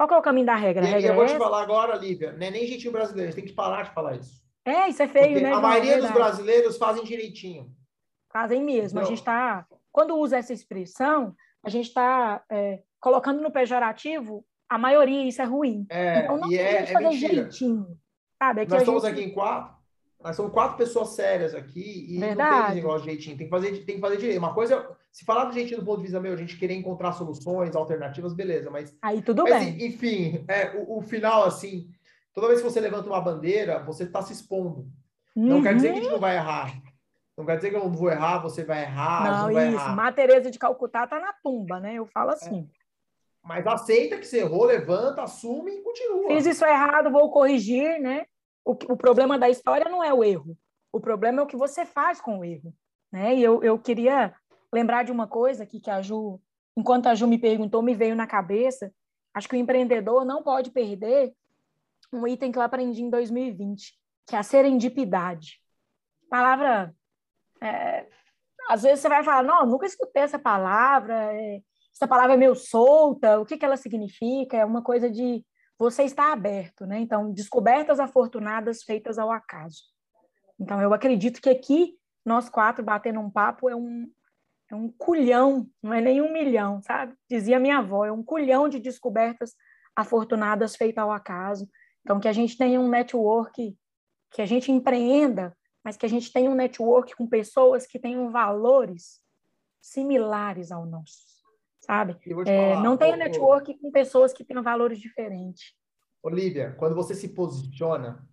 [0.01, 0.83] Qual que é o caminho da regra?
[0.83, 3.45] A regra eu vou é te falar agora, Lívia, não é nem jeitinho brasileiro, tem
[3.45, 4.43] que parar de falar isso.
[4.65, 5.53] É, isso é feio, Porque né?
[5.53, 7.71] A maioria é dos brasileiros fazem direitinho.
[8.33, 8.99] Fazem mesmo.
[8.99, 9.05] Não.
[9.05, 14.79] A gente está, quando usa essa expressão, a gente está é, colocando no pejorativo a
[14.79, 15.85] maioria, isso é ruim.
[15.91, 17.35] É, então não e é, é fazer mentira.
[17.35, 17.99] jeitinho.
[18.43, 18.67] Sabe?
[18.67, 19.13] Nós estamos gente...
[19.13, 19.77] aqui em quatro.
[20.25, 22.59] Nós somos quatro pessoas sérias aqui e Verdade.
[22.59, 23.37] não tem negócio de jeitinho.
[23.37, 24.39] Tem que fazer, tem que fazer direito.
[24.39, 27.13] Uma coisa, se falar do jeitinho do ponto de vista meu, a gente querer encontrar
[27.13, 28.71] soluções, alternativas, beleza.
[28.71, 29.87] Mas aí tudo mas, bem.
[29.87, 31.91] Enfim, é, o, o, final assim,
[32.33, 34.89] toda vez que você levanta uma bandeira, você está se expondo.
[35.35, 35.47] Uhum.
[35.47, 36.13] Não quer dizer que a gente uhum.
[36.13, 36.73] não vai errar.
[37.37, 39.25] Não quer dizer que eu não vou errar, você vai errar.
[39.25, 39.77] Não, não vai isso.
[39.77, 39.97] Errar.
[39.97, 41.95] Má Teresa de Calcutá tá na tumba, né?
[41.95, 42.69] Eu falo assim.
[42.71, 42.81] É.
[43.43, 46.29] Mas aceita que você errou, levanta, assume e continua.
[46.29, 48.27] Fiz isso errado, vou corrigir, né?
[48.65, 50.57] O, o problema da história não é o erro.
[50.93, 52.75] O problema é o que você faz com o erro.
[53.11, 53.37] Né?
[53.37, 54.35] E eu, eu queria
[54.73, 56.41] lembrar de uma coisa aqui que a Ju,
[56.77, 58.93] enquanto a Ju me perguntou, me veio na cabeça.
[59.35, 61.33] Acho que o empreendedor não pode perder
[62.13, 63.95] um item que eu aprendi em 2020,
[64.27, 65.61] que é a serendipidade.
[66.29, 66.95] Palavra.
[67.63, 68.07] É,
[68.69, 71.61] às vezes você vai falar, não, nunca escutei essa palavra, é,
[71.93, 74.57] essa palavra é meio solta, o que, que ela significa?
[74.57, 75.45] É uma coisa de
[75.79, 76.99] você estar aberto, né?
[76.99, 79.83] Então, descobertas afortunadas feitas ao acaso.
[80.59, 81.95] Então, eu acredito que aqui,
[82.25, 84.07] nós quatro batendo um papo é um,
[84.71, 87.15] é um culhão, não é nem um milhão, sabe?
[87.29, 89.55] Dizia minha avó, é um culhão de descobertas
[89.97, 91.69] afortunadas feitas ao acaso.
[92.03, 93.77] Então, que a gente tenha um network,
[94.31, 98.31] que a gente empreenda, mas que a gente tenha um network com pessoas que tenham
[98.31, 99.21] valores
[99.81, 101.43] similares ao nosso,
[101.81, 102.17] sabe?
[102.47, 105.75] É, não tenha network com pessoas que tenham valores diferentes.
[106.23, 108.29] Olivia, quando você se posiciona,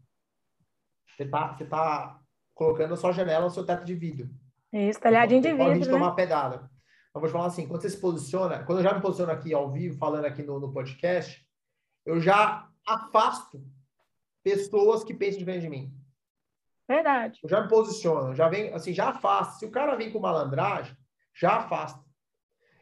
[1.16, 2.22] você tá, você tá
[2.54, 4.30] colocando a sua janela no seu teto de vidro.
[4.74, 5.86] Isso, talhadinho de vidro, Pode né?
[5.86, 6.70] tomar pedada.
[7.14, 9.98] Te falar assim, quando você se posiciona, quando eu já me posiciono aqui ao vivo,
[9.98, 11.44] falando aqui no, no podcast,
[12.06, 13.64] eu já afasto
[14.44, 15.94] pessoas que pensam diferente de mim.
[16.88, 17.40] Verdade.
[17.44, 19.60] Eu já me posiciono, já vem, assim, já afasto.
[19.60, 20.96] Se o cara vem com malandragem,
[21.34, 22.02] já afasta.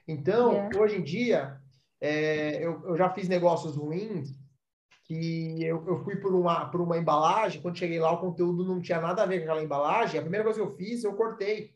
[0.07, 0.69] Então, é.
[0.77, 1.59] hoje em dia,
[1.99, 4.29] é, eu, eu já fiz negócios ruins
[5.05, 8.81] que eu, eu fui por uma, por uma embalagem, quando cheguei lá o conteúdo não
[8.81, 11.74] tinha nada a ver com aquela embalagem, a primeira coisa que eu fiz, eu cortei.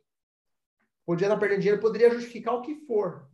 [1.09, 3.27] Podia estar perdendo dinheiro, poderia justificar o que for,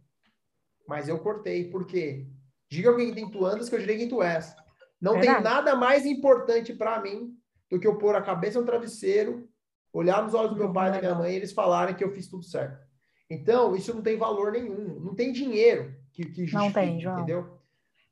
[0.88, 2.26] mas eu cortei, por quê?
[2.72, 4.56] Diga alguém quem tu andas que eu direi quem tu és.
[5.02, 7.38] Não é tem nada mais importante para mim
[7.70, 9.50] do que eu pôr a cabeça no travesseiro,
[9.92, 12.14] olhar nos olhos do meu pai e da minha mãe e eles falarem que eu
[12.14, 12.82] fiz tudo certo.
[13.30, 17.18] Então, isso não tem valor nenhum, não tem dinheiro que, que justifique, não tem, João.
[17.18, 17.60] entendeu?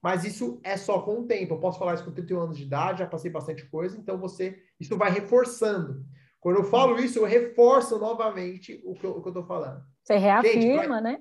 [0.02, 1.54] Mas isso é só com o tempo.
[1.54, 4.62] Eu posso falar isso com 31 anos de idade, já passei bastante coisa, então você,
[4.78, 6.06] isso vai reforçando.
[6.44, 9.82] Quando eu falo isso, eu reforço novamente o que eu, estou falando.
[10.04, 11.20] Você reafirma, gente, pra, né?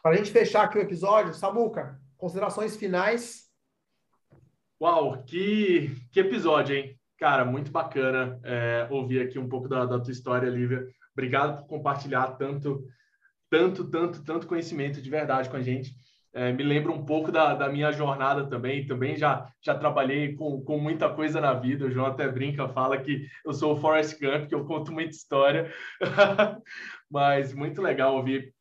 [0.00, 3.50] Para a gente fechar aqui o episódio, Samuca, considerações finais.
[4.80, 6.96] Uau, que, que episódio, hein?
[7.18, 10.86] Cara, muito bacana é, ouvir aqui um pouco da, da tua história, Lívia.
[11.12, 12.86] Obrigado por compartilhar tanto,
[13.50, 15.92] tanto, tanto, tanto conhecimento de verdade com a gente.
[16.34, 18.84] É, me lembra um pouco da, da, minha jornada também.
[18.86, 21.86] Também já, já trabalhei com, com muita coisa na vida.
[21.86, 25.10] O João até brinca, fala que eu sou o Forrest Gump, que eu conto muita
[25.10, 25.72] história.
[27.08, 28.52] Mas muito legal ouvir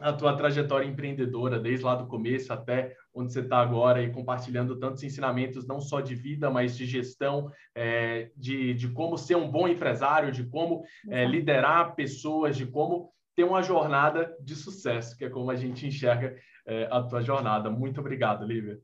[0.00, 4.78] a tua trajetória empreendedora, desde lá do começo até onde você está agora, e compartilhando
[4.78, 9.50] tantos ensinamentos, não só de vida, mas de gestão, é, de, de como ser um
[9.50, 15.24] bom empresário, de como é, liderar pessoas, de como ter uma jornada de sucesso, que
[15.24, 16.34] é como a gente enxerga
[16.66, 17.70] é, a tua jornada.
[17.70, 18.80] Muito obrigado, Lívia.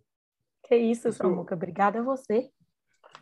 [0.65, 1.55] Que isso, Samuca.
[1.55, 2.51] Obrigada a você.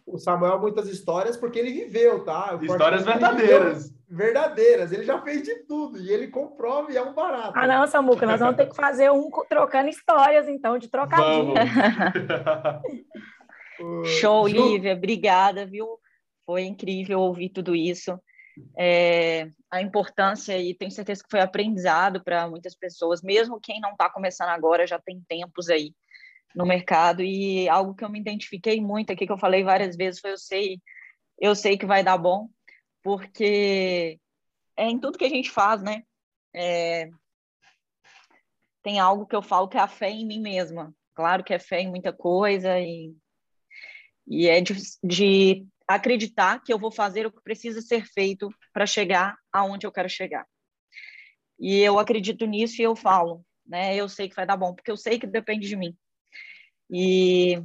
[0.05, 2.59] O Samuel muitas histórias porque ele viveu, tá?
[2.63, 3.95] histórias verdadeiras.
[4.09, 4.93] Verdadeiras.
[4.93, 7.53] Ele já fez de tudo e ele comprova e é um barato.
[7.57, 11.55] Ah, não, Samuca, nós vamos ter que fazer um trocando histórias, então, de trocadilho.
[14.21, 14.95] Show, Lívia.
[14.95, 15.99] Obrigada, viu?
[16.45, 18.19] Foi incrível ouvir tudo isso
[18.77, 23.93] é, a importância e tenho certeza que foi aprendizado para muitas pessoas, mesmo quem não
[23.93, 25.95] está começando agora já tem tempos aí
[26.55, 30.21] no mercado e algo que eu me identifiquei muito aqui que eu falei várias vezes
[30.21, 30.81] foi eu sei
[31.39, 32.49] eu sei que vai dar bom
[33.03, 34.19] porque
[34.77, 36.03] é em tudo que a gente faz, né?
[36.55, 37.09] É,
[38.83, 40.95] tem algo que eu falo que é a fé em mim mesma.
[41.15, 43.15] Claro que é fé em muita coisa e,
[44.27, 48.87] e é de, de acreditar que eu vou fazer o que precisa ser feito para
[48.87, 50.47] chegar aonde eu quero chegar.
[51.59, 53.95] E eu acredito nisso e eu falo, né?
[53.97, 55.97] Eu sei que vai dar bom, porque eu sei que depende de mim.
[56.91, 57.63] E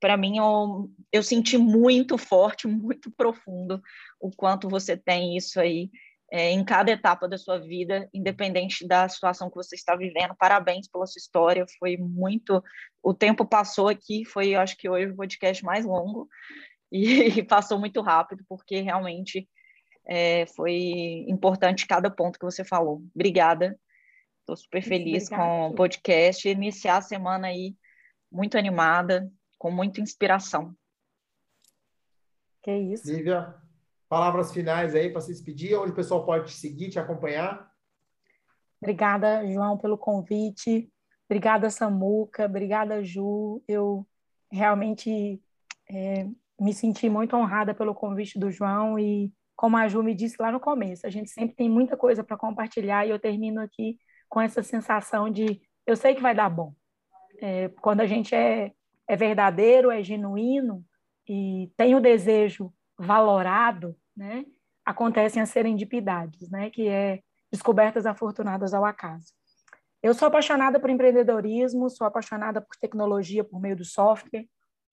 [0.00, 3.80] para mim eu, eu senti muito forte, muito profundo
[4.20, 5.90] o quanto você tem isso aí
[6.30, 10.34] é, em cada etapa da sua vida, independente da situação que você está vivendo.
[10.36, 12.62] Parabéns pela sua história, foi muito.
[13.02, 16.28] O tempo passou aqui, foi, acho que hoje o podcast mais longo
[17.38, 19.48] e, passou muito rápido, porque realmente
[20.06, 23.02] é, foi importante cada ponto que você falou.
[23.14, 23.78] Obrigada.
[24.40, 25.42] Estou super feliz Obrigada.
[25.42, 26.48] com o podcast.
[26.48, 27.74] Iniciar a semana aí
[28.30, 30.74] muito animada, com muita inspiração.
[32.62, 33.10] Que isso.
[33.10, 33.54] Lívia,
[34.08, 37.70] palavras finais aí para se despedir, onde o pessoal pode te seguir, te acompanhar.
[38.82, 40.90] Obrigada, João, pelo convite.
[41.26, 42.44] Obrigada, Samuca.
[42.44, 43.62] Obrigada, Ju.
[43.66, 44.06] Eu
[44.52, 45.42] realmente
[45.90, 46.26] é,
[46.60, 50.50] me senti muito honrada pelo convite do João e, como a Ju me disse lá
[50.50, 53.98] no começo, a gente sempre tem muita coisa para compartilhar e eu termino aqui
[54.28, 56.72] com essa sensação de eu sei que vai dar bom.
[57.40, 58.72] É, quando a gente é,
[59.06, 60.84] é verdadeiro, é genuíno
[61.28, 64.44] e tem o desejo valorado, né,
[64.84, 67.20] acontecem as serendipidades, né, que é
[67.50, 69.32] descobertas afortunadas ao acaso.
[70.02, 74.46] Eu sou apaixonada por empreendedorismo, sou apaixonada por tecnologia por meio do software.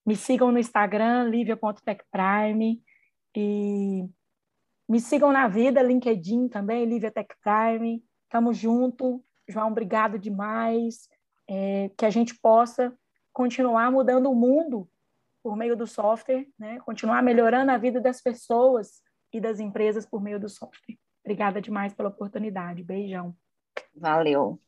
[0.06, 2.82] Me sigam no Instagram, livia.techprime.
[3.36, 4.10] E
[4.90, 8.03] me sigam na vida, LinkedIn também, Livia Tech Prime.
[8.30, 9.23] Tamo junto.
[9.48, 11.07] João, obrigado demais.
[11.48, 12.94] É, que a gente possa
[13.34, 14.90] continuar mudando o mundo
[15.44, 16.80] por meio do software, né?
[16.82, 19.02] continuar melhorando a vida das pessoas
[19.34, 20.98] e das empresas por meio do software.
[21.23, 22.84] Obrigada demais pela oportunidade.
[22.84, 23.36] Beijão.
[23.95, 24.60] Valeu.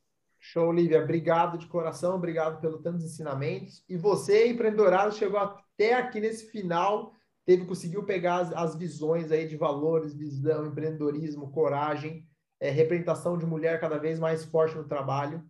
[0.46, 1.02] Show, Lívia.
[1.02, 3.82] Obrigado de coração, obrigado pelos tantos ensinamentos.
[3.88, 7.14] E você, empreendedorado, chegou até aqui nesse final,
[7.46, 12.28] teve conseguiu pegar as, as visões aí de valores, visão, empreendedorismo, coragem,
[12.60, 15.42] é, representação de mulher cada vez mais forte no trabalho.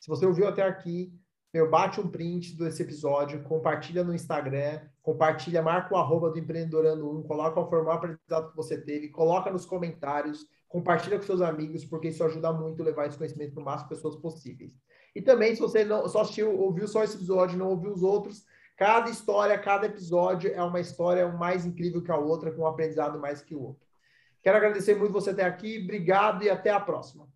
[0.00, 1.14] Se você ouviu até aqui,
[1.54, 7.08] meu, bate um print desse episódio, compartilha no Instagram, compartilha, marca o arroba do Empreendedorando
[7.20, 11.84] 1, coloca o formal aprendizado que você teve, coloca nos comentários, compartilha com seus amigos,
[11.84, 14.72] porque isso ajuda muito a levar esse conhecimento para o máximo de pessoas possíveis.
[15.14, 18.44] E também, se você não só assistiu, ouviu só esse episódio, não ouviu os outros,
[18.76, 23.18] cada história, cada episódio é uma história mais incrível que a outra, com um aprendizado
[23.18, 23.84] mais que o outro.
[24.42, 27.28] Quero agradecer muito você ter aqui, obrigado e até a próxima.